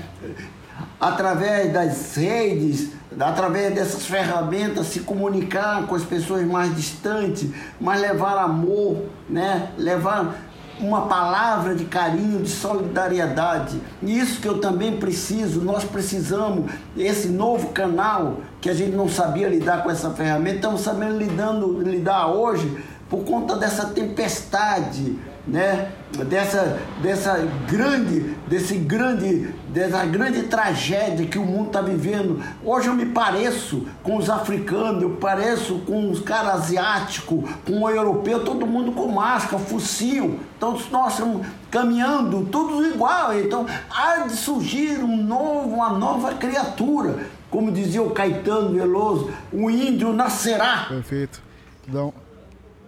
através 1.01 1.73
das 1.73 2.15
redes, 2.17 2.91
através 3.19 3.75
dessas 3.75 4.07
ferramentas, 4.07 4.87
se 4.87 5.01
comunicar 5.01 5.87
com 5.87 5.97
as 5.97 6.05
pessoas 6.05 6.47
mais 6.47 6.75
distantes, 6.77 7.51
mas 7.81 8.01
levar 8.01 8.39
amor, 8.39 9.05
né? 9.29 9.73
levar 9.77 10.37
uma 10.81 11.03
palavra 11.03 11.75
de 11.75 11.85
carinho, 11.85 12.43
de 12.43 12.49
solidariedade. 12.49 13.81
Isso 14.03 14.41
que 14.41 14.49
eu 14.49 14.61
também 14.61 14.97
preciso, 14.97 15.61
nós 15.61 15.85
precisamos, 15.85 16.71
esse 16.97 17.29
novo 17.29 17.69
canal 17.69 18.39
que 18.61 18.69
a 18.69 18.75
gente 18.75 18.97
não 18.97 19.09
sabia 19.09 19.49
lidar 19.49 19.83
com 19.83 19.91
essa 19.91 20.11
ferramenta, 20.11 20.57
estamos 20.57 20.81
sabendo 20.81 21.19
lidando, 21.19 21.81
lidar 21.81 22.29
hoje 22.29 22.83
por 23.09 23.25
conta 23.25 23.57
dessa 23.57 23.87
tempestade 23.87 25.17
né, 25.49 25.91
dessa, 26.27 26.79
dessa 27.03 27.49
grande, 27.67 28.37
desse 28.47 28.77
grande, 28.77 29.55
dessa 29.69 30.05
grande 30.05 30.45
tragédia 30.45 31.27
que 31.27 31.39
o 31.39 31.45
mundo 31.45 31.69
está 31.69 31.81
vivendo. 31.81 32.43
Hoje 32.65 32.89
eu 32.89 32.95
me 32.95 33.07
pareço 33.07 33.87
com 34.03 34.17
os 34.17 34.29
africanos, 34.29 35.03
eu 35.03 35.11
pareço 35.11 35.81
com 35.87 36.11
os 36.11 36.21
caras 36.21 36.63
asiáticos, 36.63 37.49
com 37.67 37.83
o 37.83 37.91
europeu, 37.91 38.45
todo 38.45 38.67
mundo 38.67 38.93
com 38.93 39.09
máscara, 39.09 39.59
fuzil. 39.59 40.41
Então 40.57 40.79
nós 40.91 41.13
estamos 41.13 41.47
caminhando, 41.71 42.47
tudo 42.47 42.85
igual. 42.87 43.37
Então 43.39 43.67
há 43.91 44.27
de 44.27 44.37
surgir 44.37 44.99
um 44.99 45.17
novo, 45.17 45.75
uma 45.75 45.91
nova 45.91 46.35
criatura. 46.35 47.27
Como 47.51 47.73
dizia 47.73 48.03
o 48.03 48.11
Caetano 48.11 48.75
Veloso, 48.75 49.31
o 49.51 49.71
índio 49.71 50.13
nascerá. 50.13 50.85
Perfeito. 50.89 51.43
Então, 51.89 52.13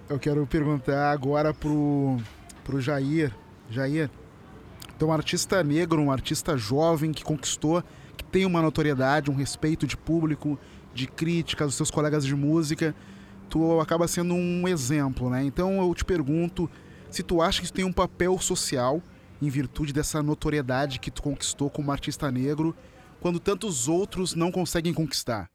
eu 0.07 0.19
quero 0.19 0.47
perguntar 0.47 1.11
agora 1.11 1.55
pro 1.55 2.19
para 2.71 2.77
o 2.77 2.81
Jair. 2.81 3.33
Jair, 3.71 4.11
então 5.01 5.09
um 5.09 5.13
artista 5.13 5.65
negro, 5.65 6.03
um 6.03 6.13
artista 6.13 6.59
jovem 6.59 7.11
que 7.11 7.25
conquistou, 7.25 7.83
que 8.19 8.23
tem 8.23 8.45
uma 8.45 8.61
notoriedade, 8.61 9.31
um 9.31 9.35
respeito 9.35 9.87
de 9.87 9.97
público, 9.97 10.59
de 10.93 11.07
críticas 11.07 11.69
dos 11.69 11.77
seus 11.77 11.91
colegas 11.91 12.23
de 12.23 12.37
música, 12.37 12.95
tu 13.49 13.81
acaba 13.81 14.07
sendo 14.07 14.35
um 14.35 14.69
exemplo, 14.69 15.31
né? 15.31 15.43
Então 15.43 15.81
eu 15.81 15.95
te 15.95 16.05
pergunto 16.05 16.71
se 17.11 17.23
tu 17.23 17.41
acha 17.41 17.61
que 17.61 17.65
isso 17.65 17.73
tem 17.73 17.83
um 17.87 17.93
papel 17.95 18.39
social 18.39 19.03
em 19.41 19.49
virtude 19.49 19.91
dessa 19.91 20.23
notoriedade 20.23 21.01
que 21.01 21.11
tu 21.11 21.23
conquistou 21.23 21.71
como 21.71 21.91
artista 21.91 22.31
negro, 22.31 22.77
quando 23.23 23.41
tantos 23.41 23.89
outros 23.89 24.35
não 24.35 24.53
conseguem 24.53 24.93
conquistar. 24.93 25.49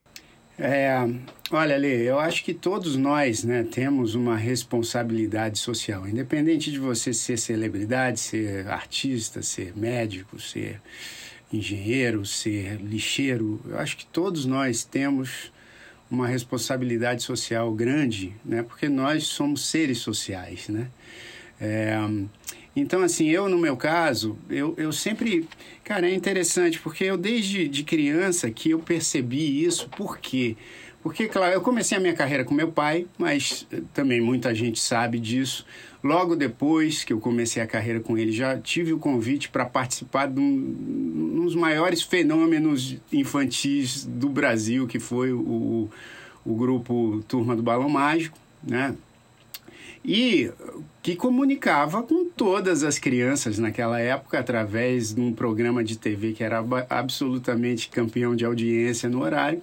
É, 0.57 0.95
olha, 1.51 1.75
Lê, 1.77 2.09
eu 2.09 2.17
acho 2.17 2.43
que 2.43 2.53
todos 2.53 2.95
nós 2.95 3.43
né, 3.43 3.63
temos 3.63 4.15
uma 4.15 4.37
responsabilidade 4.37 5.59
social. 5.59 6.07
Independente 6.07 6.71
de 6.71 6.79
você 6.79 7.13
ser 7.13 7.37
celebridade, 7.37 8.19
ser 8.19 8.67
artista, 8.67 9.41
ser 9.41 9.75
médico, 9.75 10.39
ser 10.39 10.81
engenheiro, 11.51 12.25
ser 12.25 12.77
lixeiro, 12.81 13.59
eu 13.67 13.77
acho 13.77 13.97
que 13.97 14.05
todos 14.05 14.45
nós 14.45 14.83
temos 14.83 15.51
uma 16.09 16.27
responsabilidade 16.27 17.23
social 17.23 17.73
grande, 17.73 18.33
né, 18.43 18.63
porque 18.63 18.87
nós 18.87 19.25
somos 19.25 19.65
seres 19.65 19.97
sociais. 19.97 20.69
Né? 20.69 20.87
É, 21.59 21.97
então, 22.75 23.01
assim, 23.01 23.29
eu 23.29 23.47
no 23.47 23.57
meu 23.57 23.77
caso, 23.77 24.37
eu, 24.49 24.73
eu 24.77 24.91
sempre. 24.91 25.47
Cara, 25.83 26.09
é 26.09 26.13
interessante, 26.13 26.79
porque 26.79 27.05
eu 27.05 27.17
desde 27.17 27.67
de 27.67 27.83
criança 27.83 28.51
que 28.51 28.71
eu 28.71 28.79
percebi 28.79 29.63
isso, 29.63 29.87
por 29.89 30.17
quê? 30.17 30.57
Porque, 31.01 31.27
claro, 31.27 31.53
eu 31.53 31.61
comecei 31.61 31.95
a 31.95 32.01
minha 32.01 32.15
carreira 32.15 32.43
com 32.43 32.53
meu 32.53 32.71
pai, 32.71 33.05
mas 33.17 33.67
também 33.93 34.19
muita 34.19 34.53
gente 34.55 34.79
sabe 34.79 35.19
disso. 35.19 35.63
Logo 36.03 36.35
depois 36.35 37.03
que 37.03 37.13
eu 37.13 37.19
comecei 37.19 37.61
a 37.61 37.67
carreira 37.67 37.99
com 37.99 38.17
ele, 38.17 38.31
já 38.31 38.57
tive 38.57 38.91
o 38.91 38.97
convite 38.97 39.49
para 39.49 39.65
participar 39.65 40.27
de 40.27 40.39
um, 40.39 40.43
um 40.43 41.45
dos 41.45 41.55
maiores 41.55 42.01
fenômenos 42.01 42.97
infantis 43.13 44.03
do 44.03 44.27
Brasil, 44.27 44.87
que 44.87 44.99
foi 44.99 45.31
o, 45.31 45.89
o 46.43 46.55
grupo 46.55 47.23
Turma 47.27 47.55
do 47.55 47.63
Balão 47.63 47.87
Mágico, 47.87 48.37
né? 48.63 48.95
E 50.07 50.51
que 51.01 51.15
comunicava 51.15 52.03
com 52.03 52.25
todas 52.25 52.83
as 52.83 52.99
crianças 52.99 53.57
naquela 53.57 53.99
época 53.99 54.39
através 54.39 55.13
de 55.13 55.19
um 55.19 55.33
programa 55.33 55.83
de 55.83 55.97
TV 55.97 56.33
que 56.33 56.43
era 56.43 56.63
absolutamente 56.89 57.89
campeão 57.89 58.35
de 58.35 58.45
audiência 58.45 59.09
no 59.09 59.21
horário. 59.21 59.61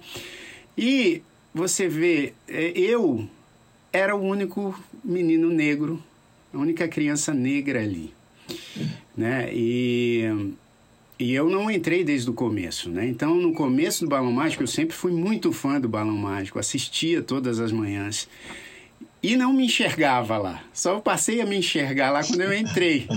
E 0.77 1.21
você 1.53 1.87
vê, 1.87 2.33
é, 2.47 2.71
eu 2.77 3.27
era 3.91 4.15
o 4.15 4.21
único 4.21 4.77
menino 5.03 5.49
negro, 5.49 6.01
a 6.53 6.57
única 6.57 6.87
criança 6.87 7.33
negra 7.33 7.79
ali, 7.79 8.13
né? 9.15 9.49
E 9.53 10.55
e 11.19 11.33
eu 11.33 11.49
não 11.49 11.71
entrei 11.71 12.03
desde 12.03 12.29
o 12.29 12.33
começo, 12.33 12.89
né? 12.89 13.07
Então, 13.07 13.35
no 13.35 13.53
começo 13.53 14.03
do 14.03 14.09
Balão 14.09 14.31
Mágico, 14.31 14.63
eu 14.63 14.67
sempre 14.67 14.95
fui 14.95 15.11
muito 15.11 15.53
fã 15.53 15.79
do 15.79 15.87
Balão 15.87 16.17
Mágico, 16.17 16.59
assistia 16.59 17.21
todas 17.21 17.59
as 17.59 17.71
manhãs. 17.71 18.27
E 19.23 19.37
não 19.37 19.53
me 19.53 19.65
enxergava 19.65 20.37
lá. 20.37 20.61
Só 20.73 20.99
passei 20.99 21.39
a 21.39 21.45
me 21.45 21.55
enxergar 21.55 22.11
lá 22.11 22.21
quando 22.21 22.41
eu 22.41 22.53
entrei. 22.53 23.07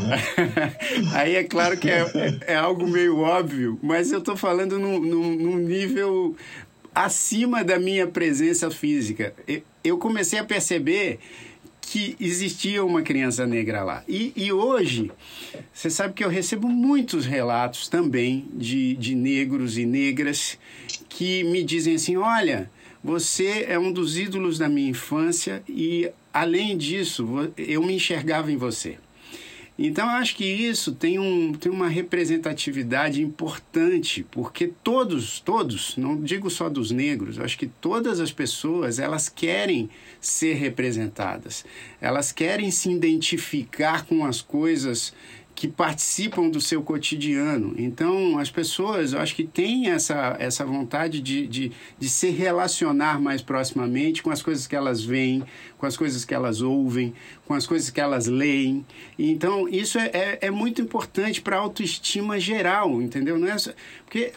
Aí 1.12 1.34
é 1.34 1.42
claro 1.42 1.76
que 1.76 1.90
é, 1.90 2.06
é, 2.46 2.54
algo 2.54 2.86
meio 2.86 3.18
óbvio, 3.18 3.76
mas 3.82 4.12
eu 4.12 4.20
estou 4.20 4.36
falando 4.36 4.78
num, 4.78 5.00
num, 5.00 5.34
num 5.34 5.56
nível 5.56 6.36
acima 6.94 7.64
da 7.64 7.76
minha 7.76 8.06
presença 8.06 8.70
física. 8.70 9.34
Eu 9.82 9.98
comecei 9.98 10.38
a 10.38 10.44
perceber 10.44 11.18
que 11.80 12.16
existia 12.20 12.84
uma 12.84 13.02
criança 13.02 13.46
negra 13.46 13.82
lá. 13.82 14.04
E, 14.08 14.32
e 14.36 14.52
hoje, 14.52 15.10
você 15.72 15.90
sabe 15.90 16.14
que 16.14 16.24
eu 16.24 16.28
recebo 16.28 16.68
muitos 16.68 17.26
relatos 17.26 17.88
também 17.88 18.46
de, 18.52 18.94
de 18.94 19.14
negros 19.14 19.76
e 19.76 19.84
negras 19.84 20.58
que 21.08 21.44
me 21.44 21.62
dizem 21.62 21.94
assim: 21.94 22.16
olha, 22.16 22.70
você 23.06 23.64
é 23.68 23.78
um 23.78 23.92
dos 23.92 24.18
ídolos 24.18 24.58
da 24.58 24.68
minha 24.68 24.90
infância 24.90 25.62
e, 25.68 26.10
além 26.34 26.76
disso, 26.76 27.52
eu 27.56 27.80
me 27.80 27.94
enxergava 27.94 28.50
em 28.50 28.56
você. 28.56 28.98
Então, 29.78 30.06
eu 30.06 30.16
acho 30.16 30.34
que 30.34 30.44
isso 30.44 30.90
tem, 30.90 31.16
um, 31.16 31.52
tem 31.52 31.70
uma 31.70 31.86
representatividade 31.86 33.22
importante, 33.22 34.26
porque 34.28 34.72
todos, 34.82 35.38
todos, 35.38 35.96
não 35.96 36.20
digo 36.20 36.50
só 36.50 36.68
dos 36.68 36.90
negros, 36.90 37.38
acho 37.38 37.56
que 37.56 37.68
todas 37.68 38.18
as 38.18 38.32
pessoas, 38.32 38.98
elas 38.98 39.28
querem 39.28 39.88
ser 40.20 40.54
representadas. 40.54 41.64
Elas 42.00 42.32
querem 42.32 42.72
se 42.72 42.90
identificar 42.90 44.04
com 44.04 44.26
as 44.26 44.42
coisas 44.42 45.14
que 45.56 45.66
participam 45.66 46.50
do 46.50 46.60
seu 46.60 46.82
cotidiano. 46.82 47.74
Então, 47.78 48.38
as 48.38 48.50
pessoas, 48.50 49.14
eu 49.14 49.20
acho 49.20 49.34
que 49.34 49.42
têm 49.42 49.88
essa, 49.88 50.36
essa 50.38 50.66
vontade 50.66 51.18
de, 51.18 51.46
de, 51.46 51.72
de 51.98 52.08
se 52.10 52.28
relacionar 52.28 53.18
mais 53.18 53.40
proximamente 53.40 54.22
com 54.22 54.30
as 54.30 54.42
coisas 54.42 54.66
que 54.66 54.76
elas 54.76 55.02
veem, 55.02 55.42
com 55.78 55.86
as 55.86 55.96
coisas 55.96 56.26
que 56.26 56.34
elas 56.34 56.60
ouvem, 56.60 57.14
com 57.46 57.54
as 57.54 57.66
coisas 57.66 57.88
que 57.88 57.98
elas 57.98 58.26
leem. 58.26 58.84
Então, 59.18 59.66
isso 59.66 59.98
é, 59.98 60.10
é, 60.12 60.38
é 60.42 60.50
muito 60.50 60.82
importante 60.82 61.40
para 61.40 61.56
a 61.56 61.60
autoestima 61.60 62.38
geral, 62.38 63.00
entendeu? 63.00 63.38
Não 63.38 63.48
é 63.48 63.56
só, 63.56 63.72
porque 64.04 64.34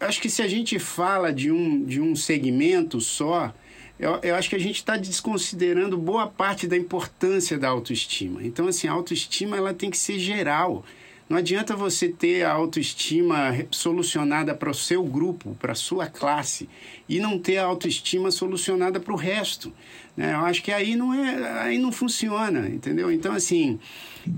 acho 0.00 0.18
que 0.18 0.30
se 0.30 0.40
a 0.40 0.48
gente 0.48 0.78
fala 0.78 1.30
de 1.30 1.52
um, 1.52 1.84
de 1.84 2.00
um 2.00 2.16
segmento 2.16 3.02
só, 3.02 3.52
eu, 3.98 4.18
eu 4.22 4.34
acho 4.34 4.50
que 4.50 4.56
a 4.56 4.60
gente 4.60 4.76
está 4.76 4.96
desconsiderando 4.96 5.96
boa 5.96 6.26
parte 6.26 6.66
da 6.66 6.76
importância 6.76 7.58
da 7.58 7.68
autoestima. 7.68 8.42
Então, 8.42 8.66
assim, 8.66 8.88
a 8.88 8.92
autoestima 8.92 9.56
ela 9.56 9.72
tem 9.72 9.90
que 9.90 9.98
ser 9.98 10.18
geral. 10.18 10.84
Não 11.28 11.38
adianta 11.38 11.74
você 11.74 12.08
ter 12.08 12.42
a 12.42 12.52
autoestima 12.52 13.54
solucionada 13.70 14.54
para 14.54 14.70
o 14.70 14.74
seu 14.74 15.02
grupo, 15.02 15.56
para 15.58 15.72
a 15.72 15.76
sua 15.76 16.06
classe, 16.06 16.68
e 17.08 17.18
não 17.18 17.38
ter 17.38 17.56
a 17.56 17.64
autoestima 17.64 18.30
solucionada 18.30 19.00
para 19.00 19.12
o 19.12 19.16
resto. 19.16 19.72
Né? 20.16 20.34
Eu 20.34 20.40
acho 20.40 20.62
que 20.62 20.70
aí 20.70 20.96
não, 20.96 21.14
é, 21.14 21.60
aí 21.60 21.78
não 21.78 21.90
funciona, 21.90 22.68
entendeu? 22.68 23.10
Então, 23.10 23.32
assim, 23.32 23.78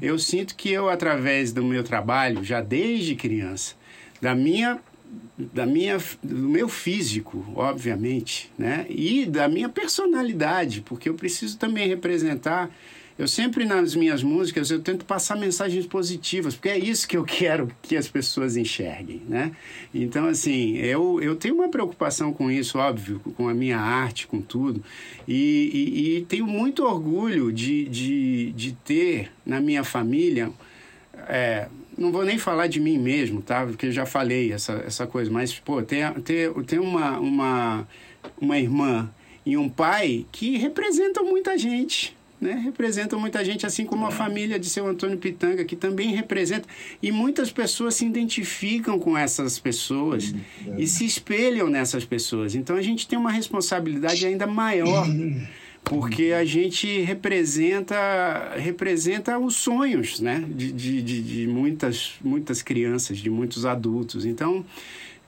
eu 0.00 0.18
sinto 0.18 0.54
que 0.54 0.70
eu, 0.70 0.88
através 0.88 1.52
do 1.52 1.64
meu 1.64 1.82
trabalho, 1.82 2.44
já 2.44 2.60
desde 2.60 3.16
criança, 3.16 3.74
da 4.20 4.34
minha 4.34 4.78
da 5.38 5.66
minha, 5.66 5.98
do 6.22 6.48
meu 6.48 6.68
físico, 6.68 7.44
obviamente, 7.54 8.50
né? 8.58 8.86
E 8.88 9.26
da 9.26 9.48
minha 9.48 9.68
personalidade, 9.68 10.80
porque 10.80 11.08
eu 11.08 11.14
preciso 11.14 11.58
também 11.58 11.88
representar. 11.88 12.70
Eu 13.18 13.26
sempre 13.26 13.64
nas 13.64 13.94
minhas 13.94 14.22
músicas 14.22 14.70
eu 14.70 14.80
tento 14.80 15.06
passar 15.06 15.36
mensagens 15.36 15.86
positivas, 15.86 16.54
porque 16.54 16.68
é 16.68 16.78
isso 16.78 17.08
que 17.08 17.16
eu 17.16 17.24
quero 17.24 17.70
que 17.82 17.96
as 17.96 18.08
pessoas 18.08 18.56
enxerguem, 18.56 19.22
né? 19.28 19.52
Então 19.94 20.26
assim, 20.26 20.76
eu, 20.76 21.20
eu 21.22 21.36
tenho 21.36 21.54
uma 21.54 21.68
preocupação 21.68 22.32
com 22.32 22.50
isso, 22.50 22.78
óbvio, 22.78 23.20
com 23.36 23.48
a 23.48 23.54
minha 23.54 23.78
arte, 23.78 24.26
com 24.26 24.40
tudo, 24.40 24.82
e, 25.28 25.70
e, 25.72 26.16
e 26.16 26.24
tenho 26.26 26.46
muito 26.46 26.84
orgulho 26.84 27.52
de, 27.52 27.86
de, 27.88 28.52
de 28.52 28.72
ter 28.72 29.30
na 29.44 29.60
minha 29.60 29.84
família 29.84 30.50
é, 31.28 31.68
não 31.96 32.12
vou 32.12 32.24
nem 32.24 32.38
falar 32.38 32.66
de 32.66 32.80
mim 32.80 32.98
mesmo, 32.98 33.40
tá? 33.40 33.64
Porque 33.64 33.90
já 33.90 34.04
falei 34.04 34.52
essa, 34.52 34.72
essa 34.86 35.06
coisa, 35.06 35.30
mas, 35.30 35.54
pô, 35.54 35.82
tem, 35.82 36.00
tem, 36.22 36.52
tem 36.64 36.78
uma, 36.78 37.18
uma, 37.18 37.88
uma 38.40 38.58
irmã 38.58 39.10
e 39.44 39.56
um 39.56 39.68
pai 39.68 40.26
que 40.30 40.56
representam 40.56 41.24
muita 41.24 41.56
gente, 41.56 42.16
né? 42.40 42.60
Representam 42.64 43.18
muita 43.18 43.44
gente, 43.44 43.64
assim 43.64 43.86
como 43.86 44.06
a 44.06 44.10
família 44.10 44.58
de 44.58 44.68
seu 44.68 44.86
Antônio 44.86 45.16
Pitanga, 45.16 45.64
que 45.64 45.74
também 45.74 46.14
representa. 46.14 46.68
E 47.02 47.10
muitas 47.10 47.50
pessoas 47.50 47.94
se 47.94 48.04
identificam 48.04 48.98
com 48.98 49.16
essas 49.16 49.58
pessoas 49.58 50.34
e 50.76 50.86
se 50.86 51.06
espelham 51.06 51.70
nessas 51.70 52.04
pessoas. 52.04 52.54
Então 52.54 52.76
a 52.76 52.82
gente 52.82 53.08
tem 53.08 53.18
uma 53.18 53.30
responsabilidade 53.30 54.26
ainda 54.26 54.46
maior 54.46 55.06
porque 55.86 56.32
a 56.32 56.44
gente 56.44 57.00
representa 57.02 58.54
representa 58.56 59.38
os 59.38 59.54
sonhos 59.54 60.18
né? 60.20 60.44
de, 60.48 60.72
de, 60.72 61.22
de, 61.22 61.46
muitas, 61.46 62.14
muitas 62.24 62.60
crianças, 62.60 63.18
de 63.18 63.30
muitos 63.30 63.64
adultos. 63.64 64.26
Então, 64.26 64.64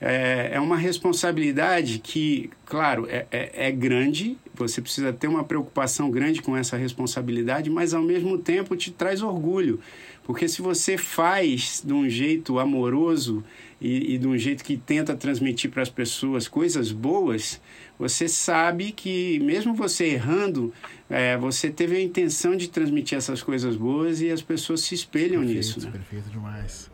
é, 0.01 0.51
é 0.55 0.61
uma 0.61 0.77
responsabilidade 0.77 2.01
que, 2.01 2.51
claro, 2.67 3.07
é, 3.09 3.25
é, 3.31 3.69
é, 3.69 3.71
grande, 3.71 4.37
você 4.53 4.83
precisa 4.83 5.13
ter 5.13 5.29
uma 5.29 5.45
preocupação 5.45 6.11
grande 6.11 6.43
com 6.43 6.57
essa 6.57 6.77
responsabilidade, 6.77 7.71
mas 7.71 7.95
ao 7.95 8.03
mesmo 8.03 8.37
tempo 8.37 8.75
te 8.75 8.91
traz 8.91 9.23
orgulho, 9.23 9.79
porque 10.25 10.49
se 10.49 10.61
você 10.61 10.99
faz 10.99 11.83
de 11.87 11.93
um 11.93 12.09
jeito 12.09 12.59
amoroso 12.59 13.45
e, 13.81 14.15
e 14.15 14.19
de 14.19 14.27
um 14.27 14.37
jeito 14.37 14.65
que 14.65 14.77
tenta 14.77 15.15
transmitir 15.15 15.71
para 15.71 15.83
as 15.83 15.89
pessoas 15.89 16.49
coisas 16.49 16.91
boas, 16.91 17.61
você 17.99 18.29
sabe 18.29 18.93
que, 18.93 19.39
mesmo 19.41 19.75
você 19.75 20.07
errando, 20.07 20.73
é, 21.09 21.37
você 21.37 21.71
teve 21.71 21.97
a 21.97 22.01
intenção 22.01 22.57
de 22.57 22.69
transmitir 22.69 23.17
essas 23.17 23.43
coisas 23.43 23.77
boas 23.77 24.21
e 24.21 24.31
as 24.31 24.43
pessoas 24.43 24.81
se 24.81 24.95
espelham 24.95 25.41
perfeito, 25.41 25.57
nisso. 25.57 25.81
Né? 25.81 25.91
Perfeito 25.93 26.31
demais. 26.31 26.91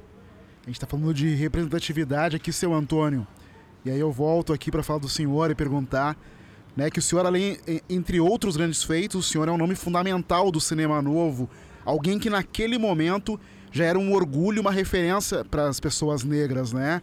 A 0.63 0.67
gente 0.67 0.77
está 0.77 0.87
falando 0.87 1.13
de 1.13 1.35
representatividade 1.35 2.37
aqui, 2.37 2.53
seu 2.53 2.73
Antônio. 2.73 3.27
E 3.85 3.91
aí 3.91 4.01
eu 4.01 4.11
volto 4.11 4.53
aqui 4.53 4.71
para 4.71 4.83
falar 4.83 4.99
do 4.99 5.09
senhor 5.09 5.51
e 5.51 5.55
perguntar 5.55 6.17
né, 6.77 6.91
que 6.91 6.99
o 6.99 7.03
senhor, 7.03 7.25
além, 7.27 7.59
entre 7.89 8.19
outros 8.19 8.57
grandes 8.57 8.83
feitos, 8.83 9.27
o 9.27 9.29
senhor 9.29 9.49
é 9.49 9.53
um 9.53 9.59
nome 9.59 9.75
fundamental 9.75 10.51
do 10.51 10.61
cinema 10.61 11.01
novo. 11.01 11.49
Alguém 11.85 12.19
que 12.19 12.31
naquele 12.31 12.79
momento 12.79 13.39
já 13.75 13.85
era 13.85 13.99
um 13.99 14.13
orgulho, 14.13 14.61
uma 14.61 14.71
referência 14.71 15.45
para 15.45 15.69
as 15.69 15.81
pessoas 15.81 16.23
negras, 16.23 16.73
né? 16.73 17.03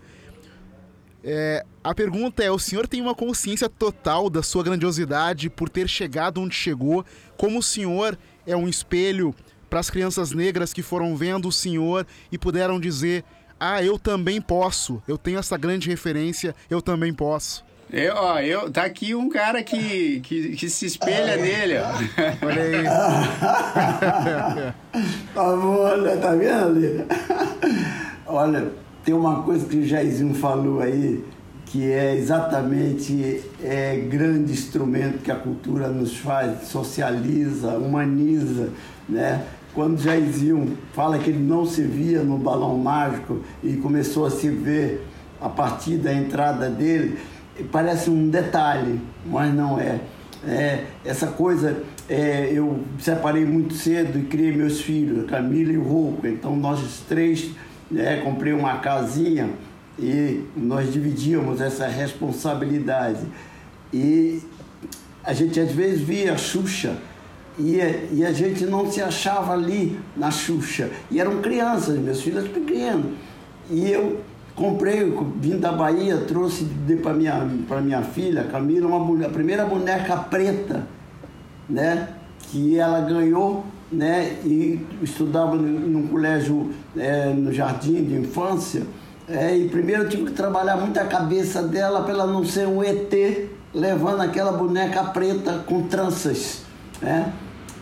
É, 1.22 1.66
a 1.84 1.94
pergunta 1.94 2.42
é: 2.42 2.50
o 2.50 2.58
senhor 2.58 2.88
tem 2.88 3.02
uma 3.02 3.14
consciência 3.14 3.68
total 3.68 4.30
da 4.30 4.42
sua 4.42 4.64
grandiosidade 4.64 5.50
por 5.50 5.68
ter 5.68 5.90
chegado 5.90 6.40
onde 6.40 6.56
chegou? 6.56 7.06
Como 7.36 7.60
o 7.60 7.64
senhor 7.64 8.18
é 8.48 8.56
um 8.56 8.70
espelho 8.70 9.36
para 9.70 9.82
as 9.82 9.90
crianças 9.90 10.32
negras 10.32 10.72
que 10.72 10.82
foram 10.82 11.16
vendo 11.18 11.50
o 11.50 11.52
senhor 11.52 12.08
e 12.32 12.38
puderam 12.38 12.80
dizer: 12.80 13.26
Ah, 13.60 13.84
eu 13.84 14.00
também 14.00 14.40
posso, 14.40 15.04
eu 15.06 15.18
tenho 15.18 15.40
essa 15.40 15.58
grande 15.58 15.90
referência, 15.90 16.56
eu 16.70 16.82
também 16.82 17.14
posso? 17.14 17.66
Eu, 17.94 18.16
ó, 18.16 18.40
eu, 18.40 18.72
tá 18.72 18.84
aqui 18.84 19.14
um 19.14 19.28
cara 19.28 19.62
que, 19.62 20.22
que, 20.22 20.56
que 20.56 20.70
se 20.70 20.86
espelha 20.86 21.36
nele, 21.36 21.78
ó. 21.78 21.90
Olha 22.46 22.62
aí. 22.62 22.86
tá 25.36 25.56
bom, 25.58 25.98
né? 25.98 26.16
Tá 26.16 26.34
vendo 26.34 26.68
ali? 26.68 27.06
Olha, 28.26 28.72
tem 29.04 29.14
uma 29.14 29.44
coisa 29.44 29.66
que 29.66 29.76
o 29.76 29.86
Jairzinho 29.86 30.34
falou 30.34 30.80
aí, 30.80 31.22
que 31.66 31.92
é 31.92 32.16
exatamente 32.16 33.44
é 33.62 33.98
grande 34.10 34.54
instrumento 34.54 35.22
que 35.22 35.32
a 35.32 35.36
cultura 35.36 35.90
nos 35.90 36.16
faz, 36.16 36.70
socializa, 36.70 37.72
humaniza, 37.72 38.70
né? 39.10 39.44
Quando 39.74 40.02
Jairzinho 40.02 40.78
fala 40.94 41.20
que 41.20 41.30
ele 41.30 41.40
não 41.40 41.66
se 41.66 41.82
via 41.82 42.24
no 42.24 42.38
balão 42.38 42.78
mágico 42.78 43.42
e 43.62 43.76
começou 43.76 44.26
a 44.26 44.32
se 44.32 44.50
ver 44.50 45.06
a 45.42 45.50
partir 45.50 45.98
da 45.98 46.14
entrada 46.14 46.70
dele, 46.70 47.18
parece 47.72 48.10
um 48.10 48.30
detalhe, 48.30 49.00
mas 49.26 49.54
não 49.54 49.80
é. 49.80 50.00
é 50.46 50.86
essa 51.06 51.28
coisa, 51.28 51.84
é, 52.10 52.50
eu 52.52 52.82
separei 53.00 53.46
muito 53.46 53.74
cedo 53.74 54.20
e 54.20 54.24
criei 54.24 54.52
meus 54.52 54.82
filhos, 54.82 55.30
Camila 55.30 55.72
e 55.72 55.78
o 55.78 55.84
Rouco. 55.84 56.28
Então 56.28 56.56
nós 56.56 57.04
três, 57.08 57.52
né, 57.90 58.22
comprei 58.24 58.54
uma 58.54 58.78
casinha 58.78 59.50
e 60.00 60.44
nós 60.56 60.92
dividíamos 60.92 61.62
essa 61.62 61.88
responsabilidade. 61.88 63.22
E 63.94 64.42
a 65.24 65.34
gente 65.34 65.60
às 65.60 65.72
vezes 65.72 66.02
via 66.02 66.34
a 66.34 66.38
Xuxa 66.38 66.98
e, 67.58 67.78
e 68.12 68.26
a 68.26 68.32
gente 68.32 68.66
não 68.66 68.90
se 68.92 69.02
achava 69.02 69.54
ali 69.54 70.00
na 70.16 70.32
Xuxa. 70.32 70.90
E 71.10 71.20
eram 71.20 71.42
crianças, 71.42 71.98
meus 71.98 72.22
filhos 72.22 72.48
pequenos. 72.48 73.14
E 73.70 73.90
eu 73.90 74.22
comprei, 74.62 75.12
vim 75.38 75.58
da 75.58 75.72
Bahia, 75.72 76.18
trouxe 76.18 76.68
para 77.02 77.14
minha, 77.14 77.50
minha 77.82 78.04
filha, 78.04 78.44
Camila, 78.44 78.88
uma, 78.88 79.26
a 79.26 79.30
primeira 79.30 79.66
boneca 79.66 80.16
preta, 80.18 80.88
né? 81.68 82.10
Que 82.44 82.78
ela 82.78 83.02
ganhou, 83.02 83.66
né? 83.92 84.38
E 84.46 84.86
estudava 85.02 85.56
num 85.56 86.08
colégio 86.08 86.70
é, 86.96 87.34
no 87.34 87.52
jardim 87.52 88.04
de 88.04 88.16
infância. 88.16 88.84
É, 89.28 89.58
e 89.58 89.68
primeiro 89.68 90.04
eu 90.04 90.10
tive 90.10 90.26
que 90.26 90.34
trabalhar 90.34 90.78
muito 90.78 91.00
a 91.00 91.06
cabeça 91.06 91.64
dela 91.64 92.04
para 92.04 92.14
ela 92.14 92.28
não 92.28 92.46
ser 92.46 92.68
um 92.68 92.84
ET 92.84 93.14
levando 93.74 94.22
aquela 94.22 94.52
boneca 94.52 95.06
preta 95.06 95.64
com 95.66 95.84
tranças, 95.84 96.64
né? 97.02 97.34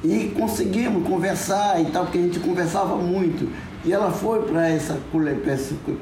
E 0.01 0.31
conseguimos 0.37 1.05
conversar 1.05 1.81
e 1.81 1.85
tal, 1.91 2.05
porque 2.05 2.19
a 2.19 2.21
gente 2.21 2.39
conversava 2.39 2.95
muito. 2.95 3.49
E 3.83 3.93
ela 3.93 4.11
foi 4.11 4.43
para 4.43 4.67
essa, 4.67 4.97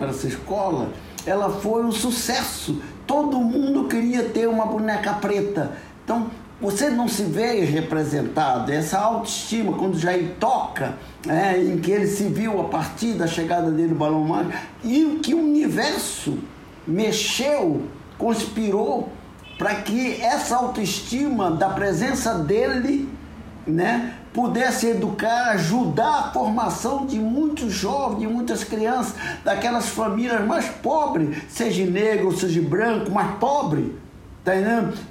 essa 0.10 0.28
escola, 0.28 0.92
ela 1.26 1.50
foi 1.50 1.84
um 1.84 1.92
sucesso. 1.92 2.82
Todo 3.06 3.40
mundo 3.40 3.88
queria 3.88 4.24
ter 4.24 4.48
uma 4.48 4.66
boneca 4.66 5.14
preta. 5.14 5.74
Então, 6.04 6.28
você 6.60 6.90
não 6.90 7.08
se 7.08 7.24
vê 7.24 7.64
representado. 7.64 8.72
Essa 8.72 8.98
autoestima, 9.00 9.74
quando 9.74 10.00
Jair 10.00 10.36
toca, 10.40 10.96
é, 11.28 11.62
em 11.62 11.78
que 11.78 11.92
ele 11.92 12.08
se 12.08 12.24
viu 12.24 12.60
a 12.60 12.64
partir 12.66 13.14
da 13.14 13.28
chegada 13.28 13.70
dele 13.70 13.90
no 13.90 13.96
Balão 13.96 14.24
Mágico, 14.24 14.58
e 14.84 15.20
que 15.22 15.36
o 15.36 15.40
universo 15.40 16.40
mexeu, 16.88 17.84
conspirou 18.18 19.10
para 19.58 19.76
que 19.76 20.22
essa 20.22 20.56
autoestima 20.56 21.52
da 21.52 21.70
presença 21.70 22.36
dele, 22.36 23.10
né, 23.66 24.14
pudesse 24.38 24.86
educar, 24.86 25.54
ajudar 25.54 26.20
a 26.20 26.32
formação 26.32 27.08
de 27.08 27.18
muitos 27.18 27.74
jovens, 27.74 28.20
de 28.20 28.28
muitas 28.28 28.64
crianças, 28.64 29.16
daquelas 29.44 29.90
famílias 29.90 30.46
mais 30.46 30.68
pobres, 30.68 31.40
seja 31.50 31.84
negro, 31.88 32.32
seja 32.38 32.62
branco, 32.62 33.10
mais 33.10 33.36
pobre, 33.40 33.96
tá? 34.44 34.52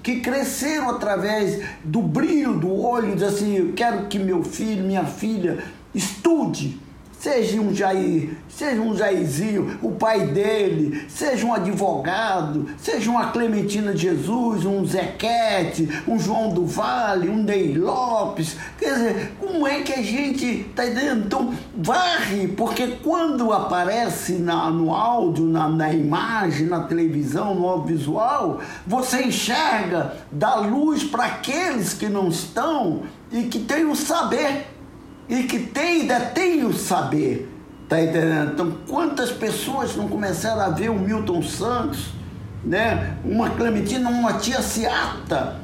Que 0.01 0.21
cresceram 0.21 0.91
através 0.91 1.61
do 1.83 2.03
brilho 2.03 2.55
do 2.55 2.73
olho, 2.81 3.17
diz 3.17 3.25
assim, 3.25 3.57
eu 3.57 3.73
quero 3.73 4.07
que 4.07 4.17
meu 4.17 4.45
filho, 4.45 4.85
minha 4.85 5.05
filha 5.05 5.59
estude, 5.93 6.81
seja 7.27 7.61
um 7.61 7.75
Jair, 7.75 8.37
seja 8.49 8.81
um 8.81 8.97
Jairzinho, 8.97 9.81
o 9.83 9.91
pai 9.91 10.29
dele, 10.29 11.07
seja 11.09 11.45
um 11.45 11.53
advogado, 11.53 12.69
seja 12.79 13.11
uma 13.11 13.33
Clementina 13.33 13.93
de 13.93 14.03
Jesus, 14.03 14.65
um 14.65 14.87
Zequete, 14.87 15.89
um 16.07 16.21
João 16.21 16.51
do 16.51 16.65
Vale, 16.65 17.29
um 17.29 17.43
Ney 17.43 17.77
Lopes. 17.77 18.57
Quer 18.79 18.95
dizer, 18.95 19.33
como 19.41 19.67
é 19.67 19.81
que 19.81 19.93
a 19.93 20.03
gente 20.03 20.69
está 20.71 20.87
entendendo? 20.87 21.27
Então, 21.27 21.53
varre, 21.77 22.47
porque 22.47 22.87
quando 23.03 23.53
aparece 23.53 24.35
na, 24.35 24.71
no 24.71 24.95
áudio, 24.95 25.47
na, 25.47 25.69
na 25.69 25.93
imagem, 25.93 26.69
na 26.69 26.85
televisão, 26.85 27.57
no 27.57 27.67
audiovisual, 27.67 28.61
você 28.87 29.25
enxerga, 29.25 30.15
dá 30.31 30.55
luz 30.55 31.03
para 31.03 31.25
aqueles 31.25 31.93
que 31.93 32.09
não 32.09 32.29
estão 32.29 33.03
e 33.33 33.43
que 33.43 33.59
têm 33.59 33.85
o 33.85 33.97
saber 33.97 34.76
e 35.29 35.43
que 35.45 35.59
tem, 35.59 36.07
detém 36.07 36.65
o 36.65 36.73
saber. 36.73 37.53
Tá 37.89 38.01
entendendo? 38.03 38.53
Então, 38.53 38.73
quantas 38.89 39.31
pessoas 39.31 39.95
não 39.95 40.09
começaram 40.09 40.61
a 40.61 40.71
ver 40.71 40.91
o 40.91 40.99
Milton 40.99 41.41
Santos, 41.43 42.09
né? 42.65 43.17
Uma 43.25 43.51
Clementina, 43.51 44.11
uma 44.11 44.35
tia 44.35 44.61
Seata, 44.61 45.61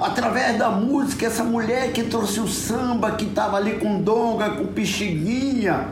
através 0.00 0.58
da 0.58 0.70
música, 0.70 1.26
essa 1.26 1.44
mulher 1.44 1.92
que 1.92 2.04
trouxe 2.04 2.40
o 2.40 2.48
samba, 2.48 3.12
que 3.12 3.26
estava 3.26 3.58
ali 3.58 3.78
com 3.78 4.00
donga, 4.00 4.50
com 4.50 4.66
pixinguinha, 4.66 5.88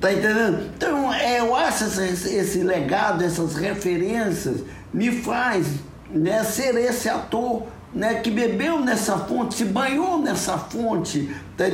tá 0.00 0.12
entendendo? 0.12 0.70
Então, 0.76 1.12
é, 1.12 1.38
eu 1.38 1.54
acho 1.54 1.84
esse, 1.84 2.34
esse 2.34 2.58
legado, 2.64 3.22
essas 3.22 3.54
referências, 3.54 4.64
me 4.92 5.12
faz 5.12 5.68
né, 6.10 6.42
ser 6.42 6.74
esse 6.76 7.08
ator 7.08 7.64
né, 7.92 8.14
que 8.14 8.30
bebeu 8.30 8.80
nessa 8.80 9.18
fonte, 9.18 9.54
se 9.54 9.64
banhou 9.64 10.18
nessa 10.18 10.56
fonte, 10.56 11.34
tá 11.56 11.64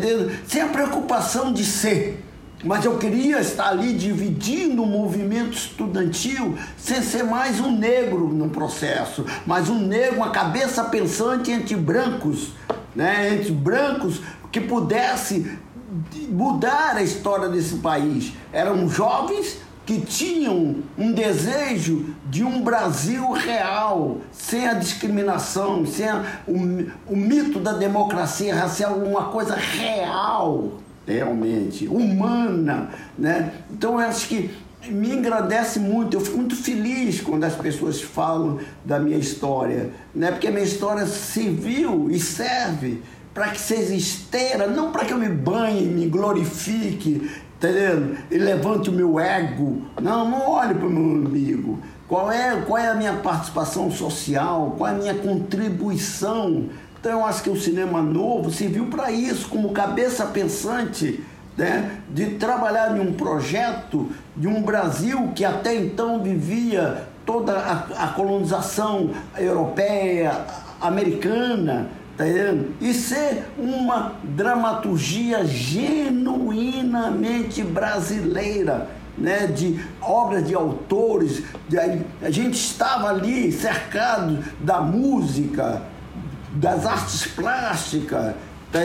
sem 0.47 0.63
a 0.63 0.69
preocupação 0.69 1.53
de 1.53 1.65
ser. 1.65 2.25
Mas 2.65 2.85
eu 2.85 2.97
queria 2.97 3.39
estar 3.39 3.69
ali 3.69 3.93
dividindo 3.93 4.83
o 4.83 4.87
movimento 4.87 5.53
estudantil 5.53 6.57
sem 6.77 7.03
ser 7.03 7.23
mais 7.23 7.61
um 7.61 7.71
negro 7.71 8.29
no 8.29 8.49
processo, 8.49 9.27
mas 9.47 9.69
um 9.69 9.79
negro, 9.79 10.17
uma 10.17 10.31
cabeça 10.31 10.85
pensante 10.85 11.51
entre 11.51 11.77
brancos, 11.77 12.49
né? 12.95 13.35
entre 13.35 13.53
brancos 13.53 14.23
que 14.51 14.61
pudesse 14.61 15.59
mudar 16.31 16.97
a 16.97 17.03
história 17.03 17.49
desse 17.49 17.77
país. 17.77 18.33
Eram 18.53 18.89
jovens 18.89 19.59
que 19.87 20.01
tinham 20.01 20.83
um 20.99 21.13
desejo 21.13 22.07
de 22.29 22.43
um 22.43 22.61
Brasil 22.61 23.31
real, 23.31 24.19
sem 24.33 24.67
a 24.67 24.75
discriminação, 24.75 25.87
sem 25.87 26.09
a, 26.09 26.41
o, 26.47 26.57
o 27.07 27.17
mito 27.17 27.61
da 27.61 27.73
democracia 27.73 28.53
racial, 28.53 28.95
uma 28.97 29.27
coisa 29.27 29.55
real, 29.55 30.73
realmente, 31.07 31.87
humana. 31.87 32.91
Né? 33.17 33.53
Então, 33.71 34.01
eu 34.01 34.09
acho 34.09 34.27
que 34.27 34.51
me 34.89 35.13
engrandece 35.13 35.79
muito, 35.79 36.17
eu 36.17 36.21
fico 36.21 36.37
muito 36.37 36.57
feliz 36.57 37.21
quando 37.21 37.45
as 37.45 37.55
pessoas 37.55 38.03
falam 38.03 38.59
da 38.85 38.99
minha 38.99 39.17
história, 39.17 39.91
né? 40.13 40.33
porque 40.33 40.49
a 40.49 40.51
minha 40.51 40.65
história 40.65 41.07
serviu 41.07 42.11
e 42.11 42.19
serve 42.19 43.03
para 43.33 43.51
que 43.51 43.61
seja 43.61 43.95
esteira, 43.95 44.67
não 44.67 44.91
para 44.91 45.05
que 45.05 45.13
eu 45.13 45.19
me 45.19 45.29
banhe, 45.29 45.83
me 45.83 46.07
glorifique, 46.07 47.31
entendendo? 47.57 48.17
E 48.31 48.39
levante 48.39 48.91
o 48.91 48.93
meu 48.93 49.19
ego. 49.19 49.83
Não, 50.01 50.29
não 50.29 50.51
olhe 50.51 50.75
para 50.75 50.87
o 50.87 50.91
meu 50.91 51.03
umbigo. 51.03 51.79
Qual 52.09 52.31
é, 52.31 52.61
qual 52.67 52.79
é 52.79 52.89
a 52.89 52.95
minha 52.95 53.15
participação 53.15 53.91
social? 53.91 54.75
Qual 54.79 54.89
é 54.89 54.95
a 54.95 54.99
minha 54.99 55.15
contribuição? 55.15 56.67
Então 57.01 57.21
eu 57.21 57.25
acho 57.25 57.43
que 57.43 57.51
o 57.51 57.61
cinema 57.61 58.01
novo 58.01 58.51
serviu 58.51 58.87
para 58.87 59.11
isso, 59.11 59.49
como 59.49 59.73
cabeça 59.73 60.27
pensante, 60.27 61.23
né? 61.57 61.99
de 62.11 62.33
trabalhar 62.35 62.97
em 62.97 63.01
um 63.01 63.13
projeto 63.13 64.09
de 64.37 64.47
um 64.47 64.63
Brasil 64.63 65.33
que 65.35 65.45
até 65.45 65.75
então 65.75 66.23
vivia 66.23 67.09
toda 67.25 67.59
a, 67.59 68.05
a 68.05 68.09
colonização 68.09 69.11
europeia, 69.37 70.45
americana, 70.81 71.89
Tá 72.17 72.27
entendendo? 72.27 72.75
E 72.81 72.95
ser 72.95 73.45
uma 73.59 74.15
dramaturgia 74.25 75.45
genuinamente 75.45 77.63
brasileira, 77.63 78.89
né? 79.19 79.47
de 79.47 79.79
obras 80.01 80.47
de 80.47 80.55
autores. 80.55 81.43
De, 81.69 81.77
a 82.23 82.31
gente 82.31 82.55
estava 82.55 83.11
ali 83.11 83.53
cercado 83.53 84.43
da 84.61 84.81
música, 84.81 85.83
das 86.53 86.87
artes 86.87 87.27
plásticas, 87.27 88.35
tá 88.73 88.79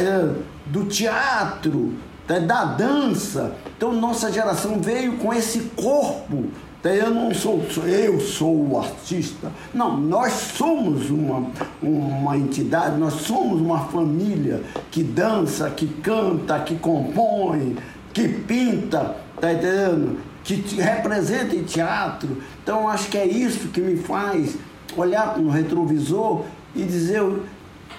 do 0.65 0.83
teatro, 0.85 1.93
tá 2.27 2.37
da 2.37 2.65
dança. 2.65 3.55
Então 3.77 3.93
nossa 3.93 4.29
geração 4.29 4.81
veio 4.81 5.15
com 5.17 5.33
esse 5.33 5.71
corpo 5.75 6.49
eu 6.83 7.11
não 7.11 7.33
sou, 7.33 7.63
eu 7.85 8.19
sou 8.19 8.69
o 8.69 8.79
artista. 8.79 9.51
Não, 9.73 9.97
nós 9.97 10.33
somos 10.33 11.11
uma, 11.11 11.47
uma 11.81 12.35
entidade, 12.35 12.97
nós 12.97 13.13
somos 13.13 13.61
uma 13.61 13.85
família 13.85 14.63
que 14.89 15.03
dança, 15.03 15.69
que 15.69 15.87
canta, 15.87 16.59
que 16.59 16.75
compõe, 16.75 17.77
que 18.11 18.27
pinta, 18.27 19.15
tá 19.39 19.53
entendendo? 19.53 20.17
Que 20.43 20.55
representa 20.81 21.55
em 21.55 21.63
teatro. 21.63 22.37
Então 22.63 22.89
acho 22.89 23.09
que 23.09 23.17
é 23.17 23.27
isso 23.27 23.67
que 23.67 23.79
me 23.79 23.97
faz 23.97 24.57
olhar 24.97 25.37
no 25.37 25.51
retrovisor 25.51 26.45
e 26.75 26.83
dizer 26.83 27.21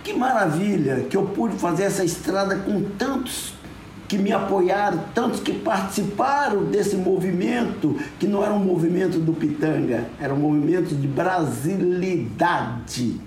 que 0.02 0.12
maravilha 0.12 1.06
que 1.08 1.16
eu 1.16 1.24
pude 1.24 1.56
fazer 1.56 1.84
essa 1.84 2.04
estrada 2.04 2.56
com 2.56 2.82
tantos 2.98 3.54
que 4.12 4.18
me 4.18 4.30
apoiaram, 4.30 5.02
tantos 5.14 5.40
que 5.40 5.54
participaram 5.54 6.66
desse 6.66 6.96
movimento, 6.96 7.98
que 8.18 8.26
não 8.26 8.44
era 8.44 8.52
um 8.52 8.62
movimento 8.62 9.18
do 9.18 9.32
Pitanga, 9.32 10.06
era 10.20 10.34
um 10.34 10.36
movimento 10.36 10.94
de 10.94 11.08
brasilidade. 11.08 13.18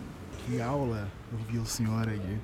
Que 0.46 0.62
aula 0.62 1.08
ouvir 1.34 1.58
o 1.58 1.66
senhor 1.66 2.08
aí. 2.08 2.38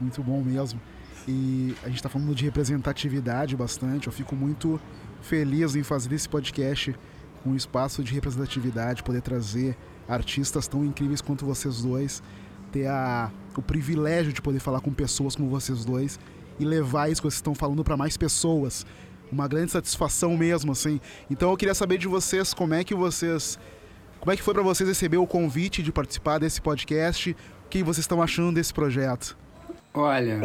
Muito 0.00 0.22
bom 0.22 0.40
mesmo. 0.42 0.80
E 1.26 1.74
a 1.82 1.88
gente 1.88 1.96
está 1.96 2.08
falando 2.08 2.32
de 2.36 2.44
representatividade 2.44 3.56
bastante. 3.56 4.06
Eu 4.06 4.12
fico 4.12 4.36
muito 4.36 4.80
feliz 5.20 5.74
em 5.74 5.82
fazer 5.82 6.14
esse 6.14 6.28
podcast 6.28 6.94
um 7.44 7.56
espaço 7.56 8.04
de 8.04 8.14
representatividade, 8.14 9.02
poder 9.02 9.22
trazer 9.22 9.76
artistas 10.08 10.68
tão 10.68 10.84
incríveis 10.84 11.20
quanto 11.20 11.44
vocês 11.44 11.82
dois, 11.82 12.22
ter 12.70 12.86
a, 12.86 13.28
o 13.56 13.62
privilégio 13.62 14.32
de 14.32 14.40
poder 14.40 14.60
falar 14.60 14.80
com 14.80 14.92
pessoas 14.92 15.34
como 15.34 15.48
vocês 15.48 15.84
dois 15.84 16.16
e 16.58 16.64
levar 16.64 17.10
isso 17.10 17.20
que 17.20 17.28
vocês 17.28 17.38
estão 17.38 17.54
falando 17.54 17.84
para 17.84 17.96
mais 17.96 18.16
pessoas. 18.16 18.86
Uma 19.30 19.48
grande 19.48 19.72
satisfação 19.72 20.36
mesmo, 20.36 20.72
assim. 20.72 21.00
Então 21.30 21.50
eu 21.50 21.56
queria 21.56 21.74
saber 21.74 21.98
de 21.98 22.08
vocês 22.08 22.54
como 22.54 22.74
é 22.74 22.84
que 22.84 22.94
vocês. 22.94 23.58
Como 24.20 24.32
é 24.32 24.36
que 24.36 24.42
foi 24.42 24.54
para 24.54 24.62
vocês 24.62 24.88
receber 24.88 25.18
o 25.18 25.26
convite 25.26 25.82
de 25.82 25.92
participar 25.92 26.38
desse 26.38 26.60
podcast? 26.60 27.36
O 27.64 27.68
que 27.68 27.82
vocês 27.82 28.04
estão 28.04 28.22
achando 28.22 28.54
desse 28.54 28.72
projeto? 28.72 29.36
Olha, 29.98 30.38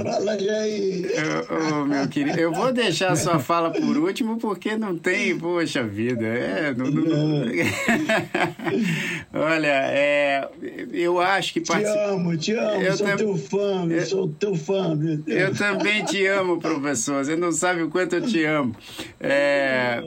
eu, 1.49 1.85
meu 1.85 2.07
querido, 2.07 2.39
eu 2.39 2.53
vou 2.53 2.71
deixar 2.71 3.11
a 3.11 3.15
sua 3.17 3.37
fala 3.39 3.69
por 3.69 3.97
último 3.97 4.37
porque 4.37 4.77
não 4.77 4.97
tem, 4.97 5.37
poxa 5.37 5.83
vida, 5.83 6.25
é, 6.25 6.73
não, 6.73 6.85
não- 6.89 7.43
Olha, 9.33 9.67
é, 9.67 10.47
eu 10.93 11.19
acho 11.19 11.53
que 11.53 11.61
Te 11.61 11.67
particip- 11.67 11.97
amo, 11.99 12.37
te 12.37 12.53
amo, 12.53 12.81
Eu 12.81 12.93
sou 12.97 13.07
tam- 13.07 13.17
teu 13.17 13.35
fã, 13.37 13.87
eu- 13.89 14.05
sou 14.05 14.27
teu 14.29 14.55
fã. 14.55 14.97
Eu 15.27 15.53
também 15.53 16.05
te 16.05 16.25
amo, 16.27 16.59
professor. 16.59 17.23
Você 17.25 17.35
não 17.35 17.51
sabe 17.51 17.81
o 17.83 17.89
quanto 17.89 18.15
eu 18.15 18.21
te 18.21 18.43
amo. 18.45 18.75
É, 19.19 20.01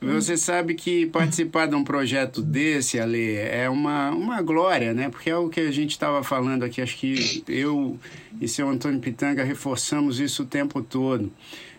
você 0.00 0.36
sabe 0.36 0.74
que 0.74 1.06
participar 1.06 1.66
de 1.66 1.74
um 1.74 1.82
projeto 1.82 2.40
desse, 2.40 3.00
Ale, 3.00 3.34
é 3.34 3.68
uma, 3.68 4.10
uma 4.10 4.40
glória, 4.40 4.94
né? 4.94 5.08
Porque 5.08 5.28
é 5.28 5.36
o 5.36 5.48
que 5.48 5.60
a 5.60 5.72
gente 5.72 5.90
estava 5.90 6.22
falando 6.22 6.62
aqui. 6.62 6.80
Acho 6.80 6.96
que 6.96 7.42
eu 7.48 7.98
e 8.40 8.46
seu 8.46 8.68
Antônio 8.68 9.00
Pitanga 9.00 9.42
reforçamos 9.42 10.20
isso 10.20 10.44
o 10.44 10.46
tempo 10.46 10.82
todo. 10.82 11.32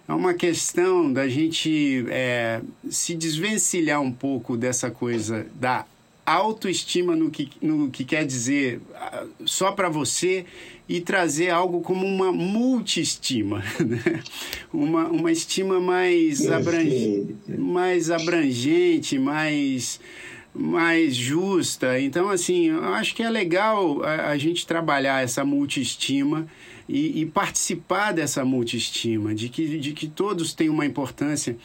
É 0.08 0.14
uma 0.14 0.34
questão 0.34 1.14
da 1.14 1.30
gente 1.30 2.06
é, 2.10 2.62
se 2.90 3.16
desvencilhar 3.16 4.02
um 4.02 4.12
pouco 4.12 4.58
dessa 4.58 4.92
coisa 4.92 5.46
da 5.56 5.86
autoestima 6.26 7.16
no 7.16 7.30
que, 7.32 7.50
no 7.62 7.90
que 7.90 8.04
quer 8.04 8.26
dizer 8.26 8.82
ah, 8.96 9.26
só 9.46 9.72
para 9.72 9.88
você 9.88 10.46
e 10.90 11.00
trazer 11.00 11.52
algo 11.52 11.82
como 11.82 12.04
uma 12.04 12.32
multiestima, 12.32 13.64
né? 13.80 14.24
uma, 14.74 15.08
uma 15.08 15.32
estima 15.32 15.80
mais, 15.80 16.50
abrange, 16.50 17.36
mais 17.48 18.10
abrangente, 18.10 19.20
mais, 19.20 20.00
mais 20.52 21.16
justa. 21.16 22.00
Então, 22.02 22.28
assim, 22.28 22.70
eu 22.70 22.84
acho 22.96 23.14
que 23.14 23.22
é 23.22 23.30
legal 23.30 24.02
a, 24.02 24.32
a 24.32 24.38
gente 24.40 24.66
trabalhar 24.66 25.24
essa 25.24 25.46
multiestima 25.46 26.48
e, 26.88 27.22
e 27.22 27.26
participar 27.28 28.12
dessa 28.12 28.44
multiestima, 28.44 29.36
de 29.36 29.48
que, 29.48 29.78
de 29.78 29.94
que 29.94 30.08
todos 30.08 30.56
têm 30.56 30.70
uma 30.70 30.88
importância. 30.88 31.56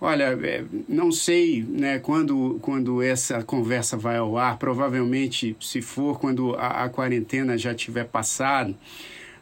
Olha, 0.00 0.38
é, 0.42 0.64
não 0.88 1.12
sei 1.12 1.62
né, 1.62 1.98
quando, 1.98 2.58
quando 2.62 3.02
essa 3.02 3.42
conversa 3.42 3.98
vai 3.98 4.16
ao 4.16 4.38
ar, 4.38 4.56
provavelmente, 4.58 5.54
se 5.60 5.82
for 5.82 6.18
quando 6.18 6.54
a, 6.54 6.84
a 6.84 6.88
quarentena 6.88 7.58
já 7.58 7.74
tiver 7.74 8.04
passado, 8.04 8.74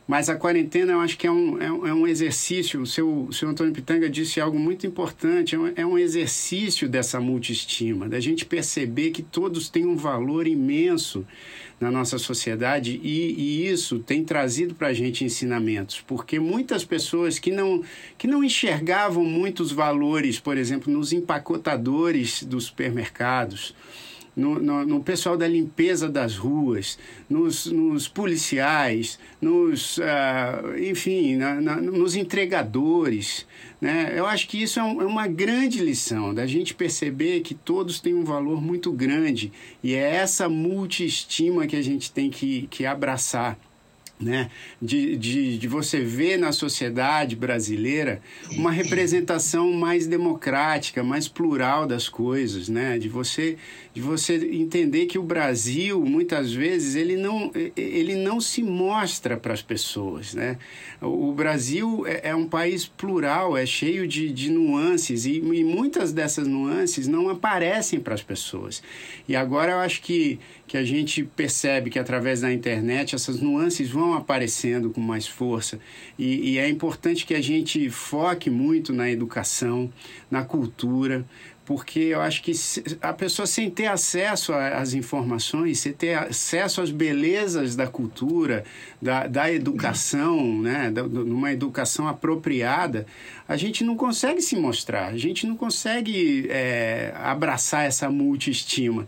mas 0.04 0.28
a 0.28 0.34
quarentena 0.34 0.94
eu 0.94 1.00
acho 1.00 1.16
que 1.16 1.28
é 1.28 1.30
um, 1.30 1.62
é 1.62 1.70
um, 1.70 1.86
é 1.86 1.94
um 1.94 2.06
exercício, 2.08 2.80
o 2.80 2.86
seu, 2.86 3.26
o 3.26 3.32
seu 3.32 3.48
Antônio 3.50 3.72
Pitanga 3.72 4.10
disse 4.10 4.40
algo 4.40 4.58
muito 4.58 4.84
importante, 4.84 5.54
é 5.54 5.58
um, 5.58 5.72
é 5.76 5.86
um 5.86 5.96
exercício 5.96 6.88
dessa 6.88 7.20
multiestima, 7.20 8.08
da 8.08 8.18
gente 8.18 8.44
perceber 8.44 9.10
que 9.10 9.22
todos 9.22 9.68
têm 9.68 9.86
um 9.86 9.96
valor 9.96 10.48
imenso 10.48 11.24
na 11.80 11.90
nossa 11.90 12.18
sociedade 12.18 13.00
e, 13.02 13.32
e 13.32 13.68
isso 13.68 14.00
tem 14.00 14.24
trazido 14.24 14.74
para 14.74 14.88
a 14.88 14.92
gente 14.92 15.24
ensinamentos, 15.24 16.02
porque 16.06 16.38
muitas 16.40 16.84
pessoas 16.84 17.38
que 17.38 17.52
não, 17.52 17.82
que 18.16 18.26
não 18.26 18.42
enxergavam 18.42 19.24
muitos 19.24 19.70
valores, 19.70 20.40
por 20.40 20.56
exemplo, 20.56 20.92
nos 20.92 21.12
empacotadores 21.12 22.42
dos 22.42 22.64
supermercados, 22.64 23.74
no, 24.38 24.60
no, 24.60 24.86
no, 24.86 25.02
pessoal 25.02 25.36
da 25.36 25.48
limpeza 25.48 26.08
das 26.08 26.36
ruas, 26.36 26.96
nos, 27.28 27.66
nos 27.66 28.06
policiais, 28.06 29.18
nos, 29.40 29.98
uh, 29.98 30.78
enfim, 30.78 31.34
na, 31.34 31.60
na, 31.60 31.76
nos 31.80 32.14
entregadores. 32.14 33.44
Né? 33.80 34.12
Eu 34.16 34.26
acho 34.26 34.48
que 34.48 34.60
isso 34.60 34.80
é, 34.80 34.82
um, 34.82 35.02
é, 35.02 35.06
uma 35.06 35.28
grande 35.28 35.78
lição, 35.78 36.34
da 36.34 36.46
gente 36.46 36.74
perceber 36.74 37.40
que 37.40 37.54
todos 37.54 38.00
têm 38.00 38.14
um 38.14 38.24
valor 38.24 38.60
muito 38.60 38.90
grande 38.90 39.52
e 39.82 39.94
é 39.94 40.16
essa 40.16 40.48
multiestima 40.48 41.66
que 41.66 41.76
a 41.76 41.82
gente 41.82 42.10
tem 42.10 42.28
que, 42.28 42.66
que 42.68 42.84
abraçar 42.84 43.56
né? 44.20 44.50
De, 44.80 45.16
de, 45.16 45.58
de 45.58 45.68
você 45.68 46.00
ver 46.00 46.38
na 46.38 46.52
sociedade 46.52 47.36
brasileira 47.36 48.20
uma 48.52 48.70
representação 48.70 49.72
mais 49.72 50.06
democrática, 50.06 51.02
mais 51.02 51.28
plural 51.28 51.86
das 51.86 52.08
coisas, 52.08 52.68
né? 52.68 52.98
De 52.98 53.08
você, 53.08 53.56
de 53.94 54.00
você 54.00 54.34
entender 54.52 55.06
que 55.06 55.18
o 55.18 55.22
Brasil, 55.22 56.04
muitas 56.04 56.52
vezes, 56.52 56.94
ele 56.94 57.16
não, 57.16 57.50
ele 57.76 58.16
não 58.16 58.40
se 58.40 58.62
mostra 58.62 59.36
para 59.36 59.54
as 59.54 59.62
pessoas, 59.62 60.34
né? 60.34 60.58
O 61.00 61.32
Brasil 61.32 62.04
é, 62.06 62.30
é, 62.30 62.34
um 62.34 62.46
país 62.46 62.86
plural, 62.86 63.56
é 63.56 63.64
cheio 63.64 64.06
de, 64.06 64.32
de 64.32 64.50
nuances 64.50 65.26
e, 65.26 65.38
e 65.38 65.64
muitas 65.64 66.12
dessas 66.12 66.46
nuances 66.46 67.06
não 67.06 67.28
aparecem 67.28 68.00
para 68.00 68.14
as 68.14 68.22
pessoas. 68.22 68.82
E 69.28 69.36
agora 69.36 69.72
eu 69.72 69.78
acho 69.78 70.02
que, 70.02 70.38
que 70.68 70.76
a 70.76 70.84
gente 70.84 71.24
percebe 71.24 71.88
que 71.88 71.98
através 71.98 72.42
da 72.42 72.52
internet 72.52 73.14
essas 73.14 73.40
nuances 73.40 73.88
vão 73.88 74.12
aparecendo 74.12 74.90
com 74.90 75.00
mais 75.00 75.26
força 75.26 75.80
e, 76.18 76.52
e, 76.52 76.58
é 76.58 76.68
importante 76.68 77.24
que 77.24 77.34
a 77.34 77.40
gente 77.40 77.88
foque 77.88 78.50
muito 78.50 78.92
na 78.92 79.10
educação, 79.10 79.90
na 80.30 80.44
cultura, 80.44 81.24
porque 81.68 82.00
eu 82.00 82.22
acho 82.22 82.42
que 82.42 82.52
a 83.02 83.12
pessoa 83.12 83.46
sem 83.46 83.68
ter 83.68 83.88
acesso 83.88 84.54
às 84.54 84.94
informações, 84.94 85.78
sem 85.78 85.92
ter 85.92 86.14
acesso 86.14 86.80
às 86.80 86.90
belezas 86.90 87.76
da 87.76 87.86
cultura, 87.86 88.64
da, 89.02 89.26
da 89.26 89.52
educação, 89.52 90.62
né, 90.62 90.90
da, 90.90 91.02
numa 91.02 91.52
educação 91.52 92.08
apropriada, 92.08 93.06
a 93.46 93.54
gente 93.58 93.84
não 93.84 93.96
consegue 93.96 94.40
se 94.40 94.56
mostrar, 94.56 95.08
a 95.08 95.18
gente 95.18 95.46
não 95.46 95.56
consegue 95.56 96.46
é, 96.48 97.12
abraçar 97.14 97.84
essa 97.84 98.08
multiestima. 98.08 99.06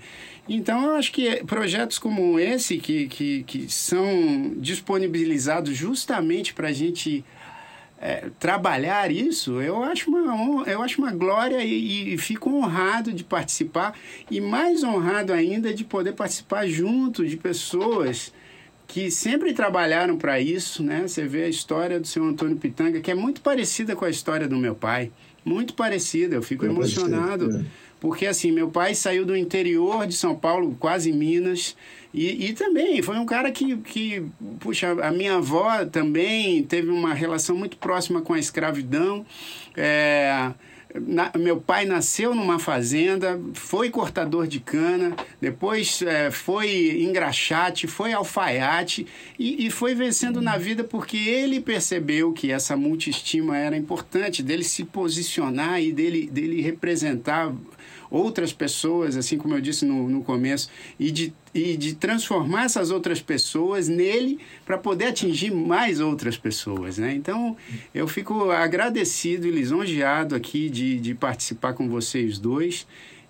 Então, 0.53 0.85
eu 0.85 0.95
acho 0.97 1.13
que 1.13 1.45
projetos 1.45 1.97
como 1.97 2.37
esse, 2.37 2.79
que, 2.79 3.07
que, 3.07 3.45
que 3.45 3.73
são 3.73 4.53
disponibilizados 4.57 5.77
justamente 5.77 6.53
para 6.53 6.67
a 6.67 6.73
gente 6.73 7.25
é, 8.01 8.31
trabalhar 8.37 9.13
isso, 9.13 9.61
eu 9.61 9.81
acho 9.85 10.11
uma, 10.11 10.69
eu 10.69 10.83
acho 10.83 11.01
uma 11.01 11.13
glória 11.13 11.63
e, 11.63 12.15
e, 12.15 12.19
fico 12.19 12.51
honrado 12.51 13.13
de 13.13 13.23
participar 13.23 13.97
e 14.29 14.41
mais 14.41 14.83
honrado 14.83 15.33
ainda 15.33 15.73
de 15.73 15.85
poder 15.85 16.15
participar 16.15 16.67
junto 16.67 17.25
de 17.25 17.37
pessoas 17.37 18.33
que 18.89 19.09
sempre 19.09 19.53
trabalharam 19.53 20.17
para 20.17 20.41
isso, 20.41 20.83
né? 20.83 21.07
Você 21.07 21.29
vê 21.29 21.45
a 21.45 21.49
história 21.49 22.01
do 22.01 22.09
seu 22.09 22.25
Antônio 22.25 22.57
Pitanga, 22.57 23.01
que 23.01 23.13
é 23.13 23.15
muito 23.15 23.41
parecida 23.41 23.95
com 23.95 24.05
a 24.05 24.11
história 24.11 24.49
do 24.49 24.57
meu 24.57 24.75
pai, 24.75 25.13
muito 25.45 25.75
parecida, 25.75 26.35
eu 26.35 26.43
fico 26.43 26.67
emocionado. 26.67 27.57
É. 27.57 27.65
Porque 28.01 28.27
assim, 28.27 28.51
meu 28.51 28.71
pai 28.71 28.95
saiu 28.95 29.27
do 29.27 29.37
interior 29.37 30.07
de 30.07 30.15
São 30.15 30.35
Paulo, 30.35 30.75
quase 30.81 31.13
Minas, 31.13 31.77
e, 32.13 32.49
e, 32.49 32.53
também 32.55 33.01
foi 33.03 33.17
um 33.19 33.27
cara 33.27 33.53
que, 33.53 33.77
que, 33.77 34.25
puxa, 34.59 34.91
a 35.01 35.13
minha 35.13 35.37
avó 35.37 35.85
também 35.85 36.61
teve 36.65 36.91
uma 36.91 37.15
relação 37.15 37.57
muito 37.57 37.77
próxima 37.77 38.21
com 38.21 38.33
a 38.33 38.39
escravidão. 38.39 39.25
É, 39.77 40.51
na, 40.95 41.31
meu 41.39 41.61
pai 41.61 41.85
nasceu 41.85 42.35
numa 42.35 42.59
fazenda, 42.59 43.41
foi 43.55 43.91
cortador 43.91 44.49
de 44.49 44.59
cana, 44.59 45.15
depois 45.41 46.03
é, 46.03 46.33
foi 46.33 47.01
engraxate, 47.03 47.87
foi 47.87 48.13
alfaiate 48.13 49.07
e, 49.39 49.67
e 49.67 49.71
foi 49.71 49.95
vencendo 49.95 50.41
na 50.41 50.57
vida 50.57 50.83
porque 50.83 51.17
ele 51.17 51.61
percebeu 51.61 52.33
que 52.33 52.51
essa 52.51 52.77
multiestima 52.77 53.57
era 53.57 53.77
importante, 53.77 54.43
dele 54.43 54.65
se 54.65 54.85
posicionar 54.85 55.81
e 55.81 55.93
dele, 55.93 56.29
dele 56.29 56.61
representar 56.61 57.55
outras 58.11 58.53
pessoas, 58.53 59.17
assim 59.17 59.39
como 59.39 59.55
eu 59.55 59.61
disse 59.61 59.85
no, 59.85 60.09
no 60.09 60.23
começo, 60.23 60.69
e 60.99 61.11
de, 61.11 61.33
e 61.55 61.77
de 61.77 61.95
transformar 61.95 62.65
essas 62.65 62.91
outras 62.91 63.23
pessoas 63.23 63.89
nele 63.89 64.41
para 64.67 64.77
poder 64.77 65.07
atingir 65.07 65.53
mais 65.53 66.01
outras 66.01 66.37
pessoas. 66.37 66.99
Né? 66.99 67.15
Então, 67.15 67.57
eu 67.95 68.09
fico 68.09 68.51
agradecido 68.51 69.47
e 69.47 69.51
lisonjeado 69.51 70.35
aqui 70.35 70.69
de, 70.69 70.99
de 70.99 71.15
participar 71.15 71.75
com 71.75 71.89
vocês 71.89 72.39
dois. 72.39 72.87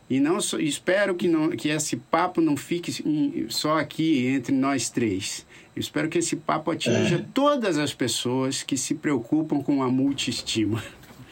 E 0.08 0.18
não 0.18 0.40
só, 0.40 0.58
espero 0.58 1.14
que, 1.14 1.28
não, 1.28 1.50
que 1.50 1.68
esse 1.68 1.96
papo 1.96 2.40
não 2.40 2.56
fique 2.56 3.46
só 3.48 3.78
aqui 3.78 4.26
entre 4.26 4.52
nós 4.52 4.90
três. 4.90 5.46
Eu 5.76 5.80
espero 5.80 6.08
que 6.08 6.18
esse 6.18 6.34
papo 6.34 6.72
atinja 6.72 7.16
é. 7.16 7.24
todas 7.32 7.78
as 7.78 7.94
pessoas 7.94 8.64
que 8.64 8.76
se 8.76 8.96
preocupam 8.96 9.62
com 9.62 9.84
a 9.84 9.88
multiestima. 9.88 10.82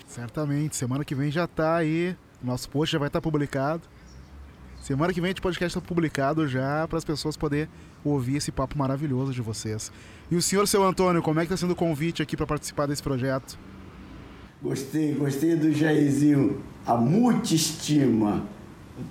Certamente. 0.06 0.76
Semana 0.76 1.04
que 1.04 1.14
vem 1.14 1.28
já 1.28 1.44
está 1.44 1.76
aí 1.76 2.14
nosso 2.42 2.68
post 2.68 2.92
já 2.92 2.98
vai 2.98 3.08
estar 3.08 3.20
publicado. 3.20 3.82
Semana 4.80 5.12
que 5.12 5.20
vem 5.20 5.32
o 5.32 5.42
podcast 5.42 5.76
está 5.76 5.86
publicado 5.86 6.46
já 6.46 6.86
para 6.88 6.98
as 6.98 7.04
pessoas 7.04 7.36
poderem 7.36 7.68
ouvir 8.04 8.36
esse 8.36 8.52
papo 8.52 8.78
maravilhoso 8.78 9.32
de 9.32 9.42
vocês. 9.42 9.90
E 10.30 10.36
o 10.36 10.42
senhor, 10.42 10.66
seu 10.68 10.84
Antônio, 10.84 11.22
como 11.22 11.40
é 11.40 11.42
que 11.42 11.52
está 11.52 11.56
sendo 11.56 11.72
o 11.72 11.76
convite 11.76 12.22
aqui 12.22 12.36
para 12.36 12.46
participar 12.46 12.86
desse 12.86 13.02
projeto? 13.02 13.58
Gostei, 14.62 15.14
gostei 15.14 15.56
do 15.56 15.72
Jairzinho. 15.72 16.62
A 16.86 16.94
multiestima. 16.94 18.44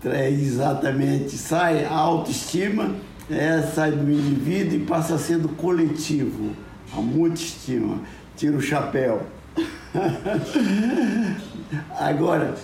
É, 0.03 0.29
exatamente. 0.29 1.37
Sai 1.37 1.85
a 1.85 1.93
autoestima, 1.93 2.95
é, 3.29 3.61
sai 3.61 3.91
do 3.91 4.11
indivíduo 4.11 4.79
e 4.79 4.85
passa 4.85 5.15
a 5.15 5.17
ser 5.17 5.37
do 5.37 5.49
coletivo. 5.49 6.53
A 6.93 7.01
muita 7.01 7.41
estima. 7.41 7.99
Tira 8.35 8.57
o 8.57 8.61
chapéu. 8.61 9.25
Agora, 11.99 12.55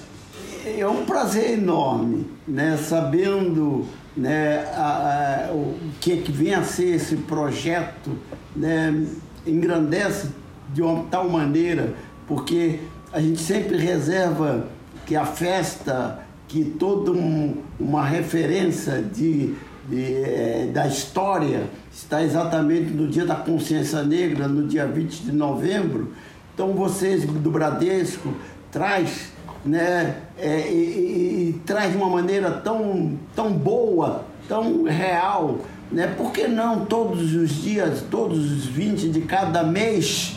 é 0.66 0.88
um 0.88 1.06
prazer 1.06 1.52
enorme, 1.52 2.26
né? 2.48 2.78
Sabendo 2.78 3.86
né, 4.16 4.60
a, 4.76 5.50
a, 5.50 5.54
o 5.54 5.76
que, 6.00 6.18
que 6.18 6.32
vem 6.32 6.54
a 6.54 6.64
ser 6.64 6.96
esse 6.96 7.18
projeto, 7.18 8.12
né? 8.56 9.06
engrandece 9.46 10.30
de 10.74 10.82
uma 10.82 11.04
tal 11.06 11.30
maneira, 11.30 11.94
porque 12.28 12.80
a 13.12 13.20
gente 13.20 13.40
sempre 13.40 13.78
reserva 13.78 14.68
que 15.06 15.16
a 15.16 15.26
festa, 15.26 16.20
que 16.48 16.64
toda 16.64 17.12
um, 17.12 17.58
uma 17.80 18.06
referência 18.06 19.02
de, 19.02 19.54
de, 19.90 20.14
eh, 20.14 20.70
da 20.74 20.88
história 20.88 21.64
está 21.92 22.24
exatamente 22.24 22.92
no 22.92 23.08
dia 23.08 23.26
da 23.26 23.36
consciência 23.36 24.02
negra, 24.04 24.48
no 24.48 24.66
dia 24.68 24.88
20 24.88 25.24
de 25.24 25.32
novembro. 25.32 26.14
Então 26.54 26.74
vocês 26.74 27.26
do 27.26 27.52
Bradesco 27.52 28.34
traz 28.72 29.33
né, 29.66 30.16
é, 30.38 30.70
e, 30.70 30.74
e, 30.74 31.50
e, 31.50 31.62
traz 31.66 31.92
de 31.92 31.98
uma 31.98 32.10
maneira 32.10 32.52
tão, 32.52 33.18
tão 33.36 33.52
boa, 33.52 34.26
tão 34.48 34.84
real. 34.84 35.60
Né? 35.92 36.08
Por 36.08 36.32
que 36.32 36.48
não 36.48 36.86
todos 36.86 37.34
os 37.34 37.50
dias, 37.50 38.04
todos 38.10 38.52
os 38.52 38.66
20 38.66 39.10
de 39.10 39.22
cada 39.22 39.64
mês, 39.64 40.36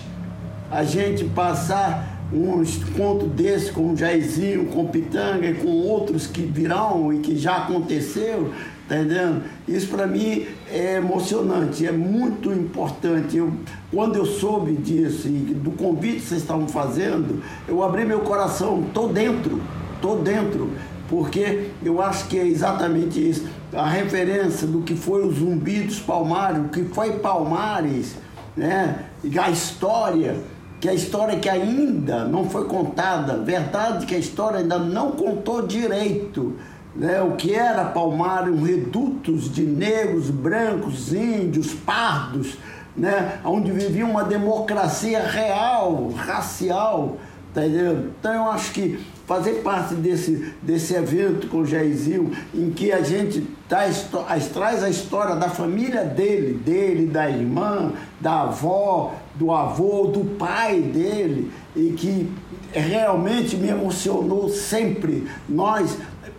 a 0.71 0.85
gente 0.85 1.25
passar 1.25 2.17
um 2.33 2.63
encontro 2.63 3.29
desse 3.29 3.73
com 3.73 3.93
o 3.93 3.97
Jairzinho, 3.97 4.67
com 4.67 4.83
o 4.83 4.89
Pitanga 4.89 5.47
e 5.47 5.55
com 5.55 5.69
outros 5.69 6.27
que 6.27 6.43
virão 6.43 7.13
e 7.13 7.19
que 7.19 7.37
já 7.37 7.57
aconteceu, 7.57 8.53
entendendo? 8.87 9.43
Isso 9.67 9.89
para 9.89 10.07
mim 10.07 10.47
é 10.71 10.97
emocionante, 10.97 11.87
é 11.87 11.93
muito 11.93 12.53
importante. 12.53 13.37
Eu, 13.37 13.53
quando 13.93 14.17
eu 14.17 14.25
soube 14.25 14.73
disso 14.73 15.29
e 15.29 15.31
do 15.31 15.73
convite 15.73 16.21
que 16.21 16.29
vocês 16.29 16.43
estavam 16.43 16.69
fazendo, 16.69 17.43
eu 17.69 17.83
abri 17.83 18.05
meu 18.05 18.21
coração, 18.21 18.85
tô 18.95 19.09
dentro, 19.09 19.61
tô 20.01 20.17
dentro, 20.17 20.71
porque 21.09 21.71
eu 21.85 22.01
acho 22.01 22.29
que 22.29 22.39
é 22.39 22.47
exatamente 22.47 23.19
isso. 23.19 23.47
A 23.73 23.89
referência 23.89 24.67
do 24.67 24.83
que 24.83 24.95
foi 24.95 25.27
o 25.27 25.33
Zumbi 25.33 25.81
dos 25.81 25.99
Palmares, 25.99 26.65
o 26.65 26.69
que 26.69 26.85
foi 26.85 27.19
Palmares, 27.19 28.15
né? 28.57 29.07
A 29.39 29.51
história 29.51 30.37
que 30.79 30.89
a 30.89 30.95
história 30.95 31.39
que 31.39 31.49
ainda 31.49 32.25
não 32.27 32.49
foi 32.49 32.67
contada, 32.67 33.39
verdade 33.39 34.05
que 34.05 34.15
a 34.15 34.19
história 34.19 34.59
ainda 34.59 34.79
não 34.79 35.13
contou 35.13 35.67
direito, 35.67 36.55
né? 36.97 37.21
o 37.23 37.33
que 37.33 37.55
era 37.55 37.85
Palmares, 37.85 38.53
um 38.53 38.63
redutos 38.63 39.53
de 39.53 39.63
negros, 39.63 40.31
brancos, 40.31 41.13
índios, 41.13 41.73
pardos, 41.75 42.57
né? 42.97 43.39
onde 43.45 43.71
vivia 43.71 44.07
uma 44.07 44.25
democracia 44.25 45.23
real, 45.23 46.11
racial, 46.17 47.19
tá? 47.53 47.63
Então 47.67 48.35
eu 48.35 48.51
acho 48.51 48.73
que 48.73 48.99
fazer 49.27 49.55
parte 49.63 49.95
desse, 49.95 50.53
desse 50.63 50.95
evento 50.95 51.49
com 51.49 51.59
o 51.59 51.67
Jairzinho, 51.67 52.31
em 52.55 52.71
que 52.71 52.93
a 52.93 53.03
gente 53.03 53.45
traz, 53.69 54.07
traz 54.53 54.85
a 54.85 54.89
história 54.89 55.35
da 55.35 55.49
família 55.49 56.05
dele, 56.05 56.55
dele, 56.55 57.07
da 57.07 57.29
irmã, 57.29 57.93
da 58.21 58.43
avó, 58.43 59.15
do 59.35 59.51
avô, 59.51 60.07
do 60.07 60.37
pai 60.37 60.81
dele, 60.81 61.51
e 61.75 61.91
que 61.91 62.31
realmente 62.73 63.57
me 63.57 63.69
emocionou 63.69 64.49
sempre. 64.49 65.27
Nós, 65.49 65.99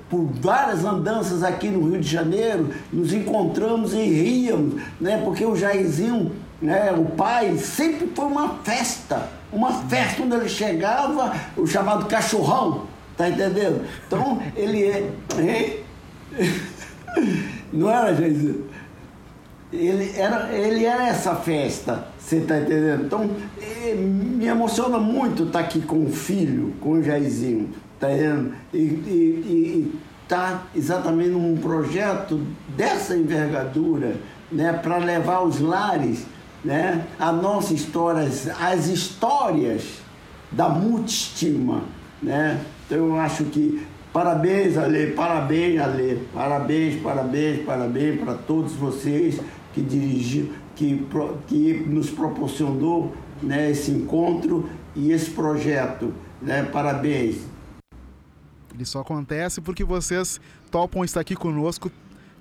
por 0.10 0.24
várias 0.42 0.86
andanças 0.86 1.44
aqui 1.44 1.68
no 1.70 1.90
Rio 1.90 2.00
de 2.00 2.08
Janeiro, 2.08 2.70
nos 2.92 3.14
encontramos 3.14 3.94
e 3.94 4.02
ríamos, 4.02 4.82
né? 5.00 5.22
porque 5.24 5.46
o 5.46 5.56
Jairzinho, 5.56 6.32
né, 6.62 6.92
o 6.92 7.06
pai, 7.06 7.58
sempre 7.58 8.08
foi 8.16 8.26
uma 8.26 8.56
festa 8.64 9.38
uma 9.52 9.72
festa 9.72 10.18
quando 10.18 10.36
ele 10.36 10.50
chegava, 10.50 11.34
o 11.56 11.66
chamado 11.66 12.06
cachorrão, 12.06 12.84
tá 13.16 13.30
entendendo? 13.30 13.86
Então 14.06 14.42
ele 14.56 14.84
é. 14.84 15.12
é 15.38 15.84
não 17.72 17.90
era, 17.90 18.14
Jesus? 18.14 18.66
Ele 19.72 20.14
era, 20.18 20.50
ele 20.54 20.86
era 20.86 21.08
essa 21.08 21.36
festa, 21.36 22.08
você 22.18 22.40
tá 22.40 22.58
entendendo? 22.58 23.06
Então 23.06 23.30
é, 23.62 23.94
me 23.94 24.46
emociona 24.46 24.98
muito 24.98 25.44
estar 25.44 25.60
tá 25.60 25.66
aqui 25.66 25.82
com 25.82 26.06
o 26.06 26.10
filho, 26.10 26.74
com 26.80 26.92
o 26.92 27.04
Jairzinho, 27.04 27.70
tá? 28.00 28.10
E, 28.10 28.78
e, 28.78 28.80
e 28.80 30.00
tá 30.28 30.64
exatamente 30.76 31.30
num 31.30 31.58
projeto 31.58 32.42
dessa 32.76 33.16
envergadura, 33.16 34.16
né, 34.52 34.74
para 34.74 34.98
levar 34.98 35.42
os 35.44 35.60
lares 35.60 36.26
né, 36.64 37.06
a 37.20 37.32
nossa 37.32 37.74
história, 37.74 38.28
as 38.60 38.88
histórias 38.88 40.02
da 40.52 40.68
multistima. 40.70 41.84
Né? 42.22 42.60
Então 42.86 42.98
eu 42.98 43.20
acho 43.20 43.46
que 43.46 43.86
parabéns, 44.12 44.78
Ale, 44.78 45.12
parabéns, 45.12 45.80
Ale, 45.80 46.28
parabéns, 46.34 47.02
parabéns, 47.02 47.66
parabéns 47.66 48.20
para 48.20 48.34
todos 48.34 48.74
vocês 48.74 49.40
que 49.74 49.82
dirigiram, 49.82 50.50
que, 50.76 51.06
que 51.48 51.86
nos 51.88 52.10
proporcionou 52.10 53.14
né, 53.42 53.72
esse 53.72 53.92
encontro 53.92 54.70
e 54.96 55.12
esse 55.12 55.30
projeto. 55.30 56.14
Né? 56.42 56.64
Parabéns. 56.64 57.38
Ele 58.78 58.86
só 58.86 59.00
acontece 59.00 59.60
porque 59.60 59.84
vocês 59.84 60.40
topam 60.70 61.04
estar 61.04 61.22
aqui 61.22 61.36
conosco, 61.36 61.92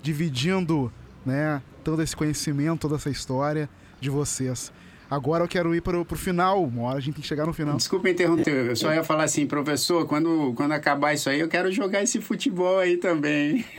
dividindo 0.02 0.92
né, 1.24 1.62
todo 1.82 2.02
esse 2.02 2.14
conhecimento, 2.14 2.82
toda 2.82 2.96
essa 2.96 3.08
história 3.08 3.70
de 3.98 4.10
vocês. 4.10 4.70
Agora 5.08 5.44
eu 5.44 5.48
quero 5.48 5.72
ir 5.74 5.80
para 5.80 5.98
o 5.98 6.04
final, 6.04 6.64
uma 6.64 6.88
hora 6.88 6.98
a 6.98 7.00
gente 7.00 7.14
tem 7.14 7.22
que 7.22 7.28
chegar 7.28 7.46
no 7.46 7.52
final. 7.52 7.76
Desculpa 7.76 8.10
interromper, 8.10 8.66
eu 8.66 8.76
só 8.76 8.92
ia 8.92 9.04
falar 9.04 9.24
assim, 9.24 9.46
professor, 9.46 10.04
quando, 10.04 10.52
quando 10.54 10.72
acabar 10.72 11.14
isso 11.14 11.30
aí, 11.30 11.38
eu 11.38 11.48
quero 11.48 11.70
jogar 11.70 12.02
esse 12.02 12.20
futebol 12.20 12.78
aí 12.78 12.96
também. 12.96 13.64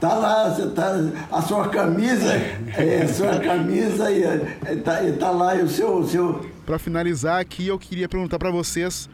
Tá, 0.00 0.14
lá, 0.14 0.48
você 0.48 0.70
tá, 0.70 0.94
a 1.30 1.42
sua 1.42 1.68
camisa, 1.68 2.32
é, 2.76 3.02
a 3.02 3.08
sua 3.08 3.40
camisa 3.40 4.10
e 4.12 4.22
é, 4.22 4.76
tá, 4.84 5.00
tá 5.18 5.30
lá 5.30 5.56
e 5.56 5.62
o 5.62 5.68
seu... 5.68 5.98
O 5.98 6.06
seu... 6.06 6.48
Para 6.64 6.78
finalizar 6.78 7.40
aqui, 7.40 7.66
eu 7.66 7.78
queria 7.78 8.08
perguntar 8.08 8.38
para 8.38 8.50
vocês 8.50 9.10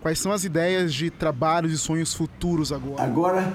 quais 0.00 0.18
são 0.18 0.32
as 0.32 0.44
ideias 0.44 0.94
de 0.94 1.10
trabalhos 1.10 1.72
e 1.72 1.78
sonhos 1.78 2.14
futuros 2.14 2.72
agora. 2.72 3.02
Agora 3.02 3.54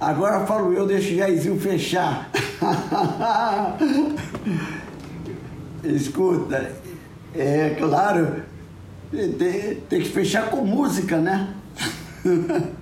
Agora 0.00 0.46
falo 0.46 0.72
eu, 0.72 0.86
deixo 0.86 1.12
o 1.12 1.16
Jairzinho 1.16 1.58
fechar. 1.58 2.30
Escuta, 5.82 6.72
é 7.34 7.70
claro, 7.70 8.42
tem, 9.10 9.74
tem, 9.88 10.00
que 10.00 10.08
fechar 10.08 10.50
com 10.50 10.64
música, 10.64 11.16
né? 11.18 11.52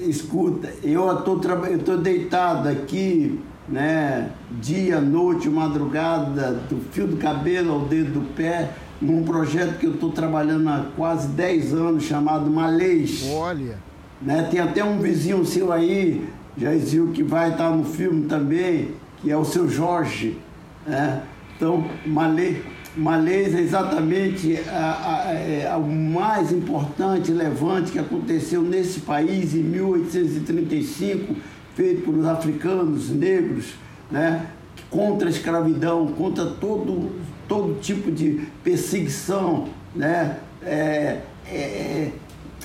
Escuta, 0.00 0.72
eu 0.82 1.12
estou 1.18 1.38
eu 1.66 1.78
tô 1.80 1.98
deitado 1.98 2.70
aqui, 2.70 3.38
né? 3.68 4.30
Dia, 4.50 5.02
noite, 5.02 5.50
madrugada, 5.50 6.52
do 6.52 6.80
fio 6.90 7.06
do 7.06 7.18
cabelo 7.18 7.74
ao 7.74 7.80
dedo 7.80 8.20
do 8.20 8.34
pé, 8.34 8.70
num 9.04 9.22
projeto 9.22 9.78
que 9.78 9.86
eu 9.86 9.94
estou 9.94 10.10
trabalhando 10.10 10.68
há 10.68 10.86
quase 10.96 11.28
10 11.28 11.74
anos, 11.74 12.04
chamado 12.04 12.50
Malês. 12.50 13.24
Olha! 13.30 13.78
Né? 14.20 14.48
Tem 14.50 14.60
até 14.60 14.82
um 14.82 14.98
vizinho 14.98 15.44
seu 15.44 15.70
aí, 15.72 16.26
Jairzinho, 16.56 17.08
que 17.08 17.22
vai 17.22 17.50
estar 17.50 17.70
no 17.70 17.84
filme 17.84 18.26
também, 18.26 18.92
que 19.20 19.30
é 19.30 19.36
o 19.36 19.44
seu 19.44 19.68
Jorge. 19.68 20.38
Né? 20.86 21.22
Então, 21.56 21.84
Malê, 22.06 22.56
Malês 22.96 23.54
é 23.54 23.60
exatamente 23.60 24.58
a, 24.68 25.26
a, 25.26 25.32
é, 25.32 25.68
a, 25.70 25.76
o 25.76 25.90
mais 25.90 26.52
importante 26.52 27.32
levante 27.32 27.92
que 27.92 27.98
aconteceu 27.98 28.62
nesse 28.62 29.00
país 29.00 29.54
em 29.54 29.62
1835, 29.62 31.34
feito 31.74 32.02
pelos 32.02 32.24
africanos 32.24 33.10
negros, 33.10 33.74
né? 34.10 34.46
contra 34.90 35.28
a 35.28 35.30
escravidão, 35.30 36.06
contra 36.08 36.46
todo, 36.46 37.10
todo 37.48 37.80
tipo 37.80 38.10
de 38.10 38.46
perseguição. 38.62 39.68
Né? 39.94 40.38
É, 40.62 41.20
é, 41.46 42.10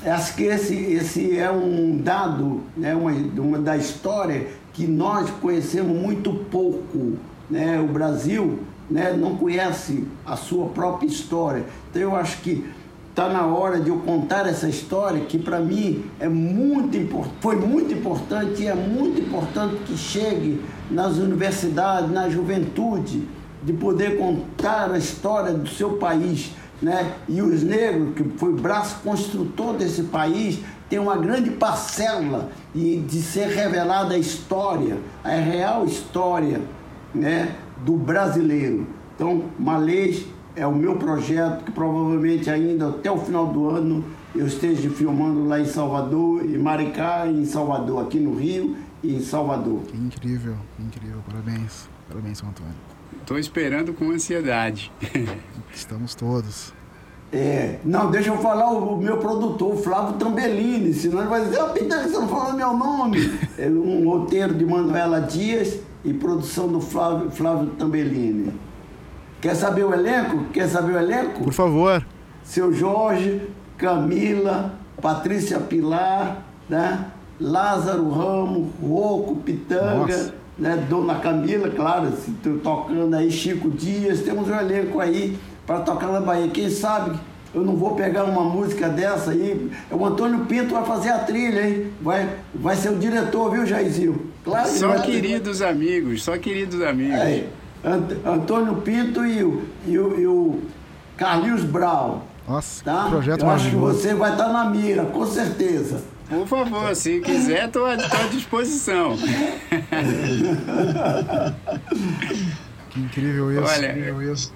Acho 0.05 0.33
que 0.35 0.43
esse, 0.43 0.75
esse 0.75 1.37
é 1.37 1.51
um 1.51 1.97
dado, 1.97 2.61
né, 2.77 2.95
uma, 2.95 3.11
uma 3.11 3.59
da 3.59 3.75
história 3.75 4.47
que 4.71 4.87
nós 4.87 5.29
conhecemos 5.41 5.95
muito 5.95 6.31
pouco. 6.49 7.17
Né? 7.49 7.77
O 7.81 7.87
Brasil 7.87 8.59
né, 8.89 9.11
não 9.11 9.35
conhece 9.35 10.07
a 10.25 10.37
sua 10.37 10.67
própria 10.67 11.05
história. 11.07 11.65
Então 11.89 12.01
eu 12.01 12.15
acho 12.15 12.37
que 12.41 12.65
está 13.09 13.27
na 13.27 13.45
hora 13.45 13.81
de 13.81 13.89
eu 13.89 13.97
contar 13.97 14.47
essa 14.47 14.69
história 14.69 15.19
que 15.25 15.37
para 15.37 15.59
mim 15.59 16.05
é 16.17 16.29
muito 16.29 16.97
foi 17.41 17.57
muito 17.57 17.93
importante 17.93 18.61
e 18.61 18.67
é 18.67 18.75
muito 18.75 19.19
importante 19.19 19.75
que 19.85 19.97
chegue 19.97 20.61
nas 20.89 21.17
universidades, 21.17 22.09
na 22.09 22.29
juventude, 22.29 23.27
de 23.63 23.73
poder 23.73 24.17
contar 24.17 24.91
a 24.91 24.97
história 24.97 25.53
do 25.53 25.67
seu 25.67 25.97
país 25.97 26.51
né? 26.81 27.15
E 27.27 27.41
os 27.41 27.63
negros, 27.63 28.13
que 28.15 28.23
foi 28.37 28.53
o 28.53 28.55
braço 28.55 28.99
construtor 29.03 29.75
desse 29.75 30.03
país, 30.03 30.59
tem 30.89 30.97
uma 30.97 31.17
grande 31.17 31.51
parcela 31.51 32.49
de, 32.73 33.21
ser 33.21 33.47
revelada 33.47 34.15
a 34.15 34.17
história, 34.17 34.97
a 35.23 35.29
real 35.29 35.85
história 35.85 36.61
né, 37.13 37.55
do 37.83 37.93
brasileiro. 37.93 38.87
Então, 39.15 39.43
Malês 39.59 40.25
é 40.55 40.65
o 40.65 40.73
meu 40.73 40.95
projeto 40.95 41.65
que 41.65 41.71
provavelmente 41.71 42.49
ainda 42.49 42.89
até 42.89 43.11
o 43.11 43.17
final 43.17 43.47
do 43.47 43.69
ano 43.69 44.03
eu 44.35 44.47
esteja 44.47 44.89
filmando 44.89 45.47
lá 45.47 45.59
em 45.59 45.65
Salvador, 45.65 46.43
em 46.43 46.57
Maricá, 46.57 47.27
em 47.27 47.45
Salvador, 47.45 48.03
aqui 48.03 48.19
no 48.19 48.35
Rio 48.35 48.77
e 49.03 49.15
em 49.15 49.21
Salvador. 49.21 49.81
Incrível, 49.93 50.55
incrível. 50.79 51.19
Parabéns. 51.27 51.89
Parabéns, 52.07 52.41
Antônio. 52.43 52.98
Estou 53.21 53.37
esperando 53.37 53.93
com 53.93 54.11
ansiedade. 54.11 54.91
Estamos 55.73 56.15
todos. 56.15 56.73
É, 57.31 57.77
não, 57.85 58.09
deixa 58.09 58.29
eu 58.29 58.37
falar 58.39 58.71
o, 58.71 58.95
o 58.95 58.97
meu 58.97 59.17
produtor, 59.17 59.75
o 59.75 59.77
Flávio 59.77 60.17
Tambellini, 60.17 60.93
senão 60.93 61.19
ele 61.19 61.29
vai 61.29 61.45
dizer, 61.45 61.61
oh, 61.61 61.69
Peter, 61.69 62.01
você 62.01 62.17
não 62.17 62.27
falou 62.27 62.53
meu 62.53 62.73
nome. 62.73 63.19
É 63.59 63.67
um 63.67 64.09
roteiro 64.09 64.53
de 64.53 64.65
Manuela 64.65 65.19
Dias 65.19 65.79
e 66.03 66.13
produção 66.13 66.67
do 66.67 66.79
Flávio, 66.79 67.29
Flávio 67.29 67.67
Tambellini. 67.71 68.53
Quer 69.41 69.53
saber 69.55 69.83
o 69.83 69.93
elenco? 69.93 70.45
Quer 70.51 70.67
saber 70.67 70.93
o 70.93 70.97
elenco? 70.97 71.43
Por 71.43 71.53
favor. 71.53 72.05
Seu 72.43 72.73
Jorge, 72.73 73.41
Camila, 73.77 74.73
Patrícia 75.01 75.59
Pilar, 75.59 76.43
né? 76.69 77.05
Lázaro 77.39 78.09
Ramos, 78.09 78.69
Roco, 78.81 79.35
Pitanga, 79.37 79.97
Nossa. 79.99 80.35
Né? 80.59 80.85
Dona 80.89 81.15
Camila, 81.15 81.69
claro, 81.69 82.11
se 82.23 82.31
tô 82.43 82.55
tocando 82.63 83.15
aí 83.15 83.31
Chico 83.31 83.69
Dias, 83.71 84.21
temos 84.21 84.47
um 84.49 84.55
elenco 84.55 84.99
aí 84.99 85.37
para 85.65 85.79
tocar 85.79 86.07
na 86.07 86.19
Bahia. 86.21 86.47
Quem 86.49 86.69
sabe 86.69 87.17
eu 87.53 87.63
não 87.63 87.75
vou 87.75 87.95
pegar 87.95 88.25
uma 88.25 88.43
música 88.43 88.87
dessa 88.87 89.31
aí. 89.31 89.71
O 89.89 90.05
Antônio 90.05 90.45
Pinto 90.45 90.73
vai 90.75 90.85
fazer 90.85 91.09
a 91.09 91.19
trilha, 91.19 91.67
hein? 91.67 91.87
Vai, 91.99 92.29
vai 92.53 92.75
ser 92.75 92.89
o 92.89 92.95
diretor, 92.95 93.49
viu, 93.51 93.65
Jairzinho? 93.65 94.27
Claro 94.43 94.69
que 94.69 94.77
Só 94.77 94.93
ter- 94.93 95.01
queridos 95.01 95.61
amigos, 95.63 96.23
só 96.23 96.37
queridos 96.37 96.79
amigos. 96.83 97.15
É, 97.17 97.45
Ant- 97.83 98.17
Antônio 98.25 98.75
Pinto 98.81 99.25
e 99.25 99.43
o, 99.43 99.63
e 99.87 99.97
o, 99.97 100.19
e 100.19 100.27
o 100.27 100.59
Carlinhos 101.17 101.63
Brau. 101.63 102.23
Nossa, 102.47 102.83
Tá? 102.83 103.07
projeto 103.09 103.41
Eu 103.41 103.49
acho 103.49 103.69
que 103.69 103.75
você 103.75 104.13
vai 104.13 104.31
estar 104.31 104.47
na 104.49 104.65
mira, 104.65 105.05
com 105.05 105.25
certeza. 105.25 106.01
Por 106.29 106.47
favor, 106.47 106.95
se 106.95 107.19
quiser, 107.21 107.65
estou 107.65 107.85
à 107.85 107.93
à 107.93 108.27
disposição. 108.31 109.17
Que 112.91 112.99
incrível 112.99 113.51
isso. 113.51 113.61
Olha, 113.63 113.91
incrível 113.91 114.33
isso. 114.33 114.53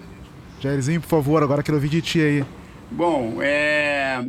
Jairzinho, 0.60 1.02
por 1.02 1.08
favor, 1.08 1.44
agora 1.44 1.64
quero 1.64 1.76
ouvir 1.76 1.90
de 1.90 2.02
ti 2.02 2.22
aí. 2.22 2.46
Bom, 2.92 3.40
é, 3.42 4.24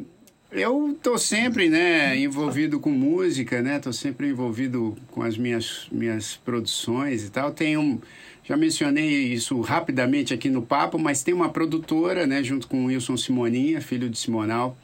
eu 0.51 0.97
tô 1.03 1.18
sempre, 1.18 1.68
né, 1.68 2.16
envolvido 2.18 2.80
com 2.80 2.90
música, 2.90 3.61
né? 3.61 3.78
Tô 3.78 3.92
sempre 3.92 4.28
envolvido 4.28 4.97
com 5.11 5.22
as 5.22 5.36
minhas 5.36 5.86
minhas 5.92 6.36
produções 6.36 7.24
e 7.24 7.30
tal. 7.30 7.53
Tenho 7.53 7.80
um, 7.80 8.01
já 8.42 8.57
mencionei 8.57 9.32
isso 9.32 9.61
rapidamente 9.61 10.32
aqui 10.32 10.49
no 10.49 10.62
papo, 10.62 10.99
mas 10.99 11.22
tem 11.22 11.34
uma 11.34 11.49
produtora, 11.51 12.26
né, 12.26 12.42
junto 12.42 12.68
com 12.68 12.84
o 12.84 12.86
Wilson 12.86 13.16
Simoninha, 13.16 13.80
filho 13.80 14.09
de 14.09 14.18
Simonal, 14.18 14.76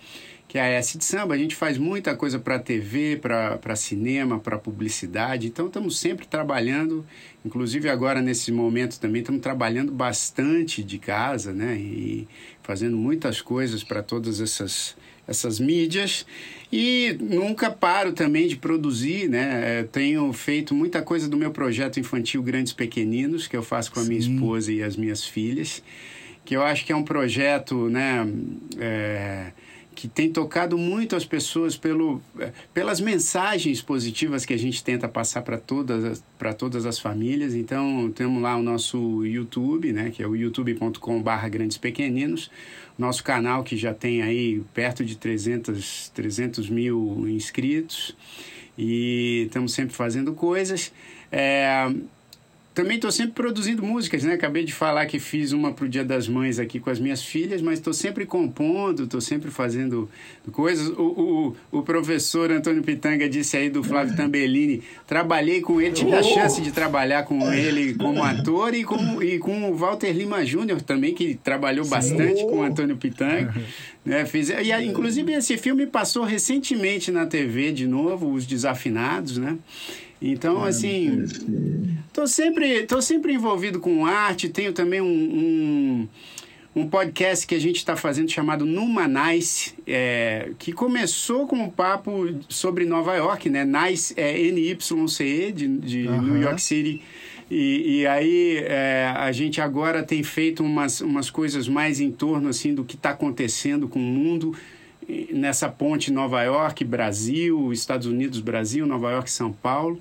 que 0.51 0.59
é 0.59 0.62
a 0.62 0.66
S 0.66 0.98
de 0.98 1.05
Samba. 1.05 1.34
A 1.34 1.38
gente 1.38 1.55
faz 1.55 1.78
muita 1.78 2.16
coisa 2.16 2.36
para 2.36 2.59
TV, 2.59 3.16
para 3.16 3.76
cinema, 3.76 4.36
para 4.36 4.59
publicidade. 4.59 5.46
Então 5.46 5.68
estamos 5.68 5.96
sempre 5.96 6.26
trabalhando, 6.26 7.07
inclusive 7.44 7.88
agora 7.88 8.20
nesse 8.20 8.51
momento 8.51 8.98
também 8.98 9.20
estamos 9.20 9.40
trabalhando 9.40 9.92
bastante 9.92 10.82
de 10.82 10.98
casa, 10.98 11.53
né? 11.53 11.76
E 11.76 12.26
fazendo 12.64 12.96
muitas 12.96 13.40
coisas 13.40 13.84
para 13.84 14.03
todas 14.03 14.40
essas 14.40 14.96
essas 15.28 15.61
mídias 15.61 16.26
e 16.72 17.16
nunca 17.20 17.70
paro 17.70 18.12
também 18.12 18.48
de 18.48 18.57
produzir, 18.57 19.28
né? 19.28 19.82
Eu 19.82 19.86
tenho 19.86 20.32
feito 20.32 20.74
muita 20.74 21.01
coisa 21.01 21.28
do 21.28 21.36
meu 21.36 21.53
projeto 21.53 22.01
infantil 22.01 22.42
Grandes 22.42 22.72
Pequeninos, 22.72 23.46
que 23.46 23.57
eu 23.57 23.62
faço 23.62 23.92
com 23.92 24.01
a 24.01 24.05
minha 24.05 24.20
Sim. 24.20 24.34
esposa 24.34 24.72
e 24.72 24.82
as 24.82 24.96
minhas 24.96 25.24
filhas, 25.24 25.80
que 26.44 26.57
eu 26.57 26.62
acho 26.64 26.84
que 26.84 26.90
é 26.90 26.96
um 26.96 27.05
projeto, 27.05 27.88
né? 27.88 28.26
é, 28.80 29.53
que 30.01 30.09
tem 30.09 30.32
tocado 30.32 30.78
muito 30.78 31.14
as 31.14 31.26
pessoas 31.26 31.76
pelo, 31.76 32.22
eh, 32.38 32.53
pelas 32.72 33.03
mensagens 33.03 33.82
positivas 33.82 34.46
que 34.46 34.55
a 34.55 34.59
gente 34.59 34.82
tenta 34.82 35.07
passar 35.07 35.42
para 35.42 35.59
todas, 35.59 36.03
as- 36.03 36.24
para 36.38 36.55
todas 36.55 36.86
as 36.86 36.98
famílias. 36.98 37.55
Então, 37.55 38.11
temos 38.11 38.40
lá 38.40 38.57
o 38.57 38.62
nosso 38.62 39.26
YouTube, 39.26 39.92
né, 39.92 40.09
que 40.09 40.22
é 40.22 40.26
o 40.26 40.34
youtube.com.br 40.34 41.48
Grandes 41.51 41.76
Pequeninos, 41.76 42.51
nosso 42.98 43.22
canal 43.22 43.62
que 43.62 43.76
já 43.76 43.92
tem 43.92 44.22
aí 44.22 44.62
perto 44.72 45.05
de 45.05 45.18
300, 45.18 46.09
300 46.14 46.70
mil 46.70 47.26
inscritos 47.28 48.16
e 48.78 49.42
estamos 49.48 49.74
sempre 49.74 49.94
fazendo 49.94 50.32
coisas. 50.32 50.94
É, 51.30 51.92
também 52.81 52.97
estou 52.97 53.12
sempre 53.12 53.33
produzindo 53.33 53.83
músicas, 53.83 54.24
né? 54.24 54.33
Acabei 54.33 54.64
de 54.64 54.72
falar 54.72 55.05
que 55.05 55.18
fiz 55.18 55.53
uma 55.53 55.70
pro 55.70 55.87
Dia 55.87 56.03
das 56.03 56.26
Mães 56.26 56.59
aqui 56.59 56.81
com 56.81 56.89
as 56.89 56.99
minhas 56.99 57.22
filhas, 57.22 57.61
mas 57.61 57.78
estou 57.78 57.93
sempre 57.93 58.24
compondo, 58.24 59.05
estou 59.05 59.20
sempre 59.20 59.51
fazendo 59.51 60.09
coisas. 60.51 60.89
O, 60.89 61.55
o, 61.70 61.78
o 61.78 61.83
professor 61.83 62.51
Antônio 62.51 62.83
Pitanga 62.83 63.28
disse 63.28 63.59
aí 63.59 63.68
do 63.68 63.85
Flávio 63.85 64.16
Tambellini, 64.16 64.83
trabalhei 65.07 65.61
com 65.61 65.78
ele, 65.78 65.93
tive 65.93 66.14
a 66.14 66.22
chance 66.22 66.62
de 66.62 66.72
trabalhar 66.72 67.24
com 67.24 67.53
ele 67.53 67.93
como 67.95 68.22
ator 68.22 68.72
e 68.72 68.83
com, 68.83 69.22
e 69.22 69.39
com 69.39 69.70
o 69.70 69.76
Walter 69.76 70.12
Lima 70.12 70.43
Júnior 70.47 70.81
também, 70.81 71.12
que 71.14 71.35
trabalhou 71.35 71.87
bastante 71.87 72.43
com 72.45 72.61
o 72.61 72.62
Antônio 72.62 72.97
Pitanga. 72.99 73.55
Né? 74.03 74.24
Fiz, 74.24 74.49
e, 74.49 74.72
inclusive 74.83 75.33
esse 75.35 75.59
filme 75.59 75.87
passou 75.87 76.24
recentemente 76.24 77.11
na 77.11 77.26
TV 77.26 77.72
de 77.72 77.87
novo, 77.87 78.33
Os 78.33 78.47
Desafinados, 78.47 79.37
né? 79.37 79.59
Então, 80.20 80.62
assim, 80.62 81.24
Tô 82.12 82.26
sempre, 82.26 82.86
tô 82.86 83.00
sempre 83.00 83.32
envolvido 83.32 83.78
com 83.78 84.04
arte. 84.04 84.48
Tenho 84.48 84.72
também 84.72 85.00
um, 85.00 85.06
um, 85.06 86.08
um 86.82 86.88
podcast 86.88 87.46
que 87.46 87.54
a 87.54 87.58
gente 87.58 87.76
está 87.76 87.94
fazendo 87.94 88.28
chamado 88.30 88.66
Numa 88.66 89.06
Nice, 89.06 89.74
é, 89.86 90.50
que 90.58 90.72
começou 90.72 91.46
com 91.46 91.56
um 91.56 91.70
papo 91.70 92.34
sobre 92.48 92.84
Nova 92.84 93.14
York, 93.14 93.48
né? 93.48 93.64
Nice 93.64 94.12
é 94.16 94.38
N-Y-C-E, 94.38 95.52
de, 95.52 95.68
de 95.78 96.08
Aham. 96.08 96.22
New 96.22 96.42
York 96.42 96.60
City. 96.60 97.00
E, 97.48 98.00
e 98.00 98.06
aí 98.06 98.58
é, 98.58 99.12
a 99.16 99.30
gente 99.30 99.60
agora 99.60 100.02
tem 100.02 100.22
feito 100.22 100.64
umas, 100.64 101.00
umas 101.00 101.30
coisas 101.30 101.68
mais 101.68 102.00
em 102.00 102.10
torno 102.10 102.48
assim 102.48 102.74
do 102.74 102.84
que 102.84 102.96
está 102.96 103.10
acontecendo 103.10 103.88
com 103.88 103.98
o 103.98 104.02
mundo 104.02 104.54
nessa 105.32 105.68
ponte 105.68 106.12
Nova 106.12 106.42
York, 106.42 106.84
Brasil, 106.84 107.72
Estados 107.72 108.06
Unidos, 108.06 108.40
Brasil, 108.40 108.86
Nova 108.86 109.11
York, 109.12 109.30
São 109.30 109.52
Paulo. 109.52 110.00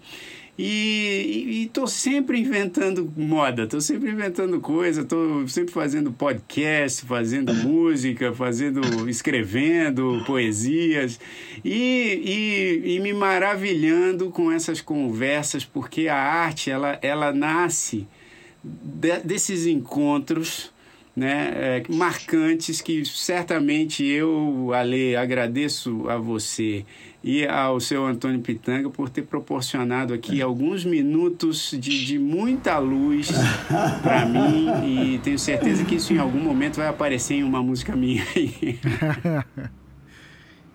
E 0.62 1.64
estou 1.68 1.88
sempre 1.88 2.38
inventando 2.38 3.10
moda, 3.16 3.64
estou 3.64 3.80
sempre 3.80 4.12
inventando 4.12 4.60
coisa, 4.60 5.04
estou 5.04 5.48
sempre 5.48 5.74
fazendo 5.74 6.12
podcast, 6.12 7.06
fazendo 7.06 7.54
música, 7.64 8.34
fazendo, 8.34 9.10
escrevendo 9.10 10.22
poesias 10.28 11.18
e, 11.64 12.82
e, 12.84 12.96
e 12.96 13.00
me 13.00 13.14
maravilhando 13.14 14.32
com 14.32 14.52
essas 14.52 14.82
conversas, 14.82 15.64
porque 15.64 16.10
a 16.10 16.18
arte 16.18 16.70
ela, 16.70 17.00
ela 17.02 17.32
nasce 17.32 18.06
de- 18.62 19.20
desses 19.24 19.66
encontros 19.66 20.74
né, 21.20 21.52
é, 21.54 21.84
marcantes 21.90 22.80
que 22.80 23.04
certamente 23.06 24.06
eu, 24.06 24.72
Ale, 24.74 25.18
agradeço 25.18 26.08
a 26.08 26.18
você 26.18 26.86
e 27.22 27.46
ao 27.46 27.82
seu 27.82 28.06
Antônio 28.06 28.40
Pitanga 28.40 28.90
por 28.90 29.10
ter 29.10 29.24
proporcionado 29.24 30.14
aqui 30.14 30.42
alguns 30.42 30.86
minutos 30.86 31.72
de, 31.78 32.06
de 32.06 32.18
muita 32.18 32.78
luz 32.78 33.30
para 34.02 34.24
mim 34.32 34.70
e 34.86 35.20
tenho 35.20 35.38
certeza 35.38 35.84
que 35.84 35.96
isso 35.96 36.14
em 36.14 36.18
algum 36.18 36.40
momento 36.40 36.78
vai 36.78 36.88
aparecer 36.88 37.34
em 37.36 37.44
uma 37.44 37.62
música 37.62 37.94
minha. 37.96 38.24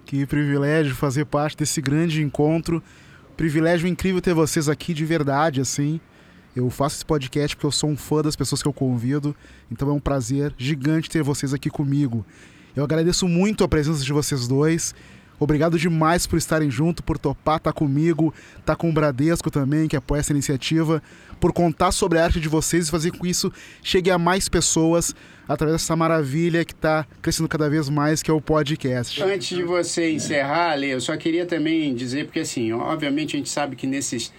Que 0.06 0.26
privilégio 0.26 0.94
fazer 0.94 1.24
parte 1.24 1.56
desse 1.56 1.80
grande 1.80 2.22
encontro. 2.22 2.82
Privilégio 3.38 3.88
incrível 3.88 4.20
ter 4.20 4.34
vocês 4.34 4.68
aqui 4.68 4.92
de 4.92 5.04
verdade, 5.04 5.62
assim. 5.62 5.98
Eu 6.54 6.70
faço 6.70 6.96
esse 6.96 7.04
podcast 7.04 7.56
porque 7.56 7.66
eu 7.66 7.72
sou 7.72 7.90
um 7.90 7.96
fã 7.96 8.22
das 8.22 8.36
pessoas 8.36 8.62
que 8.62 8.68
eu 8.68 8.72
convido, 8.72 9.34
então 9.70 9.88
é 9.88 9.92
um 9.92 10.00
prazer 10.00 10.54
gigante 10.56 11.10
ter 11.10 11.22
vocês 11.22 11.52
aqui 11.52 11.68
comigo. 11.68 12.24
Eu 12.76 12.84
agradeço 12.84 13.26
muito 13.26 13.64
a 13.64 13.68
presença 13.68 14.04
de 14.04 14.12
vocês 14.12 14.46
dois. 14.46 14.94
Obrigado 15.38 15.78
demais 15.78 16.26
por 16.26 16.36
estarem 16.36 16.70
junto, 16.70 17.02
por 17.02 17.18
topar 17.18 17.56
estar 17.56 17.72
comigo, 17.72 18.32
estar 18.58 18.76
com 18.76 18.88
o 18.88 18.92
Bradesco 18.92 19.50
também, 19.50 19.88
que 19.88 19.96
apoia 19.96 20.20
essa 20.20 20.32
iniciativa, 20.32 21.02
por 21.40 21.52
contar 21.52 21.90
sobre 21.90 22.18
a 22.18 22.24
arte 22.24 22.40
de 22.40 22.48
vocês 22.48 22.86
e 22.86 22.90
fazer 22.90 23.10
com 23.10 23.18
que 23.18 23.28
isso 23.28 23.52
chegue 23.82 24.10
a 24.10 24.18
mais 24.18 24.48
pessoas 24.48 25.14
através 25.48 25.80
dessa 25.80 25.96
maravilha 25.96 26.64
que 26.64 26.72
está 26.72 27.04
crescendo 27.20 27.48
cada 27.48 27.68
vez 27.68 27.88
mais, 27.88 28.22
que 28.22 28.30
é 28.30 28.34
o 28.34 28.40
podcast. 28.40 29.20
Antes 29.22 29.56
de 29.56 29.64
você 29.64 30.12
encerrar, 30.12 30.72
Ale, 30.72 30.90
eu 30.90 31.00
só 31.00 31.16
queria 31.16 31.44
também 31.44 31.94
dizer, 31.94 32.26
porque 32.26 32.40
assim, 32.40 32.72
obviamente 32.72 33.36
a 33.36 33.38
gente 33.38 33.50
sabe 33.50 33.74
que 33.74 33.86
nesses, 33.86 34.32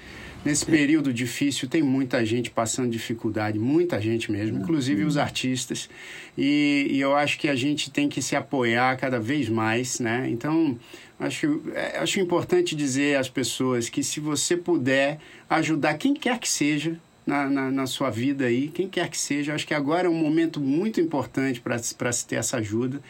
nesse 0.46 0.64
período 0.64 1.12
difícil 1.12 1.68
tem 1.68 1.82
muita 1.82 2.24
gente 2.24 2.52
passando 2.52 2.92
dificuldade, 2.92 3.58
muita 3.58 4.00
gente 4.00 4.32
mesmo, 4.32 4.60
inclusive 4.60 5.04
os 5.04 5.18
artistas. 5.18 5.90
E, 6.38 6.88
e 6.92 7.02
eu 7.02 7.16
acho 7.16 7.40
que 7.40 7.50
a 7.50 7.56
gente 7.56 7.90
tem 7.90 8.08
que 8.08 8.22
se 8.22 8.36
apoiar 8.36 8.96
cada 8.98 9.20
vez 9.20 9.50
mais, 9.50 10.00
né? 10.00 10.30
Então, 10.30 10.78
acho, 11.20 11.64
é, 11.74 11.98
acho 11.98 12.20
importante 12.20 12.76
dizer 12.76 13.18
às 13.18 13.28
pessoas 13.28 13.90
que 13.90 14.04
se 14.04 14.20
você 14.20 14.56
puder 14.56 15.20
ajudar 15.50 15.96
quem 15.96 16.14
quer 16.14 16.38
que 16.38 16.48
seja, 16.48 16.96
na, 17.26 17.50
na, 17.50 17.72
na, 17.72 17.88
sua 17.88 18.12
vida 18.12 18.46
aí, 18.46 18.68
quem 18.68 18.88
quer 18.88 19.10
que 19.10 19.18
seja. 19.18 19.56
Acho 19.56 19.66
que 19.66 19.74
agora 19.74 20.06
é 20.06 20.10
um 20.10 20.14
momento 20.14 20.62
muito 20.62 21.02
importante 21.02 21.60
para 21.60 21.80
se 22.14 22.28
ter 22.28 22.36
essa 22.36 22.58
ajuda. 22.58 23.02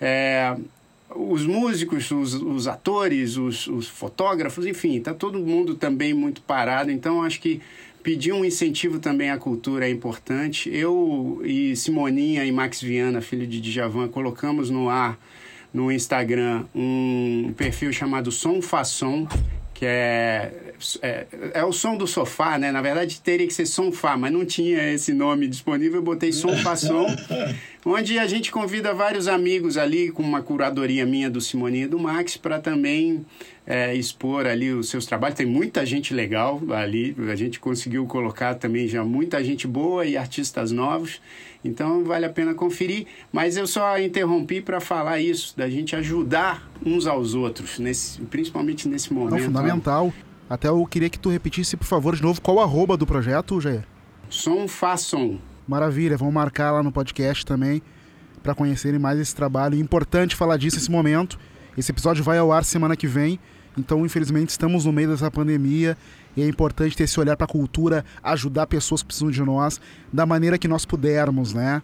É, 0.00 0.56
os 1.14 1.46
músicos, 1.46 2.10
os, 2.10 2.34
os 2.34 2.66
atores, 2.66 3.36
os, 3.36 3.66
os, 3.66 3.88
fotógrafos, 3.88 4.66
enfim, 4.66 4.96
está 4.96 5.14
todo 5.14 5.38
mundo 5.38 5.74
também 5.74 6.12
muito 6.12 6.42
parado. 6.42 6.90
Então, 6.90 7.22
acho 7.22 7.40
que 7.40 7.60
pedir 8.02 8.32
um 8.32 8.44
incentivo 8.44 8.98
também 8.98 9.30
à 9.30 9.38
cultura 9.38 9.86
é 9.86 9.90
importante. 9.90 10.70
Eu 10.72 11.40
e 11.44 11.74
Simoninha 11.76 12.44
e 12.44 12.52
Max 12.52 12.80
Viana, 12.80 13.20
filho 13.20 13.46
de 13.46 13.60
Djavan, 13.60 14.08
colocamos 14.08 14.70
no 14.70 14.88
ar 14.88 15.18
no 15.72 15.92
Instagram 15.92 16.64
um 16.74 17.52
perfil 17.56 17.92
chamado 17.92 18.30
Som 18.32 18.62
Façon, 18.62 19.26
que 19.74 19.84
é, 19.84 20.67
é, 21.02 21.26
é, 21.54 21.64
o 21.64 21.72
som 21.72 21.96
do 21.96 22.06
sofá, 22.06 22.58
né? 22.58 22.70
Na 22.70 22.80
verdade 22.80 23.20
teria 23.20 23.46
que 23.46 23.52
ser 23.52 23.66
Sonfá, 23.66 24.16
mas 24.16 24.32
não 24.32 24.44
tinha 24.44 24.92
esse 24.92 25.12
nome 25.12 25.48
disponível, 25.48 25.96
eu 25.96 26.02
botei 26.02 26.32
Som 26.32 26.56
Façon, 26.58 27.06
onde 27.84 28.18
a 28.18 28.26
gente 28.26 28.50
convida 28.52 28.94
vários 28.94 29.28
amigos 29.28 29.76
ali, 29.76 30.10
com 30.10 30.22
uma 30.22 30.42
curadoria 30.42 31.04
minha 31.04 31.30
do 31.30 31.40
Simoninha 31.40 31.84
e 31.84 31.88
do 31.88 31.98
Max, 31.98 32.36
para 32.36 32.58
também 32.60 33.24
é, 33.66 33.94
expor 33.94 34.46
ali 34.46 34.72
os 34.72 34.88
seus 34.88 35.04
trabalhos. 35.04 35.36
Tem 35.36 35.46
muita 35.46 35.84
gente 35.84 36.14
legal 36.14 36.60
ali, 36.70 37.14
a 37.30 37.34
gente 37.34 37.60
conseguiu 37.60 38.06
colocar 38.06 38.54
também 38.54 38.88
já 38.88 39.04
muita 39.04 39.42
gente 39.44 39.66
boa 39.66 40.06
e 40.06 40.16
artistas 40.16 40.72
novos. 40.72 41.20
Então 41.64 42.04
vale 42.04 42.24
a 42.24 42.30
pena 42.30 42.54
conferir. 42.54 43.06
Mas 43.32 43.56
eu 43.56 43.66
só 43.66 43.98
interrompi 43.98 44.60
para 44.60 44.80
falar 44.80 45.20
isso, 45.20 45.54
da 45.56 45.68
gente 45.68 45.94
ajudar 45.96 46.70
uns 46.84 47.06
aos 47.06 47.34
outros, 47.34 47.78
nesse, 47.78 48.20
principalmente 48.22 48.88
nesse 48.88 49.12
momento. 49.12 49.40
Não, 49.40 49.46
fundamental. 49.46 50.12
Até 50.48 50.68
eu 50.68 50.84
queria 50.86 51.10
que 51.10 51.18
tu 51.18 51.28
repetisse, 51.28 51.76
por 51.76 51.84
favor, 51.84 52.16
de 52.16 52.22
novo, 52.22 52.40
qual 52.40 52.56
o 52.56 52.60
arroba 52.60 52.96
do 52.96 53.06
projeto, 53.06 53.60
Jair? 53.60 53.84
Som 54.30 54.66
Façon. 54.66 55.38
Maravilha, 55.66 56.16
vamos 56.16 56.32
marcar 56.32 56.72
lá 56.72 56.82
no 56.82 56.90
podcast 56.90 57.44
também 57.44 57.82
para 58.42 58.54
conhecerem 58.54 58.98
mais 58.98 59.18
esse 59.18 59.34
trabalho. 59.34 59.78
Importante 59.78 60.34
falar 60.34 60.56
disso 60.56 60.76
nesse 60.76 60.90
momento. 60.90 61.38
Esse 61.76 61.92
episódio 61.92 62.24
vai 62.24 62.38
ao 62.38 62.50
ar 62.50 62.64
semana 62.64 62.96
que 62.96 63.06
vem. 63.06 63.38
Então, 63.76 64.04
infelizmente, 64.06 64.48
estamos 64.48 64.86
no 64.86 64.92
meio 64.92 65.10
dessa 65.10 65.30
pandemia 65.30 65.96
e 66.34 66.42
é 66.42 66.48
importante 66.48 66.96
ter 66.96 67.04
esse 67.04 67.20
olhar 67.20 67.36
para 67.36 67.44
a 67.44 67.48
cultura, 67.48 68.04
ajudar 68.22 68.66
pessoas 68.66 69.02
que 69.02 69.08
precisam 69.08 69.30
de 69.30 69.42
nós 69.42 69.80
da 70.10 70.24
maneira 70.24 70.56
que 70.56 70.66
nós 70.66 70.86
pudermos, 70.86 71.52
né? 71.52 71.82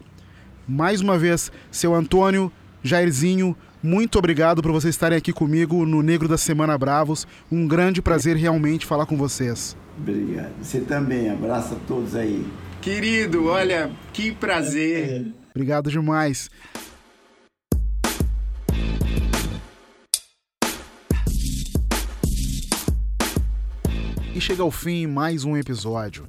Mais 0.66 1.02
uma 1.02 1.18
vez, 1.18 1.52
seu 1.70 1.94
Antônio, 1.94 2.50
Jairzinho, 2.82 3.54
muito 3.84 4.18
obrigado 4.18 4.62
por 4.62 4.72
vocês 4.72 4.94
estarem 4.94 5.18
aqui 5.18 5.30
comigo 5.30 5.84
no 5.84 6.02
Negro 6.02 6.26
da 6.26 6.38
Semana 6.38 6.78
Bravos. 6.78 7.26
Um 7.52 7.68
grande 7.68 8.00
prazer 8.00 8.34
realmente 8.34 8.86
falar 8.86 9.04
com 9.04 9.14
vocês. 9.14 9.76
Obrigado. 9.98 10.54
Você 10.62 10.80
também. 10.80 11.28
Abraço 11.28 11.74
a 11.74 11.78
todos 11.86 12.16
aí. 12.16 12.46
Querido, 12.80 13.44
olha, 13.44 13.92
que 14.10 14.32
prazer. 14.32 15.30
Obrigado 15.54 15.90
demais. 15.90 16.48
E 24.34 24.40
chega 24.40 24.62
ao 24.62 24.70
fim 24.70 25.06
mais 25.06 25.44
um 25.44 25.58
episódio. 25.58 26.26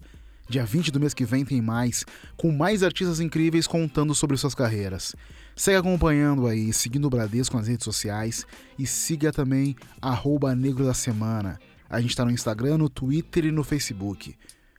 Dia 0.49 0.65
20 0.65 0.91
do 0.91 0.99
mês 0.99 1.13
que 1.13 1.23
vem 1.23 1.45
tem 1.45 1.61
mais, 1.61 2.05
com 2.35 2.51
mais 2.51 2.83
artistas 2.83 3.21
incríveis 3.21 3.65
contando 3.65 4.13
sobre 4.13 4.35
suas 4.35 4.53
carreiras. 4.53 5.15
Segue 5.55 5.77
acompanhando 5.77 6.47
aí, 6.47 6.73
seguindo 6.73 7.05
o 7.05 7.09
Bradesco 7.09 7.55
nas 7.55 7.67
redes 7.67 7.85
sociais 7.85 8.45
e 8.77 8.85
siga 8.85 9.31
também 9.31 9.75
arroba 10.01 10.53
Negro 10.53 10.83
da 10.83 10.93
Semana. 10.93 11.57
A 11.89 12.01
gente 12.01 12.09
está 12.09 12.25
no 12.25 12.31
Instagram, 12.31 12.77
no 12.77 12.89
Twitter 12.89 13.45
e 13.45 13.51
no 13.51 13.63
Facebook. 13.63 14.35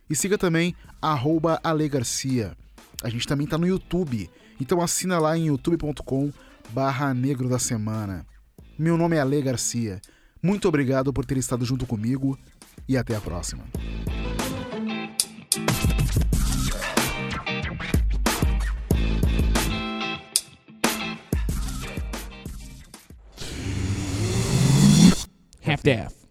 E 0.07 0.15
siga 0.15 0.37
também 0.37 0.75
arroba 1.01 1.59
Ale 1.63 1.89
Garcia. 1.89 2.55
A 3.03 3.09
gente 3.09 3.27
também 3.27 3.45
está 3.45 3.57
no 3.57 3.67
YouTube, 3.67 4.29
então 4.61 4.79
assina 4.79 5.17
lá 5.17 5.35
em 5.35 5.47
youtube.com 5.47 6.31
barra 6.69 7.13
Negro 7.13 7.49
da 7.49 7.57
Semana. 7.57 8.25
Meu 8.77 8.97
nome 8.97 9.15
é 9.15 9.19
Ale 9.19 9.41
Garcia. 9.41 9.99
Muito 10.43 10.67
obrigado 10.67 11.11
por 11.11 11.25
ter 11.25 11.37
estado 11.37 11.65
junto 11.65 11.87
comigo 11.87 12.37
e 12.87 12.95
até 12.95 13.15
a 13.15 13.21
próxima. 13.21 13.63
half 25.67 25.83
daff. 25.83 26.26